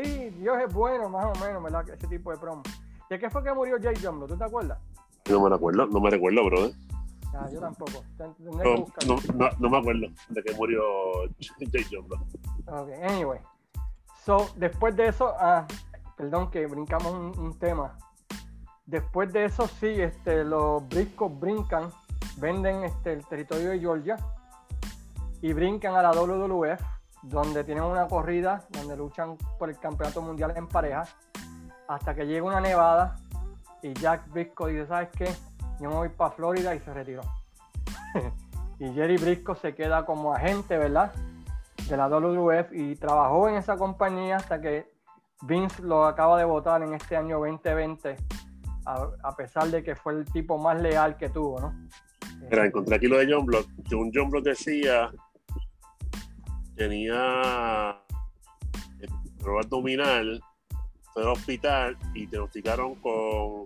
sí, 0.03 0.29
Dios 0.31 0.57
es 0.65 0.73
bueno, 0.73 1.09
más 1.09 1.25
o 1.25 1.45
menos, 1.45 1.63
¿verdad? 1.63 1.89
Ese 1.89 2.07
tipo 2.07 2.31
de 2.31 2.37
promo. 2.37 2.63
¿De 3.09 3.17
qué 3.17 3.29
fue 3.29 3.43
que 3.43 3.53
murió 3.53 3.77
Jay 3.81 3.95
Block? 3.95 4.27
¿Tú 4.27 4.37
te 4.37 4.43
acuerdas? 4.43 4.77
No 5.29 5.41
me 5.41 5.49
recuerdo, 5.49 5.87
no 5.87 5.99
me 5.99 6.09
recuerdo, 6.09 6.45
brother. 6.45 6.71
Ya, 7.33 7.49
yo 7.49 7.59
tampoco. 7.59 8.03
No, 8.17 8.63
no, 8.63 9.15
no, 9.35 9.49
no 9.59 9.69
me 9.69 9.77
acuerdo 9.77 10.07
de 10.29 10.43
que 10.43 10.53
murió 10.55 10.81
Jay 11.39 11.85
Block. 11.91 12.21
Ok, 12.67 12.89
anyway. 13.03 13.39
So, 14.25 14.49
después 14.55 14.95
de 14.95 15.07
eso, 15.07 15.33
ah, 15.39 15.65
perdón 16.17 16.51
que 16.51 16.65
brincamos 16.67 17.13
un, 17.13 17.39
un 17.39 17.57
tema. 17.57 17.97
Después 18.85 19.31
de 19.31 19.45
eso, 19.45 19.67
sí, 19.67 19.87
este, 19.87 20.43
los 20.43 20.87
briscos 20.87 21.39
brincan, 21.39 21.91
venden 22.37 22.83
este, 22.83 23.13
el 23.13 23.25
territorio 23.25 23.69
de 23.69 23.79
Georgia 23.79 24.17
y 25.41 25.53
brincan 25.53 25.95
a 25.95 26.01
la 26.01 26.11
WWF, 26.11 26.81
donde 27.21 27.63
tienen 27.63 27.83
una 27.83 28.07
corrida, 28.07 28.65
donde 28.69 28.95
luchan 28.95 29.37
por 29.57 29.69
el 29.69 29.77
campeonato 29.79 30.21
mundial 30.21 30.53
en 30.55 30.67
pareja, 30.67 31.03
hasta 31.87 32.15
que 32.15 32.25
llega 32.25 32.45
una 32.45 32.61
nevada 32.61 33.15
y 33.81 33.93
Jack 33.93 34.29
Briscoe 34.31 34.71
dice, 34.71 34.87
¿sabes 34.87 35.09
qué? 35.17 35.29
Yo 35.79 35.89
me 35.89 35.95
voy 35.95 36.09
para 36.09 36.31
Florida 36.31 36.75
y 36.75 36.79
se 36.79 36.93
retiró. 36.93 37.21
y 38.79 38.91
Jerry 38.93 39.17
Briscoe 39.17 39.55
se 39.55 39.73
queda 39.75 40.05
como 40.05 40.33
agente, 40.33 40.77
¿verdad? 40.77 41.13
de 41.89 41.97
la 41.97 42.07
WWF 42.07 42.71
y 42.71 42.95
trabajó 42.95 43.49
en 43.49 43.55
esa 43.55 43.75
compañía 43.75 44.37
hasta 44.37 44.61
que 44.61 44.91
Vince 45.41 45.81
lo 45.81 46.05
acaba 46.05 46.37
de 46.37 46.45
votar 46.45 46.83
en 46.83 46.93
este 46.93 47.15
año 47.15 47.39
2020, 47.39 48.15
a, 48.85 49.07
a 49.23 49.35
pesar 49.35 49.67
de 49.69 49.83
que 49.83 49.95
fue 49.95 50.13
el 50.13 50.25
tipo 50.25 50.57
más 50.57 50.79
leal 50.81 51.17
que 51.17 51.29
tuvo, 51.29 51.59
¿no? 51.59 51.73
Mira, 52.49 52.65
encontré 52.65 52.95
aquí 52.95 53.07
lo 53.07 53.17
de 53.17 53.31
John 53.31 53.45
Block. 53.45 53.67
Un 53.91 54.11
John 54.13 54.29
Block 54.29 54.43
decía 54.43 55.11
tenía 56.79 58.01
el 59.01 59.09
dolor 59.37 59.65
abdominal, 59.65 60.41
fue 61.13 61.23
al 61.23 61.29
hospital 61.29 61.97
y 62.13 62.25
diagnosticaron 62.25 62.95
con 62.95 63.65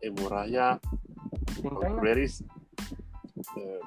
hemorragia. 0.00 0.80
Credis. 2.00 2.42
Eh, 3.56 3.80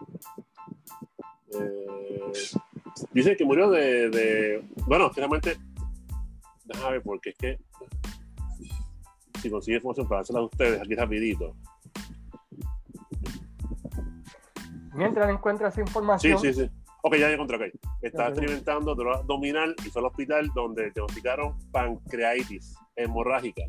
eh, 1.55 2.31
dice 3.11 3.36
que 3.36 3.43
murió 3.43 3.69
de, 3.69 4.09
de- 4.09 4.65
Bueno, 4.88 5.09
finalmente. 5.11 5.57
Déjame 6.63 6.91
ver, 6.93 7.03
porque 7.03 7.31
es 7.31 7.38
que. 7.38 7.59
Si 9.41 9.49
consigue 9.49 9.75
información 9.75 10.07
para 10.07 10.19
dársela 10.19 10.39
a 10.39 10.43
ustedes 10.43 10.79
aquí 10.81 10.95
rapidito. 10.95 11.53
Mientras 14.93 15.29
encuentra 15.29 15.67
esa 15.67 15.75
Sí, 15.75 15.81
información, 15.81 16.39
sí, 16.39 16.53
sí. 16.53 16.69
Ok, 17.06 17.16
ya 17.18 17.30
encontré, 17.30 17.58
ok. 17.58 17.76
Estaba 18.01 18.30
experimentando 18.30 18.95
dolor 18.95 19.18
abdominal 19.18 19.76
y 19.86 19.89
fue 19.89 20.01
al 20.01 20.06
hospital 20.06 20.49
donde 20.56 20.84
diagnosticaron 20.91 21.60
pancreatitis 21.72 22.76
hemorrágica. 22.95 23.64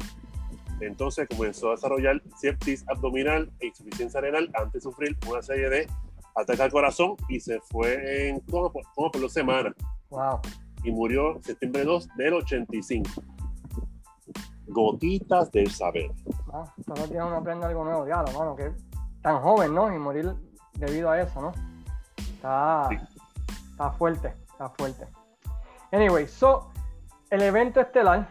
Entonces 0.81 1.27
comenzó 1.29 1.69
a 1.69 1.71
desarrollar 1.73 2.23
sepsis 2.37 2.85
abdominal 2.89 3.51
e 3.59 3.67
insuficiencia 3.67 4.21
renal 4.21 4.49
antes 4.55 4.75
de 4.75 4.81
sufrir 4.83 5.19
una 5.29 5.43
serie 5.43 5.69
de 5.69 5.89
ataques 6.37 6.61
al 6.61 6.71
corazón 6.71 7.17
y 7.29 7.41
se 7.41 7.61
fue 7.61 8.29
en 8.29 8.39
como 8.41 8.71
por, 8.73 8.85
por 8.95 9.21
dos 9.21 9.33
semanas 9.33 9.73
wow, 10.11 10.41
y 10.85 10.93
murió 10.93 11.41
septiembre 11.43 11.83
2 11.83 12.09
del 12.17 12.35
85. 12.35 13.11
Gotitas 14.67 15.51
del 15.51 15.71
saber. 15.73 16.11
ah, 16.53 16.73
los 16.87 17.11
días 17.11 17.25
uno 17.27 17.37
aprende 17.37 17.67
algo 17.67 17.85
nuevo, 17.85 18.07
ya, 18.07 18.23
mano, 18.33 18.55
que 18.55 18.73
tan 19.23 19.41
joven, 19.41 19.75
¿no? 19.75 19.93
Y 19.93 19.99
morir 19.99 20.33
debido 20.75 21.11
a 21.11 21.21
eso, 21.21 21.41
¿no? 21.41 21.53
Está, 22.17 22.89
Sí. 22.91 23.14
Está 23.75 23.91
fuerte. 23.91 24.35
Está 24.53 24.69
fuerte. 24.71 25.09
Anyway, 25.91 26.29
so, 26.29 26.71
el 27.31 27.43
evento 27.43 27.81
estelar, 27.81 28.29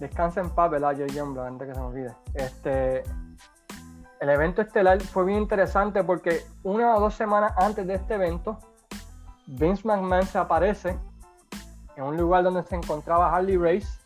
descansa 0.00 0.40
en 0.40 0.50
paz, 0.50 0.72
¿verdad? 0.72 0.96
Jay 0.96 1.08
Youngblood, 1.08 1.46
antes 1.46 1.68
que 1.68 1.74
se 1.74 1.80
me 1.80 1.86
olvide. 1.86 2.14
Este, 2.34 3.04
el 4.20 4.28
evento 4.28 4.62
estelar 4.62 5.00
fue 5.00 5.24
bien 5.24 5.42
interesante 5.42 6.02
porque 6.02 6.44
una 6.64 6.96
o 6.96 7.00
dos 7.00 7.14
semanas 7.14 7.52
antes 7.56 7.86
de 7.86 7.94
este 7.94 8.14
evento, 8.14 8.58
Vince 9.46 9.86
McMahon 9.86 10.26
se 10.26 10.38
aparece 10.38 10.98
en 11.96 12.04
un 12.04 12.16
lugar 12.16 12.42
donde 12.42 12.64
se 12.64 12.74
encontraba 12.74 13.32
Harley 13.32 13.56
Race 13.56 14.00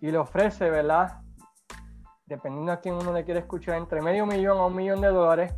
y 0.00 0.10
le 0.10 0.18
ofrece, 0.18 0.70
¿verdad? 0.70 1.20
Dependiendo 2.26 2.72
a 2.72 2.80
quién 2.80 2.96
uno 2.96 3.12
le 3.12 3.24
quiere 3.24 3.40
escuchar, 3.40 3.76
entre 3.76 4.02
medio 4.02 4.26
millón 4.26 4.58
a 4.58 4.66
un 4.66 4.74
millón 4.74 5.00
de 5.00 5.08
dólares 5.08 5.54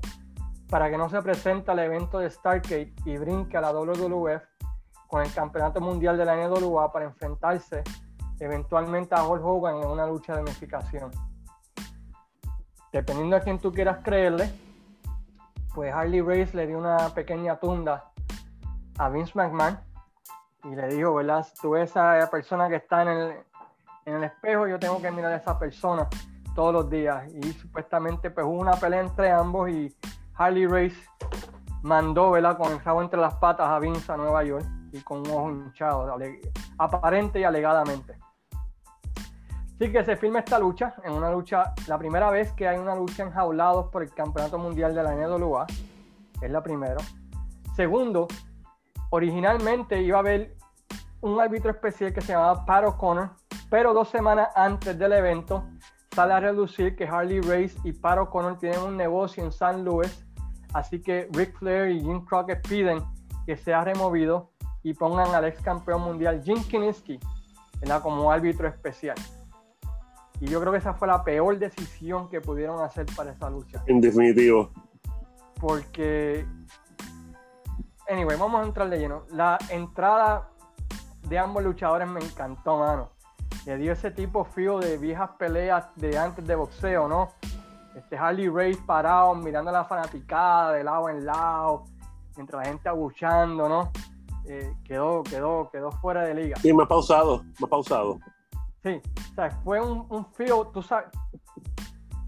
para 0.71 0.89
que 0.89 0.97
no 0.97 1.09
se 1.09 1.21
presente 1.21 1.71
al 1.73 1.81
evento 1.81 2.21
de 2.21 2.31
Stargate 2.31 2.95
y 3.05 3.17
brinque 3.19 3.57
a 3.57 3.61
la 3.61 3.73
WWF 3.73 4.43
con 5.09 5.23
el 5.23 5.35
campeonato 5.35 5.81
mundial 5.81 6.17
de 6.17 6.25
la 6.25 6.37
NWA 6.37 6.93
para 6.93 7.07
enfrentarse 7.07 7.83
eventualmente 8.39 9.15
a 9.15 9.25
Hulk 9.25 9.45
Hogan 9.45 9.77
en 9.83 9.89
una 9.89 10.07
lucha 10.07 10.37
de 10.37 10.43
unificación. 10.43 11.11
Dependiendo 12.93 13.37
a 13.37 13.41
quién 13.41 13.59
tú 13.59 13.73
quieras 13.73 13.99
creerle, 14.05 14.51
pues 15.75 15.93
Harley 15.93 16.21
Race 16.21 16.57
le 16.57 16.69
dio 16.69 16.79
una 16.79 17.09
pequeña 17.15 17.59
tunda 17.59 18.13
a 18.99 19.09
Vince 19.09 19.33
McMahon 19.35 19.79
y 20.65 20.75
le 20.75 20.89
dijo, 20.89 21.15
¿verdad? 21.15 21.47
Tú 21.61 21.75
esa 21.75 22.29
persona 22.31 22.69
que 22.69 22.77
está 22.77 23.03
en 23.03 23.09
el, 23.09 23.37
en 24.07 24.15
el 24.15 24.25
espejo, 24.25 24.69
yo 24.69 24.79
tengo 24.79 25.03
que 25.03 25.11
mirar 25.11 25.33
a 25.33 25.37
esa 25.37 25.59
persona 25.59 26.09
todos 26.55 26.73
los 26.73 26.91
días. 26.91 27.29
Y 27.35 27.53
supuestamente 27.53 28.31
pues 28.31 28.47
hubo 28.47 28.61
una 28.61 28.73
pelea 28.73 29.01
entre 29.01 29.31
ambos 29.31 29.71
y 29.71 29.95
Harley 30.41 30.67
Race 30.67 30.97
mandó, 31.83 32.31
¿verdad? 32.31 32.57
Con 32.57 32.73
el 32.73 32.81
rabo 32.81 33.03
entre 33.03 33.21
las 33.21 33.35
patas 33.35 33.69
a 33.69 33.79
Vince 33.79 34.11
a 34.11 34.17
Nueva 34.17 34.43
York 34.43 34.65
y 34.91 35.03
con 35.03 35.19
un 35.19 35.31
ojo 35.31 35.51
hinchado, 35.51 36.19
aparente 36.79 37.41
y 37.41 37.45
alegadamente. 37.45 38.17
Así 39.75 39.93
que 39.93 40.03
se 40.03 40.17
filma 40.17 40.39
esta 40.39 40.59
lucha, 40.59 40.95
en 41.05 41.13
una 41.13 41.31
lucha, 41.31 41.75
la 41.87 41.99
primera 41.99 42.31
vez 42.31 42.53
que 42.53 42.67
hay 42.67 42.79
una 42.79 42.95
lucha 42.95 43.23
enjaulados 43.23 43.89
por 43.91 44.03
el 44.03 44.15
Campeonato 44.15 44.57
Mundial 44.57 44.95
de 44.95 45.03
la 45.03 45.15
NWA, 45.15 45.67
es 46.41 46.51
la 46.51 46.63
primera. 46.63 46.97
Segundo, 47.77 48.27
originalmente 49.11 50.01
iba 50.01 50.17
a 50.17 50.21
haber 50.21 50.57
un 51.21 51.39
árbitro 51.39 51.71
especial 51.71 52.15
que 52.15 52.23
se 52.23 52.33
llamaba 52.33 52.65
Pat 52.65 52.87
O'Connor, 52.87 53.31
pero 53.69 53.93
dos 53.93 54.09
semanas 54.09 54.49
antes 54.55 54.99
del 54.99 55.13
evento 55.13 55.65
sale 56.15 56.33
a 56.33 56.41
reducir 56.41 56.97
que 56.97 57.07
Harley 57.07 57.41
Race 57.41 57.77
y 57.85 57.93
Pat 57.93 58.19
O'Connor 58.19 58.59
tienen 58.59 58.81
un 58.81 58.97
negocio 58.97 59.45
en 59.45 59.53
San 59.53 59.85
Luis, 59.85 60.27
así 60.73 61.01
que 61.01 61.29
Ric 61.33 61.59
Flair 61.59 61.91
y 61.91 62.01
Jim 62.01 62.25
Crockett 62.25 62.67
piden 62.69 63.03
que 63.47 63.57
sea 63.57 63.85
removido 63.85 64.51
y 64.83 64.95
pongan 64.95 65.35
al 65.35 65.45
ex 65.45 65.61
campeón 65.61 66.03
mundial 66.03 66.43
Jim 66.43 66.63
Kiniski 66.65 67.19
como 68.03 68.31
árbitro 68.31 68.69
especial. 68.69 69.17
Y 70.41 70.47
yo 70.47 70.61
creo 70.61 70.73
que 70.73 70.79
esa 70.79 70.95
fue 70.95 71.09
la 71.09 71.23
peor 71.23 71.59
decisión 71.59 72.29
que 72.29 72.41
pudieron 72.41 72.81
hacer 72.83 73.07
para 73.15 73.33
esa 73.33 73.51
lucha. 73.51 73.83
En 73.87 74.01
definitivo. 74.01 74.71
Porque, 75.61 76.47
anyway, 78.09 78.39
vamos 78.39 78.63
a 78.63 78.67
entrar 78.67 78.89
de 78.89 78.99
lleno. 78.99 79.25
La 79.31 79.59
entrada 79.69 80.49
de 81.29 81.39
ambos 81.39 81.63
luchadores 81.63 82.09
me 82.09 82.21
encantó, 82.21 82.79
mano. 82.79 83.11
Le 83.67 83.77
dio 83.77 83.93
ese 83.93 84.11
tipo 84.11 84.45
frío 84.45 84.79
de 84.79 84.97
viejas 84.97 85.31
peleas 85.39 85.87
de 85.97 86.17
antes 86.17 86.47
de 86.47 86.55
boxeo, 86.55 87.07
¿no? 87.07 87.29
Este 88.01 88.17
Harley 88.17 88.49
Race 88.49 88.81
parado, 88.87 89.35
mirando 89.35 89.71
a 89.71 89.75
la 89.75 89.85
fanaticada 89.85 90.73
de 90.73 90.83
lado 90.83 91.09
en 91.11 91.27
lado, 91.27 91.85
mientras 92.35 92.63
la 92.63 92.69
gente 92.71 92.89
abuchando, 92.89 93.69
¿no? 93.69 93.93
Eh, 94.47 94.75
quedó, 94.85 95.23
quedó, 95.23 95.71
quedó 95.71 95.93
fuera 95.93 96.23
de 96.23 96.35
liga. 96.35 96.57
Sí, 96.57 96.73
me 96.73 96.83
ha 96.83 96.87
pausado, 96.87 97.43
me 97.43 97.67
ha 97.67 97.69
pausado. 97.69 98.19
Sí, 98.83 99.01
o 99.31 99.35
sea, 99.35 99.51
fue 99.63 99.81
un, 99.81 100.07
un 100.09 100.25
feel, 100.33 100.67
tú 100.73 100.83
sabes. 100.83 101.11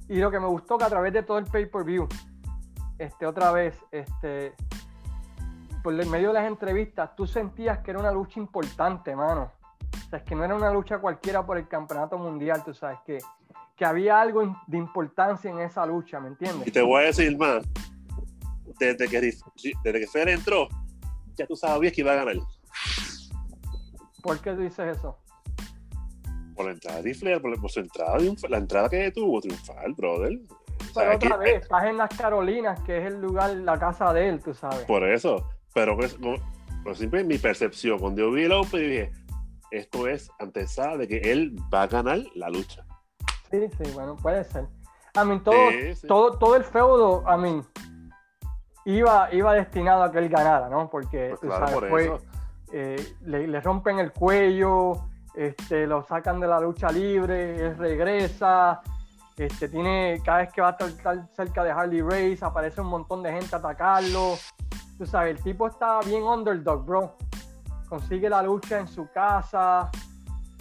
Y 0.09 0.17
lo 0.17 0.31
que 0.31 0.39
me 0.39 0.47
gustó 0.47 0.77
que 0.77 0.85
a 0.85 0.91
través 0.91 1.13
de 1.15 1.23
todo 1.23 1.39
el 1.39 1.47
pay-per-view, 1.47 2.07
este, 2.99 3.27
otra 3.27 3.51
vez, 3.51 3.83
este, 3.91 4.55
por 5.83 5.95
el 5.95 6.07
medio 6.07 6.29
de 6.29 6.35
las 6.35 6.47
entrevistas, 6.47 7.17
tú 7.17 7.27
sentías 7.27 7.79
que 7.79 7.93
era 7.93 8.01
una 8.01 8.13
lucha 8.13 8.39
importante, 8.39 9.17
mano. 9.17 9.51
O 10.07 10.11
sea, 10.11 10.19
es 10.19 10.25
que 10.25 10.35
no 10.35 10.45
era 10.45 10.55
una 10.55 10.71
lucha 10.71 10.99
cualquiera 10.99 11.47
por 11.47 11.57
el 11.57 11.67
campeonato 11.67 12.19
mundial, 12.19 12.63
tú 12.63 12.75
sabes, 12.75 12.99
que, 13.07 13.19
que 13.83 13.87
había 13.87 14.21
algo 14.21 14.57
de 14.69 14.79
importancia 14.79 15.51
en 15.51 15.59
esa 15.59 15.85
lucha, 15.85 16.21
¿me 16.21 16.29
entiendes? 16.29 16.69
Y 16.69 16.71
te 16.71 16.83
voy 16.83 17.03
a 17.03 17.07
decir 17.07 17.37
más, 17.37 17.65
desde 18.79 19.09
que, 19.09 19.21
desde 19.21 20.01
que 20.01 20.07
Fer 20.07 20.29
entró, 20.29 20.69
ya 21.35 21.49
tú 21.49 21.57
sabías 21.57 21.93
que 21.93 22.03
iba 22.03 22.13
a 22.13 22.15
ganar. 22.15 22.37
¿Por 24.23 24.41
qué 24.41 24.55
dices 24.55 24.99
eso? 24.99 25.19
Por 26.55 26.67
la 26.67 26.71
entrada 26.75 27.03
de 27.03 27.13
Flair, 27.13 27.43
por, 27.43 27.69
su 27.69 27.81
entrada, 27.81 28.19
la 28.49 28.59
entrada 28.59 28.89
que 28.89 29.11
tuvo 29.11 29.41
triunfal, 29.41 29.95
brother. 29.95 30.39
Pero 30.95 31.17
otra 31.17 31.37
vez, 31.39 31.63
estás 31.63 31.85
en 31.87 31.97
las 31.97 32.17
Carolinas, 32.17 32.79
que 32.83 32.99
es 32.99 33.07
el 33.07 33.21
lugar, 33.21 33.51
la 33.51 33.81
casa 33.81 34.13
de 34.13 34.29
él, 34.29 34.41
tú 34.41 34.55
sabes. 34.55 34.85
Por 34.85 35.03
eso, 35.03 35.45
pero, 35.75 35.97
pues, 35.97 36.17
pero 36.85 36.95
siempre 36.95 37.25
mi 37.25 37.37
percepción, 37.37 37.99
cuando 37.99 38.21
yo 38.21 38.31
vi 38.31 38.45
el 38.45 38.53
Open, 38.53 38.81
dije, 38.81 39.11
esto 39.73 40.07
es 40.07 40.31
antesada 40.39 40.99
de 40.99 41.09
que 41.09 41.33
él 41.33 41.57
va 41.75 41.83
a 41.83 41.87
ganar 41.89 42.21
la 42.37 42.49
lucha. 42.49 42.87
Sí, 43.53 43.69
sí, 43.79 43.93
bueno, 43.93 44.17
puede 44.17 44.45
ser. 44.45 44.67
A 45.15 45.25
mí, 45.25 45.39
todo, 45.41 45.55
todo, 46.09 46.39
todo 46.39 46.57
el 46.57 46.65
feudo, 46.65 47.23
a 47.29 47.37
mí, 47.37 47.63
iba, 48.87 49.29
iba 49.33 49.53
destinado 49.53 50.03
a 50.03 50.11
que 50.11 50.19
él 50.19 50.31
ganara, 50.31 50.71
¿no? 50.71 50.89
Porque 50.89 51.35
pues 51.39 51.53
sabes, 51.53 52.23
eh, 52.73 53.15
le, 53.27 53.61
rompen 53.61 53.99
el 53.99 54.11
cuello, 54.11 55.05
este, 55.35 55.87
lo 55.87 56.03
sacan 56.03 56.41
de 56.41 56.47
la 56.47 56.61
lucha 56.61 56.91
libre, 56.91 57.67
él 57.67 57.77
regresa, 57.77 58.81
este, 59.37 59.69
tiene, 59.69 60.23
cada 60.25 60.39
vez 60.39 60.53
que 60.53 60.63
va 60.63 60.77
a 60.81 60.87
estar 60.87 61.29
cerca 61.37 61.63
de 61.63 61.73
Harley 61.73 62.01
Race, 62.01 62.39
aparece 62.41 62.81
un 62.81 62.87
montón 62.87 63.23
de 63.23 63.33
gente 63.33 63.55
a 63.55 63.59
atacarlo. 63.59 64.37
Tú 64.97 65.05
sabes, 65.05 65.37
el 65.37 65.43
tipo 65.43 65.67
está 65.67 66.01
bien 66.01 66.23
underdog, 66.23 66.87
bro. 66.87 67.17
Consigue 67.87 68.31
la 68.31 68.43
lucha 68.43 68.79
en 68.79 68.89
su 68.89 69.07
casa, 69.13 69.91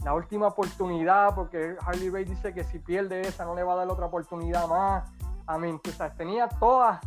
la 0.04 0.14
última 0.14 0.48
oportunidad, 0.48 1.36
porque 1.36 1.76
Harley 1.86 2.10
Race 2.10 2.26
dice 2.26 2.54
que 2.54 2.64
si 2.64 2.80
pierde 2.80 3.22
esa 3.22 3.46
no 3.46 3.56
le 3.56 3.64
va 3.64 3.74
a 3.74 3.78
dar 3.78 3.90
otra 3.90 4.08
oportunidad 4.08 4.68
más. 4.68 5.10
A 5.46 5.58
mí, 5.58 5.78
tú 5.84 5.92
sabes, 5.92 6.16
tenía 6.16 6.48
todas 6.48 7.00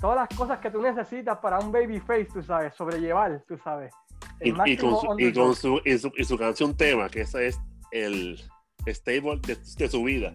todas 0.00 0.16
las 0.16 0.38
cosas 0.38 0.58
que 0.58 0.70
tú 0.70 0.80
necesitas 0.80 1.38
para 1.38 1.58
un 1.58 1.72
babyface, 1.72 2.26
tú 2.26 2.42
sabes, 2.42 2.74
sobrellevar, 2.74 3.42
tú 3.46 3.58
sabes. 3.58 3.92
Y, 4.40 4.52
con 4.76 5.00
su, 5.00 5.16
y, 5.18 5.32
con 5.32 5.54
su, 5.54 5.80
y, 5.84 6.24
su, 6.24 6.38
canción 6.38 6.76
tema, 6.76 7.08
que 7.08 7.22
esa 7.22 7.42
es 7.42 7.58
el 7.90 8.38
stable 8.86 9.40
de, 9.46 9.88
su 9.88 10.04
vida. 10.04 10.34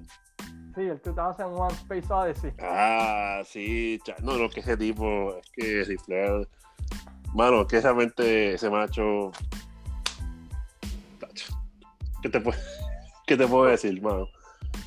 Sí, 0.76 0.82
el 0.82 0.99
2001 1.04 1.68
Space 1.70 2.14
Odyssey. 2.14 2.54
Ah, 2.60 3.41
sí, 3.45 3.99
no, 4.24 4.38
no, 4.38 4.49
que 4.49 4.62
ese 4.62 4.76
tipo, 4.78 5.36
es 5.36 5.52
que 5.52 5.84
Rifler, 5.84 6.47
mano, 7.36 7.68
que 7.68 7.80
realmente 7.80 8.54
ese 8.56 8.70
macho, 8.70 9.32
¿qué 12.22 12.30
te, 12.30 12.41
qué 13.28 13.38
te 13.38 13.47
puedo 13.47 13.65
decir, 13.65 14.01
mano? 14.01 14.28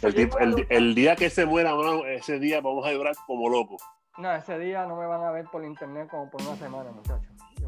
El, 0.03 0.15
tipo, 0.15 0.39
el, 0.39 0.67
el, 0.71 0.95
día 0.95 1.17
que 1.17 1.31
se 1.31 1.47
muera, 1.47 1.75
mano, 1.75 2.05
ese 2.07 2.39
día 2.39 2.61
vamos 2.61 2.87
a 2.87 2.93
llorar 2.93 3.15
como 3.27 3.49
locos. 3.49 3.83
No, 4.19 4.33
ese 4.33 4.59
día 4.59 4.87
no 4.87 4.97
me 4.97 5.07
van 5.07 5.23
a 5.23 5.31
ver 5.31 5.47
por 5.51 5.65
internet 5.65 6.09
como 6.11 6.31
por 6.31 6.41
una 6.43 6.57
semana, 6.57 6.91
muchachos. 6.91 7.35
Yo, 7.59 7.67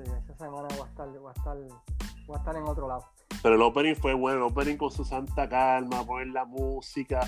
esa 0.00 0.34
semana 0.36 0.68
voy 0.70 0.80
a, 0.80 0.84
estar, 0.86 1.08
voy, 1.08 1.28
a 1.28 1.32
estar, 1.32 1.56
voy 2.26 2.36
a 2.36 2.38
estar 2.38 2.56
en 2.56 2.62
otro 2.64 2.88
lado. 2.88 3.04
Pero 3.42 3.56
el 3.56 3.62
opening 3.62 3.94
fue 3.94 4.14
bueno, 4.14 4.38
el 4.38 4.42
opening 4.44 4.76
con 4.76 4.90
su 4.90 5.04
santa 5.04 5.48
calma, 5.48 6.04
poner 6.04 6.28
la 6.28 6.44
música, 6.44 7.20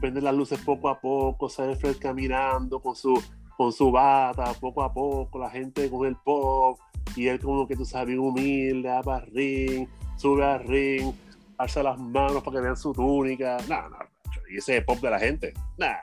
prender 0.00 0.24
las 0.24 0.34
luces 0.34 0.58
poco 0.60 0.88
a 0.88 1.00
poco, 1.00 1.48
salir 1.48 1.76
Fred 1.76 1.96
caminando 1.98 2.80
con 2.80 2.96
su, 2.96 3.22
con 3.56 3.72
su 3.72 3.90
bata, 3.92 4.52
poco 4.60 4.82
a 4.82 4.92
poco, 4.92 5.38
la 5.38 5.50
gente 5.50 5.88
con 5.88 6.06
el 6.06 6.16
pop, 6.16 6.78
y 7.14 7.28
él 7.28 7.40
como 7.40 7.66
que 7.66 7.76
tú 7.76 7.84
sabes, 7.84 8.18
humilde, 8.18 8.88
va 8.88 9.02
para 9.02 9.24
ring, 9.26 9.88
sube 10.16 10.44
al 10.44 10.64
ring, 10.64 11.14
alza 11.58 11.82
las 11.82 11.98
manos 11.98 12.42
para 12.42 12.56
que 12.56 12.62
vean 12.62 12.76
su 12.76 12.92
túnica, 12.92 13.58
nada, 13.68 13.88
nada, 13.88 14.08
y 14.50 14.58
ese 14.58 14.82
pop 14.82 14.98
de 14.98 15.10
la 15.10 15.18
gente, 15.18 15.54
nada, 15.76 16.02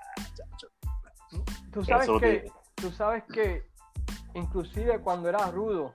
Tú 1.72 1.84
sabes 1.84 2.08
que, 2.20 2.52
tú 2.76 2.92
sabes 2.92 3.24
que 3.24 3.64
inclusive 4.36 5.00
cuando 5.00 5.28
era 5.28 5.50
rudo, 5.50 5.94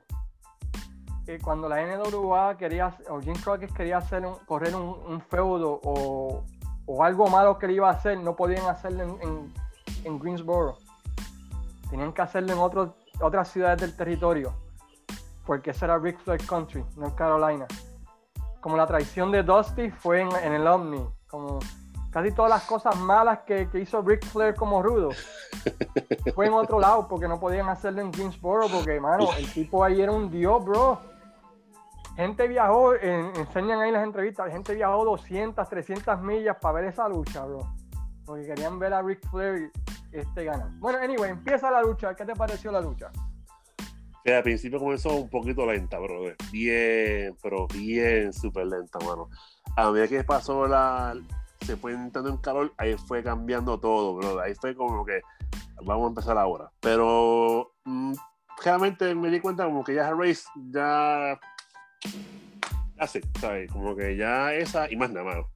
eh, 1.29 1.39
cuando 1.41 1.69
la 1.69 1.83
NWA 1.87 2.57
quería, 2.57 2.97
o 3.09 3.21
Jim 3.21 3.35
Crockett 3.35 3.73
quería 3.73 3.99
hacer 3.99 4.25
correr 4.47 4.75
un, 4.75 5.21
feudo 5.21 5.81
o, 5.85 6.45
algo 7.05 7.29
malo 7.29 7.59
que 7.59 7.69
le 7.69 7.75
iba 7.75 7.89
a 7.89 7.93
hacer, 7.93 8.19
no 8.19 8.35
podían 8.35 8.67
hacerlo 8.67 9.19
en, 10.05 10.19
Greensboro. 10.19 10.79
Tenían 11.91 12.13
que 12.13 12.23
hacerlo 12.23 12.55
en 12.55 12.59
otro, 12.59 12.97
otras 13.21 13.53
ciudades 13.53 13.81
del 13.81 13.95
territorio, 13.95 14.55
porque 15.47 15.71
ese 15.71 15.85
era 15.85 15.99
Rick 15.99 16.19
Flair 16.21 16.45
Country, 16.47 16.85
North 16.97 17.15
Carolina. 17.15 17.67
Como 18.61 18.77
la 18.77 18.87
traición 18.87 19.31
de 19.31 19.43
Dusty 19.43 19.91
fue 19.91 20.23
en, 20.23 20.29
en 20.43 20.53
el 20.53 20.67
Omni, 20.67 21.05
como 21.29 21.61
casi 22.11 22.33
todas 22.33 22.51
las 22.51 22.65
cosas 22.65 22.97
malas 22.97 23.41
que, 23.47 23.69
que 23.69 23.81
hizo 23.81 24.03
Ric 24.03 24.25
Flair 24.25 24.55
como 24.55 24.83
rudo 24.83 25.11
fue 26.35 26.47
en 26.47 26.53
otro 26.55 26.81
lado 26.81 27.07
porque 27.09 27.29
no 27.29 27.39
podían 27.39 27.69
hacerlo 27.69 28.01
en 28.01 28.11
Greensboro 28.11 28.67
porque, 28.69 29.01
mano, 29.01 29.29
el 29.37 29.53
tipo 29.53 29.85
ahí 29.85 30.01
era 30.01 30.13
un 30.13 30.31
dios, 30.31 30.65
bro. 30.65 31.01
Gente 32.17 32.49
viajó, 32.49 32.95
enseñan 32.95 33.81
ahí 33.81 33.93
las 33.93 34.03
entrevistas, 34.03 34.51
gente 34.51 34.75
viajó 34.75 35.05
200, 35.05 35.69
300 35.69 36.21
millas 36.21 36.57
para 36.61 36.81
ver 36.81 36.85
esa 36.87 37.09
lucha, 37.09 37.45
bro. 37.45 37.61
Porque 38.25 38.45
querían 38.45 38.79
ver 38.79 38.93
a 38.93 39.03
Ric 39.03 39.21
Flair 39.31 39.71
este, 40.11 40.45
ganar. 40.45 40.69
Bueno, 40.79 40.99
anyway, 40.99 41.31
empieza 41.31 41.71
la 41.71 41.81
lucha. 41.81 42.15
¿Qué 42.15 42.25
te 42.25 42.35
pareció 42.35 42.73
la 42.73 42.81
lucha? 42.81 43.11
Que 44.25 44.35
al 44.35 44.43
principio 44.43 44.79
comenzó 44.79 45.15
un 45.15 45.29
poquito 45.29 45.67
lenta, 45.67 45.99
bro. 45.99 46.23
Bien, 46.51 47.37
pero 47.43 47.67
bien, 47.69 48.33
súper 48.33 48.67
lenta, 48.67 48.99
mano. 49.01 49.29
A 49.77 49.91
medida 49.91 50.09
que 50.09 50.25
pasó 50.25 50.67
la, 50.67 51.15
se 51.61 51.77
fue 51.77 51.93
entrando 51.93 52.31
en 52.31 52.39
calor, 52.39 52.73
ahí 52.79 52.97
fue 53.07 53.23
cambiando 53.23 53.79
todo, 53.79 54.17
bro. 54.17 54.41
Ahí 54.41 54.55
fue 54.55 54.75
como 54.75 55.05
que 55.05 55.21
vamos 55.85 56.07
a 56.07 56.09
empezar 56.09 56.39
ahora. 56.39 56.71
Pero 56.81 57.73
mm, 57.85 58.15
realmente 58.65 59.15
me 59.15 59.31
di 59.31 59.41
cuenta 59.41 59.65
como 59.65 59.85
que 59.85 59.95
ya 59.95 60.11
Race 60.13 60.45
ya 60.71 61.39
hace, 62.99 63.21
¿sabes? 63.41 63.71
Como 63.71 63.95
que 63.95 64.17
ya 64.17 64.53
esa 64.55 64.91
y 64.91 64.97
más 64.97 65.11
nada 65.11 65.25
más. 65.25 65.47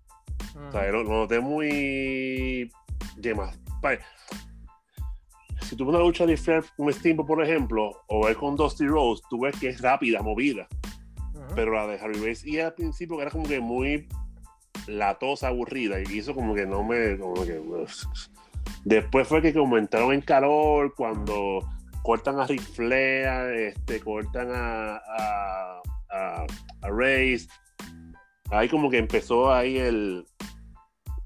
¿sabes? 0.71 0.93
Lo, 0.93 1.05
noté 1.05 1.41
muy 1.41 2.71
de 3.17 3.35
más. 3.35 3.59
Si 5.65 5.77
tú 5.77 5.87
ves 5.87 5.95
una 5.95 6.05
lucha 6.05 6.27
de 6.27 6.37
Flair 6.37 6.65
con 6.77 6.93
Steamboat, 6.93 7.27
por 7.27 7.43
ejemplo, 7.43 8.03
o 8.09 8.25
ver 8.27 8.37
con 8.37 8.57
Dusty 8.57 8.87
Rose, 8.87 9.23
tú 9.31 9.41
ves 9.41 9.59
que 9.59 9.69
es 9.69 9.81
rápida, 9.81 10.23
movida. 10.23 10.67
Pero 11.55 11.73
la 11.73 11.87
de 11.87 11.99
Harry 11.99 12.15
Race 12.15 12.49
y 12.49 12.59
al 12.59 12.75
principio 12.75 13.17
que 13.17 13.23
era 13.23 13.31
como 13.31 13.45
que 13.45 13.61
muy 13.61 14.09
latosa, 14.87 15.49
aburrida, 15.49 15.97
y 16.01 16.19
eso 16.19 16.35
como 16.35 16.55
que 16.55 16.67
no 16.67 16.83
me. 16.83 17.19
Como 17.19 17.45
que, 17.45 17.61
después 18.85 19.29
fue 19.29 19.43
que 19.43 19.57
aumentaron 19.57 20.13
en 20.13 20.23
calor 20.23 20.95
cuando 20.95 21.61
cortan 22.03 22.41
a 22.41 22.47
Ric 22.47 22.63
Flair, 22.63 23.55
este, 23.55 24.01
cortan 24.01 24.51
a, 24.51 24.97
a, 24.97 25.83
a, 26.11 26.47
a 26.83 26.89
Race. 26.89 27.47
Ahí 28.51 28.69
como 28.69 28.91
que 28.91 28.99
empezó 28.99 29.53
ahí 29.53 29.79
el, 29.79 30.27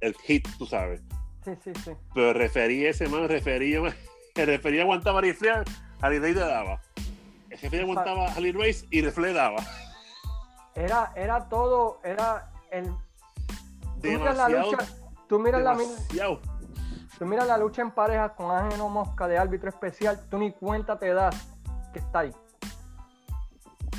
el 0.01 0.15
hit, 0.27 0.47
tú 0.59 0.67
sabes. 0.67 1.03
Sí, 1.45 1.53
sí, 1.63 1.71
sí. 1.85 1.91
Pero 2.15 2.33
refería 2.33 2.91
ese 2.91 3.09
man, 3.09 3.29
refería, 3.29 3.81
el 4.43 4.47
refería 4.49 4.83
aguantaba 4.83 5.19
a 5.19 5.23
Ric 5.23 5.37
Flair, 5.37 5.65
a 6.01 6.11
le 6.11 6.35
daba. 6.35 6.81
El 7.51 7.59
jefe 7.59 7.81
aguantaba 7.81 8.27
a 8.27 8.35
Race 8.35 8.87
y 8.91 9.03
Ric 9.03 9.15
daba. 9.15 9.63
Era, 10.75 11.13
era 11.17 11.49
todo, 11.49 12.01
era 12.05 12.51
el 12.71 12.93
demasiado, 13.97 14.37
la 14.37 14.49
lucha, 14.49 14.79
tú 15.27 15.39
miras 15.39 15.63
la 15.63 15.77
tú 17.19 17.25
miras 17.25 17.47
la 17.47 17.57
lucha 17.57 17.83
en 17.83 17.91
pareja 17.91 18.35
con 18.35 18.51
Ángel 18.51 18.79
Mosca 18.81 19.27
de 19.27 19.39
árbitro 19.39 19.71
especial, 19.71 20.21
tú 20.29 20.39
ni 20.39 20.53
cuenta 20.53 20.99
te 20.99 21.15
das 21.15 21.35
que 21.93 22.01
está 22.01 22.21
ahí. 22.21 22.33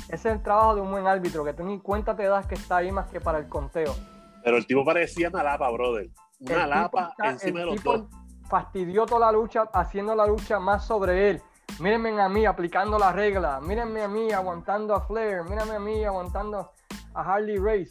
Ese 0.08 0.28
es 0.28 0.36
el 0.36 0.42
trabajo 0.42 0.76
de 0.76 0.80
un 0.80 0.90
buen 0.90 1.06
árbitro, 1.06 1.44
que 1.44 1.52
tú 1.52 1.64
ni 1.64 1.80
cuenta 1.80 2.16
te 2.16 2.24
das 2.24 2.46
que 2.46 2.54
está 2.54 2.76
ahí 2.78 2.92
más 2.92 3.10
que 3.10 3.20
para 3.20 3.38
el 3.38 3.48
conteo. 3.48 3.94
Pero 4.42 4.56
el 4.56 4.66
tipo 4.66 4.84
parecía 4.84 5.28
una 5.28 5.42
lapa, 5.42 5.68
brother. 5.70 6.08
Una 6.40 6.66
lapa 6.66 7.14
encima 7.24 7.60
de 7.60 7.66
los 7.66 7.82
dos. 7.82 8.04
Fastidió 8.48 9.06
toda 9.06 9.26
la 9.26 9.32
lucha, 9.32 9.68
haciendo 9.72 10.14
la 10.14 10.26
lucha 10.26 10.58
más 10.58 10.86
sobre 10.86 11.30
él. 11.30 11.42
Mírenme 11.80 12.20
a 12.20 12.28
mí 12.28 12.46
aplicando 12.46 12.98
la 12.98 13.12
regla. 13.12 13.60
Mírenme 13.60 14.02
a 14.02 14.08
mí 14.08 14.32
aguantando 14.32 14.94
a 14.94 15.00
Flair. 15.02 15.44
Mírenme 15.44 15.76
a 15.76 15.78
mí 15.78 16.04
aguantando 16.04 16.72
a 17.14 17.20
Harley 17.22 17.58
Race 17.58 17.90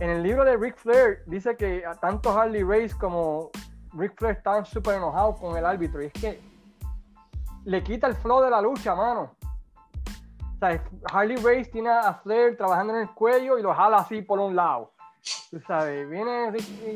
en 0.00 0.08
el 0.08 0.22
libro 0.22 0.44
de 0.44 0.56
Ric 0.56 0.76
Flair 0.76 1.22
dice 1.26 1.54
que 1.56 1.84
tanto 2.00 2.36
Harley 2.36 2.62
Race 2.62 2.96
como 2.98 3.50
Ric 3.92 4.14
Flair 4.16 4.36
estaban 4.36 4.64
súper 4.64 4.96
enojados 4.96 5.38
con 5.38 5.56
el 5.56 5.64
árbitro. 5.64 6.02
Y 6.02 6.06
es 6.06 6.12
que 6.14 6.40
le 7.66 7.82
quita 7.82 8.06
el 8.06 8.14
flow 8.16 8.42
de 8.42 8.50
la 8.50 8.62
lucha, 8.62 8.94
mano. 8.94 9.36
O 10.54 10.58
sea, 10.58 10.82
Harley 11.12 11.36
Race 11.36 11.70
tiene 11.70 11.90
a 11.90 12.14
Flair 12.14 12.56
trabajando 12.56 12.94
en 12.94 13.02
el 13.02 13.10
cuello 13.10 13.58
y 13.58 13.62
lo 13.62 13.74
jala 13.74 13.98
así 13.98 14.22
por 14.22 14.38
un 14.38 14.56
lado. 14.56 14.92
Sabes, 15.66 16.08
viene 16.08 16.50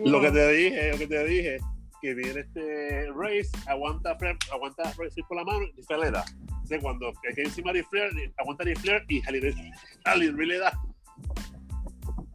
Lo 0.06 0.20
que 0.20 0.30
te 0.30 0.48
dije, 0.48 0.92
lo 0.92 0.98
que 0.98 1.06
te 1.06 1.24
dije, 1.24 1.58
que 2.04 2.12
viene 2.12 2.40
este 2.40 3.10
Race, 3.16 3.50
aguanta 3.66 4.14
Flair, 4.16 4.36
aguanta 4.52 4.82
Race 4.98 5.22
por 5.26 5.38
la 5.38 5.44
mano 5.44 5.64
y 5.74 5.82
Flair 5.84 6.02
le 6.02 6.10
da. 6.10 6.22
O 6.62 6.66
sea, 6.66 6.78
cuando 6.78 7.10
que 7.22 7.40
encima 7.40 7.72
de 7.72 7.82
Flair, 7.84 8.12
aguanta 8.36 8.62
de 8.62 8.76
Flair 8.76 9.02
y 9.08 9.22
Race, 9.22 9.72
Harley 10.04 10.30
le 10.30 10.58
da. 10.58 10.78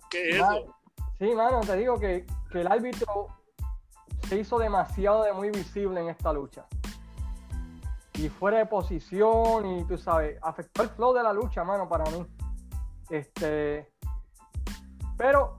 ¿Qué 0.09 0.30
es 0.30 0.36
eso? 0.38 0.76
Sí, 1.20 1.36
mano, 1.36 1.59
te 1.61 1.78
digo 1.78 1.99
que, 1.99 2.26
el 2.51 2.65
árbitro 2.65 3.28
se 4.28 4.39
hizo 4.39 4.57
demasiado 4.57 5.24
de 5.24 5.34
muy 5.34 5.51
visible 5.51 6.01
en 6.01 6.09
esta 6.09 6.34
lucha. 6.34 6.65
Y 8.15 8.28
fuera 8.28 8.57
de 8.57 8.65
posición, 8.65 9.78
y 9.78 9.86
tú 9.86 9.99
sabes, 9.99 10.39
afectó 10.41 10.82
el 10.82 10.89
flow 10.89 11.13
de 11.13 11.22
la 11.22 11.32
lucha, 11.32 11.63
mano, 11.63 11.88
para 11.88 12.09
mí. 12.09 12.26
Este. 13.11 13.88
Pero 15.15 15.59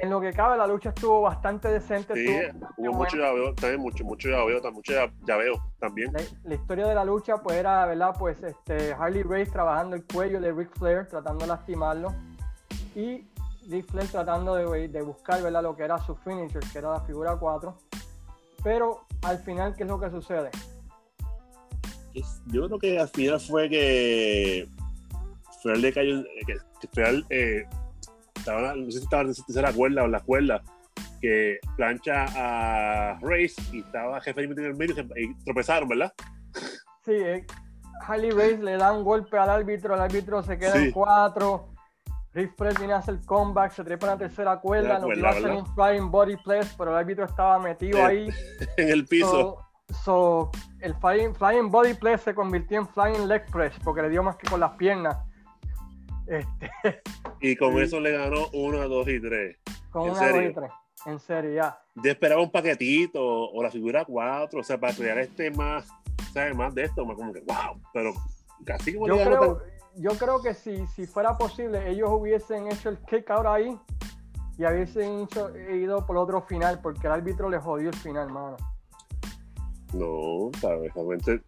en 0.00 0.10
lo 0.10 0.20
que 0.20 0.32
cabe, 0.32 0.56
la 0.56 0.66
lucha 0.66 0.90
estuvo 0.90 1.22
bastante 1.22 1.68
decente. 1.68 2.14
Sí, 2.14 2.28
hubo 2.76 2.92
mucho 2.92 3.16
llaveo, 3.16 3.54
también 3.54 3.80
mucho, 3.80 4.04
mucho 4.04 4.28
llaveo, 4.28 4.60
mucho 4.72 4.92
llaveo 5.26 5.62
también. 5.80 6.12
La, 6.44 6.54
historia 6.54 6.86
de 6.86 6.94
la 6.94 7.04
lucha, 7.04 7.38
pues 7.38 7.56
era, 7.56 7.84
¿verdad? 7.86 8.14
Pues 8.18 8.42
este, 8.42 8.92
Harley 8.92 9.22
Race 9.22 9.50
trabajando 9.50 9.96
el 9.96 10.04
cuello 10.04 10.40
de 10.40 10.52
Ric 10.52 10.70
Flair, 10.78 11.08
tratando 11.08 11.44
de 11.44 11.48
lastimarlo. 11.48 12.14
Y 12.94 13.26
Ric 13.68 13.90
Flair 13.90 14.08
tratando 14.08 14.54
de, 14.54 15.02
buscar 15.02 15.42
¿verdad? 15.42 15.62
lo 15.62 15.76
que 15.76 15.82
era 15.82 15.98
su 15.98 16.14
finisher, 16.16 16.62
que 16.72 16.78
era 16.78 16.92
la 16.92 17.00
figura 17.00 17.36
4. 17.36 17.76
Pero 18.62 19.06
al 19.22 19.38
final, 19.38 19.74
¿qué 19.76 19.82
es 19.82 19.88
lo 19.88 19.98
que 19.98 20.10
sucede? 20.10 20.50
Yo 22.46 22.66
creo 22.66 22.78
que 22.78 22.98
al 22.98 23.08
final 23.08 23.40
fue 23.40 23.68
que 23.68 24.68
Flair 25.62 25.78
le 25.78 25.92
cayó, 25.92 26.22
que, 26.46 26.88
Flair 26.92 27.24
eh, 27.30 27.66
estaba, 28.48 28.74
no 28.74 28.90
sé 28.90 28.98
si 28.98 29.04
estaba 29.04 29.22
en 29.22 29.28
la 29.28 29.34
tercera 29.34 29.72
cuerda 29.72 30.02
o 30.02 30.04
en 30.06 30.12
la 30.12 30.20
cuerda, 30.20 30.62
que 31.20 31.58
plancha 31.76 32.26
a 32.34 33.18
Race 33.20 33.54
y 33.72 33.80
estaba 33.80 34.20
jefe 34.20 34.44
en 34.44 34.58
el 34.58 34.76
medio 34.76 34.94
y 35.16 35.34
tropezaron, 35.44 35.88
¿verdad? 35.88 36.12
Sí, 37.04 37.12
eh, 37.12 37.46
Harley 38.06 38.30
Race 38.30 38.58
le 38.58 38.76
da 38.76 38.92
un 38.92 39.04
golpe 39.04 39.38
al 39.38 39.50
árbitro, 39.50 39.94
el 39.94 40.00
árbitro 40.00 40.42
se 40.42 40.58
queda 40.58 40.76
en 40.76 40.92
cuatro 40.92 41.68
Rick 42.34 42.56
Flair 42.56 42.78
viene 42.78 42.92
a 42.92 42.98
hacer 42.98 43.18
comeback, 43.24 43.72
se 43.72 43.84
trepa 43.84 44.06
en 44.06 44.12
la 44.12 44.18
tercera 44.18 44.60
cuerda, 44.60 44.98
no 44.98 45.12
iba 45.12 45.28
a 45.28 45.32
hacer 45.32 45.50
un 45.50 45.66
flying 45.74 46.10
body 46.10 46.36
press, 46.36 46.74
pero 46.76 46.92
el 46.92 46.98
árbitro 46.98 47.24
estaba 47.24 47.58
metido 47.58 48.04
ahí. 48.04 48.28
en 48.76 48.90
el 48.90 49.06
piso. 49.06 49.64
So, 50.04 50.50
el 50.80 50.94
flying, 50.96 51.34
flying, 51.34 51.70
body 51.70 51.94
press 51.94 52.20
se 52.20 52.34
convirtió 52.34 52.78
en 52.78 52.88
flying 52.88 53.26
leg 53.26 53.44
press 53.50 53.74
porque 53.82 54.02
le 54.02 54.10
dio 54.10 54.22
más 54.22 54.36
que 54.36 54.48
con 54.48 54.60
las 54.60 54.72
piernas. 54.72 55.16
Este, 56.28 56.70
y 57.40 57.56
con 57.56 57.78
eso 57.78 58.00
le 58.00 58.12
ganó 58.12 58.48
1, 58.52 58.88
2 58.88 59.08
y 59.08 59.20
3. 59.20 59.56
Con 59.90 60.10
1, 60.10 60.14
2 60.14 60.28
y 60.50 60.54
3. 60.54 60.70
En 61.06 61.20
serio, 61.20 61.54
ya. 61.54 61.80
Yo 61.94 62.10
esperaba 62.10 62.42
un 62.42 62.50
paquetito 62.50 63.22
o 63.22 63.62
la 63.62 63.70
figura 63.70 64.04
4, 64.04 64.60
o 64.60 64.62
sea, 64.62 64.78
para 64.78 64.94
crear 64.94 65.18
este 65.18 65.50
más, 65.50 65.88
¿sabes? 66.32 66.54
Más 66.54 66.74
de 66.74 66.84
esto, 66.84 67.04
más 67.06 67.16
como 67.16 67.32
que, 67.32 67.40
wow. 67.40 67.80
Pero 67.92 68.12
casi 68.64 68.94
como 68.94 69.06
yo 69.06 69.16
creo, 69.16 69.62
yo 69.96 70.10
creo 70.12 70.42
que 70.42 70.54
si, 70.54 70.86
si 70.88 71.06
fuera 71.06 71.38
posible, 71.38 71.88
ellos 71.88 72.10
hubiesen 72.10 72.70
hecho 72.70 72.90
el 72.90 72.98
kick 72.98 73.30
out 73.30 73.46
ahí 73.46 73.78
y 74.58 74.66
hubiesen 74.66 75.28
ido 75.72 76.04
por 76.04 76.16
otro 76.16 76.42
final, 76.42 76.80
porque 76.82 77.06
el 77.06 77.12
árbitro 77.12 77.48
le 77.48 77.58
jodió 77.58 77.90
el 77.90 77.96
final, 77.96 78.28
mano. 78.30 78.56
No, 79.94 80.50
sabes, 80.60 80.92
realmente 80.94 81.40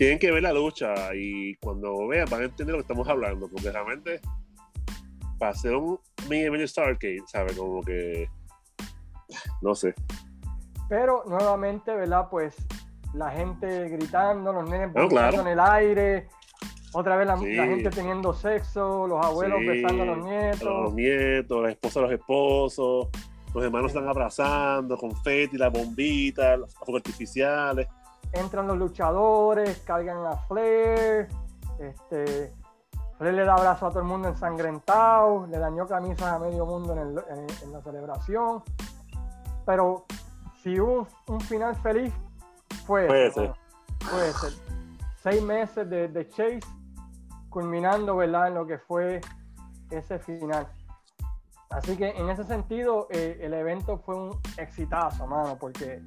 tienen 0.00 0.18
que 0.18 0.32
ver 0.32 0.42
la 0.42 0.54
lucha 0.54 0.94
y 1.14 1.54
cuando 1.56 2.08
vean 2.08 2.26
van 2.30 2.40
a 2.40 2.44
entender 2.46 2.72
lo 2.72 2.78
que 2.78 2.84
estamos 2.84 3.06
hablando, 3.06 3.46
porque 3.50 3.70
realmente 3.70 4.18
para 5.38 5.52
hacer 5.52 5.76
un 5.76 6.00
mini 6.26 6.44
event 6.44 6.66
Starcade, 6.66 7.20
¿sabes? 7.26 7.54
Como 7.54 7.82
que 7.82 8.26
no 9.60 9.74
sé. 9.74 9.94
Pero 10.88 11.22
nuevamente, 11.26 11.94
¿verdad? 11.94 12.28
Pues 12.30 12.56
la 13.12 13.30
gente 13.30 13.90
gritando, 13.90 14.54
los 14.54 14.70
nenes 14.70 14.90
en 15.34 15.46
el 15.46 15.60
aire, 15.60 16.28
otra 16.94 17.18
vez 17.18 17.26
la, 17.26 17.36
gente 17.36 17.90
teniendo 17.90 18.32
sexo, 18.32 19.06
los 19.06 19.22
abuelos 19.22 19.60
besando 19.66 20.02
a 20.02 20.06
los 20.06 20.24
nietos. 20.24 20.62
Los 20.62 20.94
nietos, 20.94 21.62
las 21.62 21.72
esposas 21.72 21.96
a 21.98 22.00
los 22.00 22.12
esposos, 22.12 23.08
los 23.54 23.62
hermanos 23.62 23.90
están 23.90 24.08
abrazando, 24.08 24.96
confeti, 24.96 25.58
las 25.58 25.70
bombitas, 25.70 26.58
los 26.58 26.72
fuegos 26.72 27.02
artificiales. 27.04 27.86
Entran 28.32 28.66
los 28.66 28.78
luchadores, 28.78 29.80
cargan 29.80 30.24
a 30.26 30.36
Flair, 30.46 31.28
este, 31.78 32.52
Flair 33.18 33.34
le 33.34 33.44
da 33.44 33.54
abrazo 33.54 33.86
a 33.86 33.90
todo 33.90 34.00
el 34.00 34.06
mundo 34.06 34.28
ensangrentado, 34.28 35.46
le 35.46 35.58
dañó 35.58 35.86
camisas 35.86 36.28
a 36.28 36.38
medio 36.38 36.64
mundo 36.64 36.94
en, 36.94 37.72
la 37.72 37.80
celebración. 37.82 38.62
Pero 39.66 40.06
si 40.62 40.78
hubo 40.78 41.06
un, 41.28 41.40
final 41.40 41.74
feliz, 41.76 42.12
fue 42.86 43.06
Puede 43.06 43.30
ser. 43.32 43.52
Puede 44.10 44.32
ser. 44.32 44.52
Seis 45.22 45.42
meses 45.42 45.88
de, 45.90 46.08
de 46.08 46.28
Chase 46.28 46.60
culminando, 47.50 48.16
¿verdad? 48.16 48.48
En 48.48 48.54
lo 48.54 48.66
que 48.66 48.78
fue 48.78 49.20
ese 49.90 50.18
final. 50.18 50.66
Así 51.70 51.96
que 51.96 52.10
en 52.10 52.28
ese 52.30 52.44
sentido, 52.44 53.06
eh, 53.10 53.38
el 53.42 53.54
evento 53.54 53.98
fue 53.98 54.16
un 54.16 54.40
exitazo, 54.56 55.26
mano, 55.26 55.56
porque 55.58 56.02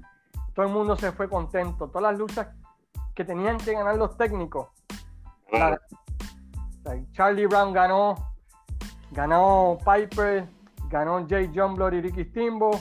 todo 0.54 0.66
el 0.66 0.72
mundo 0.72 0.96
se 0.96 1.12
fue 1.12 1.30
contento. 1.30 1.88
Todas 1.88 2.12
las 2.12 2.18
luchas 2.20 2.48
que 3.16 3.26
tenían 3.26 3.58
que 3.58 3.74
ganar 3.74 3.96
los 3.98 4.18
técnicos. 4.18 4.70
Charlie 7.14 7.46
Brown 7.46 7.74
ganó, 7.74 8.16
ganó 9.12 9.78
Piper, 9.80 10.48
ganó 10.90 11.26
Jay 11.28 11.52
John 11.54 11.76
y 11.94 12.02
Ricky 12.02 12.26
Stimbo 12.26 12.72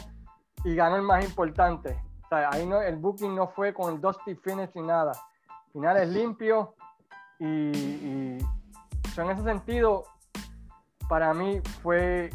y 0.65 0.75
ganó 0.75 0.97
el 0.97 1.03
más 1.03 1.25
importante. 1.25 2.01
ahí 2.31 2.67
no, 2.67 2.81
el 2.81 2.97
booking 2.97 3.35
no 3.35 3.49
fue 3.49 3.73
con 3.75 3.95
el 3.95 4.01
Dusty 4.01 4.35
Finish 4.35 4.71
ni 4.75 4.83
nada. 4.83 5.13
Finales 5.73 6.09
limpios 6.09 6.69
y, 7.39 7.47
y 7.47 8.39
en 9.17 9.31
ese 9.31 9.43
sentido, 9.43 10.05
para 11.09 11.35
mí 11.35 11.61
fue 11.83 12.31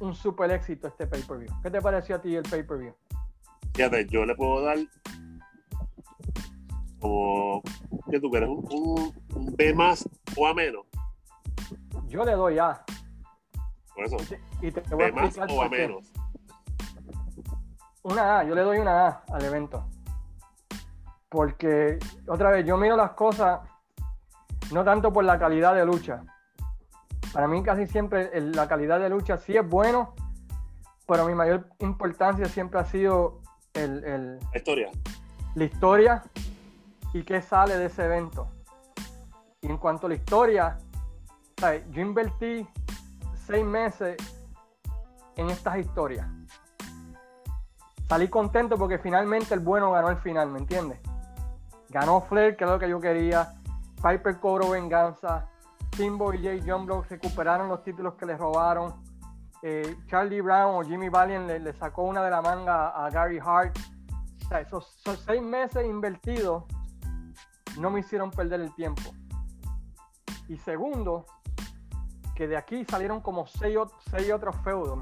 un 0.00 0.14
super 0.14 0.50
éxito 0.50 0.88
este 0.88 1.06
pay-per-view. 1.06 1.50
¿Qué 1.62 1.70
te 1.70 1.80
pareció 1.80 2.16
a 2.16 2.20
ti 2.20 2.34
el 2.34 2.42
pay-per-view? 2.42 2.94
Fíjate, 3.74 4.06
yo 4.06 4.24
le 4.24 4.34
puedo 4.34 4.62
dar 4.62 4.78
como 7.00 7.62
que 8.10 8.20
tú 8.20 8.30
quieres 8.30 8.48
un, 8.48 9.14
B 9.56 9.74
más 9.74 10.08
o 10.36 10.46
a 10.46 10.54
menos. 10.54 10.86
Yo 12.08 12.24
le 12.24 12.32
doy 12.32 12.58
A. 12.58 12.84
Por 13.94 14.04
eso. 14.04 14.16
Y 14.60 14.70
te, 14.70 14.80
voy 14.94 15.06
B 15.06 15.12
más 15.12 15.38
o 15.38 15.62
a 15.62 15.68
menos. 15.68 16.12
Una 18.02 18.40
A, 18.40 18.44
yo 18.44 18.54
le 18.54 18.62
doy 18.62 18.78
una 18.78 19.06
A 19.06 19.24
al 19.32 19.44
evento. 19.44 19.86
Porque, 21.28 21.98
otra 22.26 22.50
vez, 22.50 22.66
yo 22.66 22.76
miro 22.76 22.96
las 22.96 23.12
cosas 23.12 23.60
no 24.72 24.84
tanto 24.84 25.12
por 25.12 25.24
la 25.24 25.38
calidad 25.38 25.74
de 25.74 25.84
lucha. 25.84 26.22
Para 27.32 27.46
mí 27.46 27.62
casi 27.62 27.86
siempre 27.86 28.30
la 28.40 28.68
calidad 28.68 29.00
de 29.00 29.08
lucha 29.08 29.38
sí 29.38 29.56
es 29.56 29.68
bueno, 29.68 30.14
pero 31.06 31.26
mi 31.26 31.34
mayor 31.34 31.68
importancia 31.78 32.46
siempre 32.46 32.80
ha 32.80 32.84
sido 32.84 33.39
el, 33.74 34.38
la 34.38 34.56
historia. 34.58 34.90
La 35.54 35.64
historia 35.64 36.22
y 37.12 37.22
qué 37.22 37.42
sale 37.42 37.76
de 37.76 37.86
ese 37.86 38.04
evento. 38.04 38.48
Y 39.62 39.66
en 39.66 39.78
cuanto 39.78 40.06
a 40.06 40.10
la 40.10 40.14
historia, 40.14 40.78
yo 41.90 42.00
invertí 42.00 42.66
seis 43.46 43.64
meses 43.64 44.16
en 45.36 45.50
estas 45.50 45.78
historias. 45.78 46.26
Salí 48.08 48.28
contento 48.28 48.76
porque 48.76 48.98
finalmente 48.98 49.54
el 49.54 49.60
bueno 49.60 49.92
ganó 49.92 50.10
el 50.10 50.16
final, 50.16 50.50
¿me 50.50 50.58
entiendes? 50.58 50.98
Ganó 51.90 52.20
Flair, 52.20 52.56
que 52.56 52.64
es 52.64 52.70
lo 52.70 52.78
que 52.78 52.88
yo 52.88 53.00
quería. 53.00 53.52
Piper 53.96 54.40
cobró 54.40 54.70
venganza. 54.70 55.46
Timbo 55.90 56.32
y 56.32 56.42
Jay 56.42 56.62
John 56.66 56.86
Block 56.86 57.06
recuperaron 57.08 57.68
los 57.68 57.82
títulos 57.82 58.14
que 58.14 58.26
les 58.26 58.38
robaron. 58.38 58.94
Eh, 59.62 59.96
Charlie 60.06 60.40
Brown 60.40 60.74
o 60.76 60.82
Jimmy 60.82 61.08
Valiant 61.08 61.46
le, 61.46 61.72
sacó 61.74 62.04
una 62.04 62.22
de 62.22 62.30
la 62.30 62.40
manga 62.40 62.88
a 62.88 63.10
Gary 63.10 63.38
Hart. 63.38 63.78
O 64.44 64.48
sea, 64.48 64.60
esos, 64.60 65.02
seis 65.26 65.42
meses 65.42 65.84
invertidos 65.84 66.64
no 67.78 67.90
me 67.90 68.00
hicieron 68.00 68.30
perder 68.30 68.60
el 68.60 68.74
tiempo. 68.74 69.02
Y 70.48 70.56
segundo, 70.58 71.26
que 72.34 72.48
de 72.48 72.56
aquí 72.56 72.84
salieron 72.84 73.20
como 73.20 73.46
seis, 73.46 73.78
seis 74.10 74.32
otros 74.32 74.56
feudos, 74.64 74.98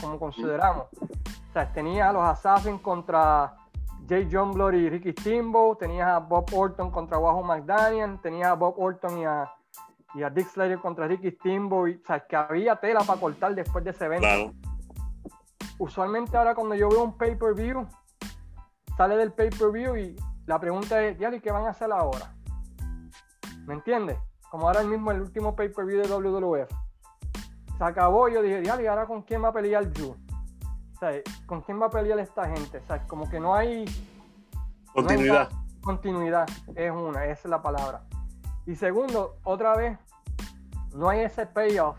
como 0.00 0.18
consideramos. 0.18 0.86
O 0.92 1.52
sea, 1.52 1.72
tenía 1.72 2.08
a 2.08 2.12
los 2.12 2.22
Assassins 2.22 2.80
contra 2.80 3.56
Jay 4.08 4.28
John 4.30 4.52
y 4.74 4.88
Ricky 4.88 5.12
Steamboat, 5.12 5.80
tenías 5.80 6.08
a 6.08 6.18
Bob 6.20 6.46
Orton 6.54 6.90
contra 6.90 7.18
Wahoo 7.18 7.42
McDaniel, 7.42 8.20
tenías 8.20 8.48
a 8.48 8.54
Bob 8.54 8.78
Orton 8.78 9.18
y 9.18 9.24
a, 9.24 9.52
y 10.16 10.22
a 10.22 10.30
Dick 10.30 10.48
Slater 10.48 10.78
contra 10.78 11.06
Ricky 11.06 11.30
Steamboat, 11.30 11.96
o 12.02 12.06
sea, 12.06 12.20
que 12.26 12.34
había 12.34 12.76
tela 12.76 13.00
para 13.00 13.20
cortar 13.20 13.54
después 13.54 13.84
de 13.84 13.90
ese 13.90 14.06
evento. 14.06 14.54
Usualmente 15.78 16.34
ahora 16.38 16.54
cuando 16.54 16.74
yo 16.74 16.88
veo 16.88 17.02
un 17.04 17.18
pay-per-view, 17.18 17.86
sale 18.96 19.16
del 19.16 19.32
pay-per-view 19.32 19.96
y 19.96 20.16
la 20.46 20.58
pregunta 20.58 21.04
es, 21.04 21.18
¿y 21.20 21.40
qué 21.40 21.52
van 21.52 21.66
a 21.66 21.70
hacer 21.70 21.92
ahora? 21.92 22.34
¿Me 23.66 23.74
entiendes? 23.74 24.16
Como 24.50 24.66
ahora 24.68 24.82
mismo 24.84 25.10
el 25.10 25.20
último 25.20 25.54
pay-per-view 25.54 26.02
de 26.02 26.08
WWF. 26.08 26.70
Se 27.76 27.84
acabó, 27.84 28.28
yo 28.30 28.40
dije, 28.40 28.62
¿y 28.64 28.86
ahora 28.86 29.06
con 29.06 29.20
quién 29.20 29.44
va 29.44 29.48
a 29.48 29.52
pelear 29.52 29.92
Drew? 29.92 30.16
¿con 31.44 31.60
quién 31.60 31.78
va 31.78 31.86
a 31.86 31.90
pelear 31.90 32.18
esta 32.20 32.48
gente? 32.48 32.78
O 32.78 32.86
sea, 32.86 33.06
como 33.06 33.28
que 33.28 33.38
no 33.38 33.54
hay... 33.54 33.84
Continuidad. 34.94 35.50
continuidad 35.82 36.48
es 36.74 36.90
una, 36.90 37.26
esa 37.26 37.32
es 37.32 37.50
la 37.50 37.60
palabra. 37.60 38.02
Y 38.66 38.74
segundo, 38.74 39.36
otra 39.44 39.76
vez, 39.76 39.98
no 40.94 41.08
hay 41.08 41.20
ese 41.20 41.46
payoff 41.46 41.96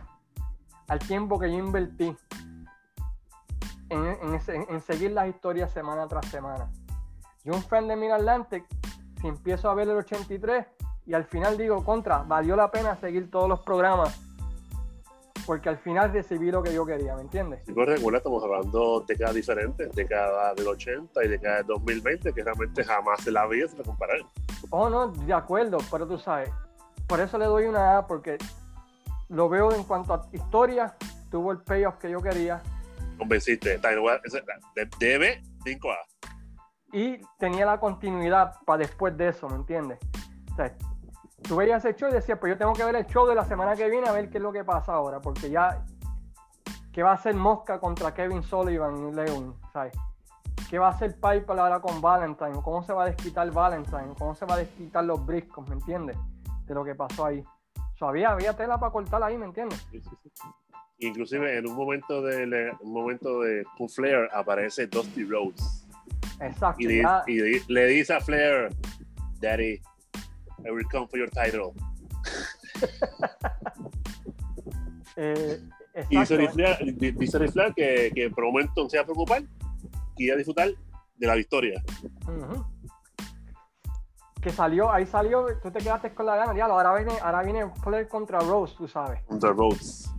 al 0.87 0.99
tiempo 0.99 1.39
que 1.39 1.51
yo 1.51 1.57
invertí 1.57 2.15
en, 3.89 4.81
seguir 4.81 5.11
las 5.11 5.27
historias 5.29 5.71
semana 5.71 6.07
tras 6.07 6.25
semana. 6.27 6.69
Yo 7.43 7.53
un 7.53 7.63
fan 7.63 7.87
de 7.87 7.95
Mid 7.95 8.11
Atlantic, 8.11 8.65
si 9.21 9.27
empiezo 9.27 9.69
a 9.69 9.73
ver 9.73 9.87
el 9.87 9.97
83 9.97 10.65
y 11.05 11.13
al 11.13 11.23
final 11.23 11.57
digo, 11.57 11.83
contra, 11.85 12.23
valió 12.23 12.55
la 12.55 12.69
pena 12.69 12.97
seguir 12.97 13.31
todos 13.31 13.47
los 13.47 13.61
programas 13.61 14.26
porque 15.47 15.69
al 15.69 15.77
final 15.77 16.11
recibí 16.11 16.51
lo 16.51 16.61
que 16.61 16.73
yo 16.73 16.85
quería, 16.85 17.15
¿me 17.15 17.21
entiendes? 17.21 17.61
Sí, 17.65 17.71
pues 17.71 17.87
recuerda, 17.87 18.17
estamos 18.17 18.43
hablando 18.43 18.99
de 18.99 19.13
décadas 19.13 19.33
diferentes, 19.33 19.95
década 19.95 20.53
del 20.53 20.67
80 20.67 21.23
y 21.23 21.27
década 21.29 21.57
del 21.57 21.67
2020, 21.67 22.33
que 22.33 22.43
realmente 22.43 22.83
jamás 22.83 23.21
se 23.23 23.31
la 23.31 23.47
vida 23.47 23.65
se 23.69 23.81
comparar. 23.81 24.17
Oh, 24.69 24.89
no, 24.89 25.07
de 25.07 25.33
acuerdo, 25.33 25.77
pero 25.89 26.05
tú 26.05 26.19
sabes, 26.19 26.51
por 27.07 27.21
eso 27.21 27.37
le 27.37 27.45
doy 27.45 27.63
una 27.63 27.97
A, 27.97 28.07
porque 28.07 28.37
lo 29.29 29.47
veo 29.47 29.71
en 29.71 29.85
cuanto 29.85 30.13
a 30.13 30.27
historia, 30.33 30.97
tuvo 31.31 31.53
el 31.53 31.59
payoff 31.59 31.95
que 31.95 32.11
yo 32.11 32.21
quería. 32.21 32.61
Convenciste, 33.17 33.79
debe 34.99 35.43
5A. 35.63 35.97
Y 36.91 37.21
tenía 37.39 37.65
la 37.65 37.79
continuidad 37.79 38.55
para 38.65 38.79
después 38.79 39.15
de 39.15 39.29
eso, 39.29 39.47
¿me 39.47 39.55
entiendes? 39.55 39.97
O 40.51 40.55
sea, 40.57 40.75
tú 41.41 41.55
veías 41.55 41.83
el 41.85 41.95
show 41.95 42.09
y 42.09 42.13
decías, 42.13 42.39
pues 42.39 42.53
yo 42.53 42.57
tengo 42.57 42.73
que 42.73 42.83
ver 42.83 42.95
el 42.95 43.05
show 43.05 43.27
de 43.27 43.35
la 43.35 43.45
semana 43.45 43.75
que 43.75 43.89
viene 43.89 44.07
a 44.07 44.11
ver 44.11 44.29
qué 44.29 44.37
es 44.37 44.43
lo 44.43 44.51
que 44.51 44.63
pasa 44.63 44.93
ahora, 44.93 45.19
porque 45.19 45.49
ya, 45.49 45.85
¿qué 46.91 47.03
va 47.03 47.11
a 47.11 47.15
hacer 47.15 47.35
Mosca 47.35 47.79
contra 47.79 48.13
Kevin 48.13 48.43
Sullivan 48.43 49.09
y 49.09 49.13
Leon? 49.13 49.55
¿Sabes? 49.71 49.93
¿Qué 50.69 50.79
va 50.79 50.87
a 50.87 50.91
hacer 50.91 51.15
Piper 51.15 51.57
ahora 51.59 51.79
con 51.79 52.01
Valentine? 52.01 52.61
¿Cómo 52.61 52.83
se 52.83 52.91
va 52.91 53.03
a 53.03 53.05
desquitar 53.07 53.49
Valentine? 53.51 54.13
¿Cómo 54.17 54.35
se 54.35 54.45
va 54.45 54.55
a 54.55 54.57
desquitar 54.57 55.03
los 55.05 55.25
briscos? 55.25 55.67
¿Me 55.69 55.75
entiendes? 55.75 56.17
De 56.65 56.73
lo 56.73 56.83
que 56.83 56.93
pasó 56.93 57.25
ahí. 57.25 57.43
O 57.99 58.05
había, 58.05 58.53
tela 58.55 58.77
para 58.77 58.91
cortar 58.91 59.23
ahí, 59.23 59.37
¿me 59.37 59.45
entiendes? 59.45 59.87
Sí, 59.91 60.01
sí, 60.01 60.09
sí. 60.21 60.47
Inclusive 60.99 61.57
en 61.57 61.67
un 61.67 61.75
momento 61.75 62.21
de 62.21 62.71
un 62.81 62.91
momento 62.91 63.41
de 63.41 63.63
Flair 63.87 64.29
aparece 64.33 64.87
Dusty 64.87 65.23
Rhodes. 65.23 65.87
Exacto. 66.41 66.81
Y, 66.81 67.01
le 67.67 67.85
dice 67.85 68.13
a 68.13 68.19
Flair, 68.19 68.69
Daddy, 69.39 69.81
I 70.67 70.71
will 70.71 70.85
come 70.91 71.07
for 71.07 71.17
your 71.17 71.29
title. 71.29 71.73
eh, 75.15 75.61
y 76.09 76.19
dice 77.11 77.39
Rifler 77.39 77.73
que, 77.73 78.11
que 78.13 78.29
por 78.29 78.43
un 78.43 78.51
momento 78.51 78.89
se 78.89 78.97
va 78.97 79.03
a 79.03 79.05
preocupar 79.05 79.43
y 80.17 80.29
a 80.29 80.35
disfrutar 80.35 80.69
de 81.15 81.27
la 81.27 81.35
victoria. 81.35 81.81
Que 84.41 84.49
salió, 84.51 84.91
ahí 84.91 85.05
salió, 85.05 85.45
tú 85.61 85.71
te 85.71 85.79
quedaste 85.79 86.13
con 86.13 86.25
la 86.25 86.35
gana, 86.35 86.55
ya, 86.55 86.65
ahora 86.65 86.93
viene, 86.95 87.13
ahora 87.21 87.41
viene 87.43 87.69
Flair 87.83 88.07
contra 88.07 88.39
Rose, 88.39 88.75
tú 88.77 88.87
sabes. 88.87 89.21
Contra 89.23 89.51
Rose. 89.51 90.09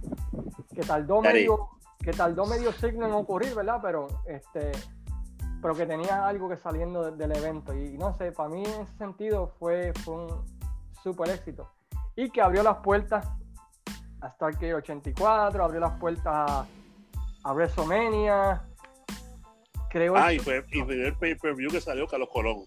Que 0.75 0.83
tardó 0.83 1.23
medio, 1.23 1.69
que 2.01 2.13
tardó 2.13 2.47
medio 2.47 2.73
signo 2.73 3.07
en 3.07 3.13
ocurrir, 3.13 3.55
¿verdad? 3.55 3.79
Pero 3.83 4.09
este 4.27 4.73
pero 5.61 5.75
que 5.75 5.87
tenía 5.87 6.27
algo 6.27 6.49
que 6.49 6.57
saliendo 6.57 7.11
del 7.11 7.37
evento. 7.37 7.75
Y 7.75 7.99
no 7.99 8.17
sé, 8.17 8.33
para 8.33 8.49
mí 8.49 8.63
en 8.65 8.83
ese 8.83 8.97
sentido 8.97 9.53
fue, 9.59 9.93
fue 10.05 10.15
un 10.15 10.45
súper 11.03 11.31
éxito. 11.31 11.71
Y 12.17 12.31
que 12.31 12.41
abrió 12.41 12.63
las 12.63 12.79
puertas 12.79 13.27
hasta 14.21 14.49
el 14.49 14.75
84, 14.75 15.65
abrió 15.65 15.81
las 15.81 15.99
puertas 15.99 16.27
a, 16.27 16.67
a 17.45 17.53
WrestleMania. 17.53 18.63
Creo 19.91 20.17
ah, 20.17 20.33
y 20.33 20.39
fue, 20.39 20.65
el 20.71 21.17
pay-per-view 21.17 21.71
que 21.71 21.81
salió 21.81 22.07
Carlos 22.07 22.29
Colón. 22.33 22.65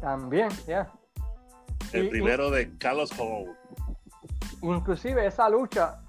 También, 0.00 0.48
ya. 0.66 0.90
El 1.92 2.08
primero 2.08 2.50
de 2.50 2.76
Carlos 2.78 3.10
Colón. 3.10 3.56
Inclusive 4.62 5.26
esa 5.26 5.48
lucha 5.48 6.00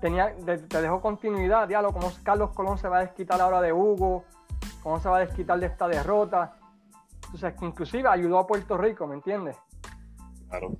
tenía, 0.00 0.34
te, 0.36 0.80
dejó 0.80 1.00
continuidad, 1.00 1.68
diálogo, 1.68 1.98
cómo 1.98 2.12
Carlos 2.22 2.50
Colón 2.50 2.78
se 2.78 2.88
va 2.88 2.98
a 2.98 3.00
desquitar 3.00 3.40
ahora 3.40 3.60
de 3.60 3.72
Hugo, 3.72 4.24
cómo 4.82 5.00
se 5.00 5.08
va 5.08 5.18
a 5.18 5.20
desquitar 5.20 5.58
de 5.58 5.66
esta 5.66 5.88
derrota. 5.88 6.56
Entonces, 7.26 7.54
que 7.54 7.64
inclusive 7.64 8.08
ayudó 8.08 8.38
a 8.38 8.46
Puerto 8.46 8.76
Rico, 8.76 9.06
¿me 9.06 9.14
entiendes? 9.14 9.56
Claro. 10.48 10.72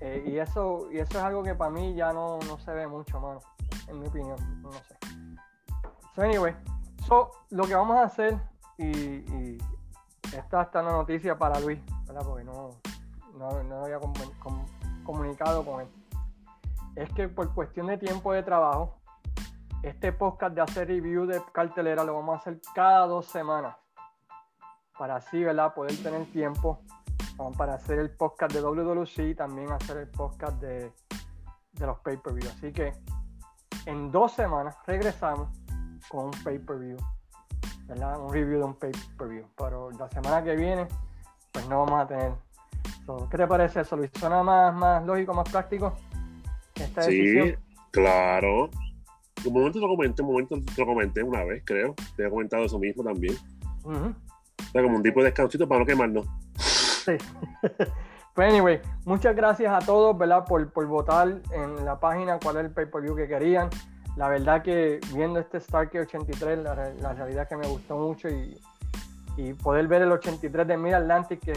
Eh, 0.00 0.24
y, 0.26 0.38
eso, 0.38 0.88
y 0.90 0.98
eso 0.98 1.18
es 1.18 1.24
algo 1.24 1.42
que 1.42 1.54
para 1.54 1.70
mí 1.70 1.94
ya 1.94 2.12
no, 2.12 2.38
se 2.64 2.72
ve 2.72 2.86
mucho, 2.86 3.20
mano, 3.20 3.40
en 3.88 4.00
mi 4.00 4.06
opinión, 4.06 4.36
no 4.62 4.72
sé. 4.72 4.96
So, 6.14 6.22
anyway, 6.22 6.54
so, 7.06 7.30
lo 7.50 7.64
que 7.64 7.74
vamos 7.74 7.96
a 7.96 8.04
hacer, 8.04 8.38
y, 8.78 8.86
y 8.86 9.58
esta 10.36 10.62
está 10.62 10.82
una 10.82 10.92
noticia 10.92 11.36
para 11.36 11.58
Luis, 11.60 11.80
¿verdad? 12.06 12.22
Porque 12.24 12.44
no, 12.44 12.70
no, 13.36 13.84
había 13.84 13.98
comunicado 15.04 15.64
con 15.64 15.80
él 15.80 15.88
es 16.96 17.12
que 17.14 17.28
por 17.28 17.52
cuestión 17.54 17.86
de 17.86 17.98
tiempo 17.98 18.32
de 18.32 18.42
trabajo 18.42 19.00
este 19.82 20.12
podcast 20.12 20.54
de 20.54 20.60
hacer 20.60 20.88
review 20.88 21.26
de 21.26 21.42
cartelera 21.52 22.04
lo 22.04 22.14
vamos 22.14 22.34
a 22.34 22.38
hacer 22.38 22.60
cada 22.74 23.06
dos 23.06 23.26
semanas. 23.26 23.76
Para 24.96 25.16
así, 25.16 25.42
¿verdad? 25.42 25.74
Poder 25.74 25.96
tener 26.02 26.30
tiempo 26.30 26.80
para 27.56 27.74
hacer 27.74 27.98
el 27.98 28.10
podcast 28.10 28.54
de 28.54 28.60
WWC 28.60 29.18
y 29.30 29.34
también 29.34 29.72
hacer 29.72 29.96
el 29.96 30.08
podcast 30.08 30.60
de, 30.60 30.92
de 31.72 31.86
los 31.86 31.98
pay-per-view. 32.00 32.48
Así 32.48 32.72
que 32.72 32.92
en 33.86 34.12
dos 34.12 34.32
semanas 34.32 34.76
regresamos 34.86 35.48
con 36.08 36.26
un 36.26 36.44
pay-per-view. 36.44 36.98
¿verdad? 37.86 38.20
Un 38.20 38.32
review 38.32 38.58
de 38.58 38.64
un 38.64 38.74
pay-per-view. 38.74 39.46
Pero 39.56 39.90
la 39.92 40.08
semana 40.10 40.42
que 40.44 40.54
viene, 40.54 40.86
pues 41.50 41.68
no 41.68 41.84
vamos 41.84 42.00
a 42.00 42.06
tener. 42.06 42.32
¿Qué 43.30 43.36
te 43.36 43.46
parece 43.46 43.80
eso, 43.80 43.96
Luis? 43.96 44.10
¿Suena 44.14 44.42
más, 44.42 44.72
más 44.74 45.04
lógico, 45.04 45.34
más 45.34 45.48
práctico? 45.50 45.92
Esta 46.74 47.02
sí, 47.02 47.54
claro. 47.90 48.70
Un 49.44 49.52
momento 49.52 49.80
lo 49.80 49.88
comenté, 49.88 50.22
un 50.22 50.28
momento 50.28 50.56
lo 50.76 50.86
comenté 50.86 51.22
una 51.22 51.44
vez, 51.44 51.62
creo. 51.64 51.94
Te 52.16 52.26
he 52.26 52.30
comentado 52.30 52.64
eso 52.64 52.78
mismo 52.78 53.02
también. 53.02 53.34
O 53.84 54.14
sea, 54.72 54.82
como 54.82 54.96
un 54.96 55.02
tipo 55.02 55.20
de 55.20 55.26
descansito 55.26 55.68
para 55.68 55.80
no 55.80 55.86
quemarnos. 55.86 56.26
Sí. 56.56 57.12
pues 58.34 58.52
anyway, 58.52 58.80
muchas 59.04 59.34
gracias 59.34 59.72
a 59.72 59.84
todos, 59.84 60.16
¿verdad? 60.16 60.44
Por, 60.44 60.70
por 60.70 60.86
votar 60.86 61.40
en 61.52 61.84
la 61.84 61.98
página 61.98 62.38
cuál 62.38 62.58
es 62.58 62.64
el 62.66 62.70
pay-per-view 62.70 63.16
que 63.16 63.26
querían. 63.26 63.68
La 64.16 64.28
verdad 64.28 64.62
que 64.62 65.00
viendo 65.14 65.40
este 65.40 65.58
Starkey 65.58 66.00
83, 66.00 66.58
la, 66.58 66.92
la, 67.00 67.12
realidad 67.14 67.48
que 67.48 67.56
me 67.56 67.66
gustó 67.66 67.96
mucho 67.96 68.28
y, 68.28 68.60
y 69.38 69.54
poder 69.54 69.88
ver 69.88 70.02
el 70.02 70.12
83 70.12 70.68
de 70.68 70.76
Mid 70.76 70.92
Atlantic, 70.92 71.40
que 71.40 71.54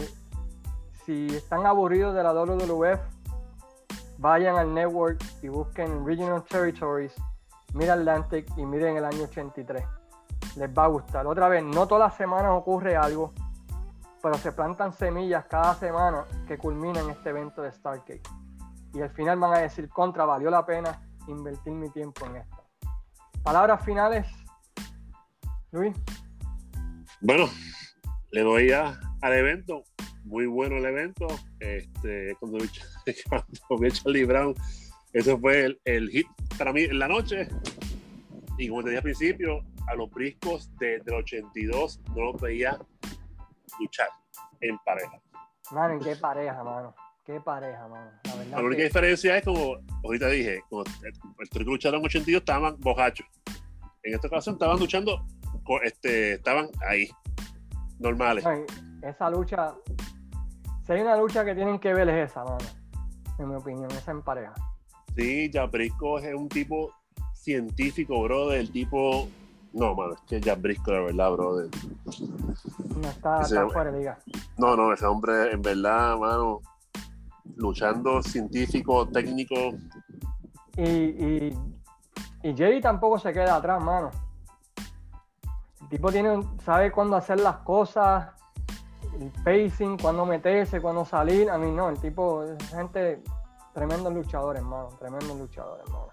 si 1.04 1.26
están 1.36 1.66
aburridos 1.66 2.14
de 2.14 2.22
la 2.22 2.32
WWF, 2.32 3.15
vayan 4.18 4.56
al 4.56 4.72
network 4.72 5.22
y 5.42 5.48
busquen 5.48 6.06
Regional 6.06 6.44
Territories 6.44 7.14
Mid 7.74 7.88
Atlantic 7.88 8.46
y 8.56 8.64
miren 8.64 8.96
el 8.96 9.04
año 9.04 9.24
83. 9.24 9.84
Les 10.56 10.70
va 10.70 10.84
a 10.84 10.88
gustar. 10.88 11.26
Otra 11.26 11.48
vez, 11.48 11.62
no 11.62 11.86
todas 11.86 12.10
las 12.10 12.16
semanas 12.16 12.52
ocurre 12.52 12.96
algo, 12.96 13.34
pero 14.22 14.34
se 14.36 14.52
plantan 14.52 14.92
semillas 14.92 15.44
cada 15.46 15.74
semana 15.74 16.24
que 16.48 16.56
culminan 16.56 17.10
este 17.10 17.30
evento 17.30 17.62
de 17.62 17.72
Stargate. 17.72 18.22
Y 18.94 19.02
al 19.02 19.10
final 19.10 19.38
van 19.38 19.54
a 19.54 19.58
decir, 19.58 19.88
contra, 19.90 20.24
valió 20.24 20.48
la 20.48 20.64
pena 20.64 21.02
invertir 21.28 21.74
mi 21.74 21.90
tiempo 21.90 22.24
en 22.26 22.36
esto. 22.36 22.64
Palabras 23.42 23.84
finales, 23.84 24.26
Luis. 25.70 25.94
Bueno, 27.20 27.46
le 28.30 28.42
doy 28.42 28.68
ya 28.68 28.98
al 29.20 29.32
evento. 29.34 29.84
Muy 30.26 30.46
bueno 30.46 30.76
el 30.76 30.84
evento. 30.84 31.26
Este, 31.60 32.36
cuando, 32.38 32.58
cuando 33.68 33.84
vi 33.84 33.90
Charlie 33.90 34.24
Brown 34.24 34.54
eso 35.16 35.38
fue 35.38 35.78
el, 35.86 36.10
hit 36.10 36.26
para 36.58 36.74
mí 36.74 36.82
en 36.82 36.98
la 36.98 37.08
noche. 37.08 37.48
Y 38.58 38.68
como 38.68 38.82
te 38.82 38.90
dije 38.90 38.98
al 38.98 39.02
principio, 39.02 39.64
a 39.88 39.94
los 39.94 40.10
briscos 40.10 40.70
desde 40.78 41.04
el 41.06 41.14
82 41.14 42.00
no 42.14 42.32
los 42.32 42.40
veía 42.40 42.78
luchar 43.80 44.08
en 44.60 44.76
pareja. 44.84 45.18
Mano, 45.70 45.98
qué 46.00 46.16
pareja, 46.16 46.62
mano? 46.62 46.94
Qué 47.24 47.40
pareja, 47.40 47.88
mano. 47.88 48.10
La, 48.50 48.62
única 48.62 48.82
diferencia 48.82 49.38
es 49.38 49.44
como, 49.44 49.78
ahorita 50.04 50.28
dije, 50.28 50.60
como 50.68 50.84
el, 51.38 51.48
truco 51.48 51.70
lucharon 51.70 52.00
en 52.00 52.06
82 52.06 52.40
estaban 52.40 52.78
bojachos. 52.78 53.26
En 54.02 54.14
esta 54.14 54.28
ocasión 54.28 54.56
estaban 54.56 54.78
luchando, 54.78 55.24
este, 55.82 56.34
estaban 56.34 56.68
ahí, 56.86 57.08
normales. 57.98 58.44
esa 59.02 59.30
lucha, 59.30 59.74
si 60.86 60.92
hay 60.92 61.00
una 61.00 61.16
lucha 61.16 61.44
que 61.44 61.54
tienen 61.54 61.78
que 61.80 61.92
ver 61.92 62.08
es 62.08 62.30
esa, 62.30 62.44
mano. 62.44 62.58
En 63.38 63.48
mi 63.48 63.56
opinión, 63.56 63.90
esa 63.90 64.12
en 64.12 64.22
pareja. 64.22 64.54
Sí, 65.16 65.50
Brisco 65.70 66.18
es 66.18 66.34
un 66.34 66.48
tipo 66.48 66.92
científico, 67.34 68.22
bro, 68.22 68.48
del 68.48 68.70
tipo. 68.70 69.26
No, 69.72 69.94
mano, 69.94 70.14
es 70.14 70.42
que 70.42 70.54
Brisco, 70.54 70.92
de 70.92 71.00
verdad, 71.06 71.32
brother. 71.32 71.70
No 73.00 73.08
está, 73.08 73.44
fuera 73.68 73.90
de 73.90 73.98
liga. 73.98 74.18
No, 74.56 74.76
no, 74.76 74.92
ese 74.92 75.06
hombre, 75.06 75.52
en 75.52 75.60
verdad, 75.60 76.16
mano, 76.18 76.60
luchando 77.56 78.22
científico, 78.22 79.08
técnico. 79.08 79.74
Y, 80.76 80.82
y, 80.82 81.58
y 82.42 82.56
Jerry 82.56 82.80
tampoco 82.80 83.18
se 83.18 83.32
queda 83.32 83.56
atrás, 83.56 83.82
mano. 83.82 84.10
El 85.82 85.88
tipo 85.88 86.12
tiene, 86.12 86.42
sabe 86.64 86.92
cuándo 86.92 87.16
hacer 87.16 87.40
las 87.40 87.58
cosas, 87.58 88.28
el 89.20 89.30
pacing, 89.42 89.98
cuándo 89.98 90.26
meterse, 90.26 90.80
cuándo 90.80 91.04
salir. 91.04 91.50
A 91.50 91.58
mí 91.58 91.70
no, 91.70 91.88
el 91.88 91.98
tipo 91.98 92.44
gente 92.70 93.22
Tremendos 93.76 94.14
luchadores, 94.14 94.62
hermano. 94.62 94.88
Tremendos 94.98 95.36
luchadores, 95.36 95.84
hermano. 95.86 96.08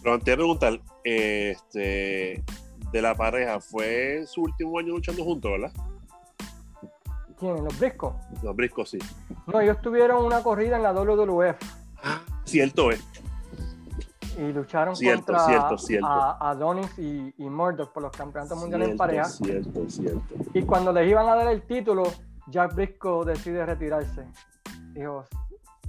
Pero 0.00 0.14
antes 0.14 0.24
de 0.24 0.34
preguntar, 0.34 0.80
este, 1.04 2.42
de 2.90 3.02
la 3.02 3.14
pareja, 3.14 3.60
¿fue 3.60 4.24
su 4.26 4.44
último 4.44 4.78
año 4.78 4.94
luchando 4.94 5.22
juntos, 5.22 5.50
verdad? 5.50 5.72
¿Quién? 7.38 7.62
¿Los 7.62 7.78
Briscos? 7.78 8.14
Los 8.42 8.56
Briscos, 8.56 8.88
sí. 8.88 8.98
No, 9.46 9.60
ellos 9.60 9.78
tuvieron 9.82 10.24
una 10.24 10.42
corrida 10.42 10.76
en 10.76 10.84
la 10.84 10.94
WWF. 10.94 11.58
Cierto 12.44 12.90
es. 12.90 13.04
Y 14.38 14.50
lucharon 14.50 14.94
contra 14.94 15.68
A, 16.04 16.50
Adonis 16.50 16.98
y, 16.98 17.34
y 17.36 17.50
Murdoch 17.50 17.92
por 17.92 18.04
los 18.04 18.12
campeonatos 18.12 18.58
mundiales 18.58 18.88
en 18.88 18.96
pareja. 18.96 19.24
Cierto, 19.26 19.90
cierto. 19.90 20.34
Y 20.54 20.62
cuando 20.62 20.94
les 20.94 21.10
iban 21.10 21.28
a 21.28 21.34
dar 21.34 21.48
el 21.48 21.60
título, 21.60 22.04
Jack 22.48 22.74
Briscoe 22.74 23.24
decide 23.24 23.64
retirarse. 23.64 24.26
Dijo, 24.94 25.24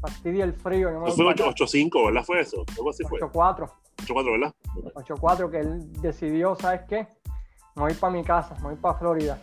fastidia 0.02 0.44
el 0.44 0.54
frío. 0.54 0.92
No 0.92 1.08
fue 1.08 1.26
8-5, 1.26 2.06
¿verdad? 2.06 2.24
¿Fue 2.24 2.42
eso? 2.42 2.66
8-4. 2.66 3.72
8-4, 4.06 4.32
¿verdad? 4.32 4.54
8-4, 4.96 5.52
que 5.52 5.60
él 5.60 6.02
decidió, 6.02 6.56
¿sabes 6.56 6.82
qué? 6.88 7.08
Me 7.76 7.84
voy 7.84 7.94
para 7.94 8.14
mi 8.14 8.24
casa, 8.24 8.56
me 8.56 8.70
voy 8.70 8.76
para 8.76 9.00
Florida. 9.00 9.40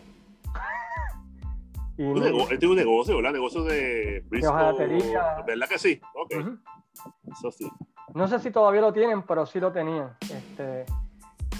y 1.97 2.03
Él 2.03 2.59
tiene 2.59 2.67
un 2.67 2.75
negocio, 2.75 3.15
¿verdad? 3.17 3.33
Negocio 3.33 3.63
de 3.63 4.23
Briscoe. 4.29 4.87
¿Verdad 5.45 5.67
que 5.67 5.79
sí? 5.79 5.99
Ok. 6.15 6.33
Eso 7.31 7.51
sí. 7.51 7.69
No 8.13 8.27
sé 8.27 8.39
si 8.39 8.51
todavía 8.51 8.81
lo 8.81 8.93
tienen, 8.93 9.23
pero 9.23 9.45
sí 9.45 9.59
lo 9.59 9.71
tenían. 9.71 10.15
Este, 10.21 10.85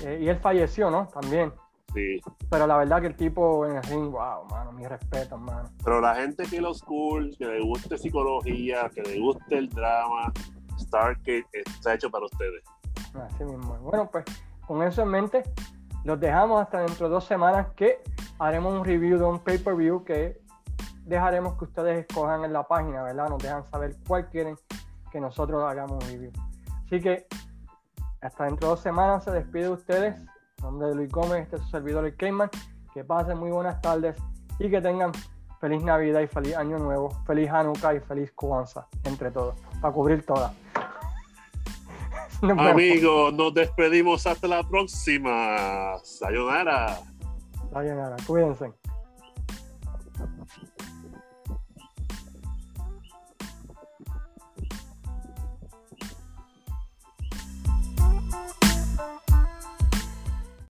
eh, 0.03 0.19
y 0.21 0.27
él 0.27 0.37
falleció, 0.37 0.91
¿no? 0.91 1.07
También. 1.07 1.53
Pero 1.93 2.67
la 2.67 2.77
verdad 2.77 3.01
que 3.01 3.07
el 3.07 3.15
tipo 3.15 3.65
en 3.65 3.77
el 3.77 3.83
ring, 3.83 4.11
wow, 4.11 4.45
mano, 4.49 4.71
mi 4.71 4.85
respeto, 4.85 5.37
mano. 5.37 5.69
Pero 5.83 6.01
la 6.01 6.15
gente 6.15 6.43
que 6.43 6.61
los 6.61 6.81
cool, 6.83 7.35
que 7.37 7.45
le 7.45 7.61
guste 7.61 7.97
psicología, 7.97 8.89
que 8.93 9.01
le 9.01 9.19
guste 9.19 9.57
el 9.57 9.69
drama, 9.69 10.31
Stargate 10.79 11.45
está 11.53 11.93
hecho 11.93 12.09
para 12.09 12.25
ustedes. 12.25 12.63
Así 13.13 13.43
mismo. 13.43 13.77
Bueno, 13.79 14.09
pues 14.11 14.25
con 14.65 14.83
eso 14.83 15.01
en 15.01 15.09
mente, 15.09 15.43
los 16.03 16.19
dejamos 16.19 16.61
hasta 16.61 16.79
dentro 16.79 17.07
de 17.07 17.13
dos 17.13 17.25
semanas 17.25 17.67
que 17.75 18.01
haremos 18.39 18.73
un 18.73 18.85
review 18.85 19.17
de 19.17 19.25
un 19.25 19.39
pay-per-view 19.39 20.03
que 20.03 20.39
dejaremos 21.05 21.57
que 21.57 21.65
ustedes 21.65 22.05
escojan 22.07 22.45
en 22.45 22.53
la 22.53 22.67
página, 22.67 23.03
¿verdad? 23.03 23.29
Nos 23.29 23.43
dejan 23.43 23.69
saber 23.69 23.95
cuál 24.07 24.29
quieren 24.29 24.55
que 25.11 25.19
nosotros 25.19 25.63
hagamos 25.63 26.03
un 26.03 26.09
review. 26.09 26.31
Así 26.85 27.01
que 27.01 27.27
hasta 28.21 28.45
dentro 28.45 28.67
de 28.67 28.71
dos 28.71 28.81
semanas 28.81 29.23
se 29.23 29.31
despide 29.31 29.63
de 29.63 29.69
ustedes 29.69 30.21
nombre 30.61 30.87
de 30.87 30.95
Luis 30.95 31.11
Gómez, 31.11 31.43
este 31.43 31.57
es 31.57 31.61
su 31.63 31.69
servidor 31.69 32.05
el 32.05 32.15
Cayman. 32.15 32.49
Que 32.93 33.03
pasen 33.03 33.37
muy 33.37 33.51
buenas 33.51 33.81
tardes 33.81 34.15
y 34.59 34.69
que 34.69 34.81
tengan 34.81 35.11
feliz 35.59 35.83
Navidad 35.83 36.21
y 36.21 36.27
feliz 36.27 36.55
Año 36.55 36.77
Nuevo, 36.77 37.09
feliz 37.25 37.49
Hanukkah 37.49 37.95
y 37.95 37.99
feliz 38.01 38.31
Kwanzaa, 38.33 38.87
entre 39.05 39.31
todos, 39.31 39.55
para 39.79 39.93
cubrir 39.93 40.25
todas. 40.25 40.51
Amigos, 42.57 43.33
nos 43.33 43.53
despedimos 43.53 44.25
hasta 44.25 44.47
la 44.47 44.63
próxima. 44.63 45.97
Sayonara. 46.03 46.99
Sayonara, 47.71 48.15
cuídense. 48.25 48.73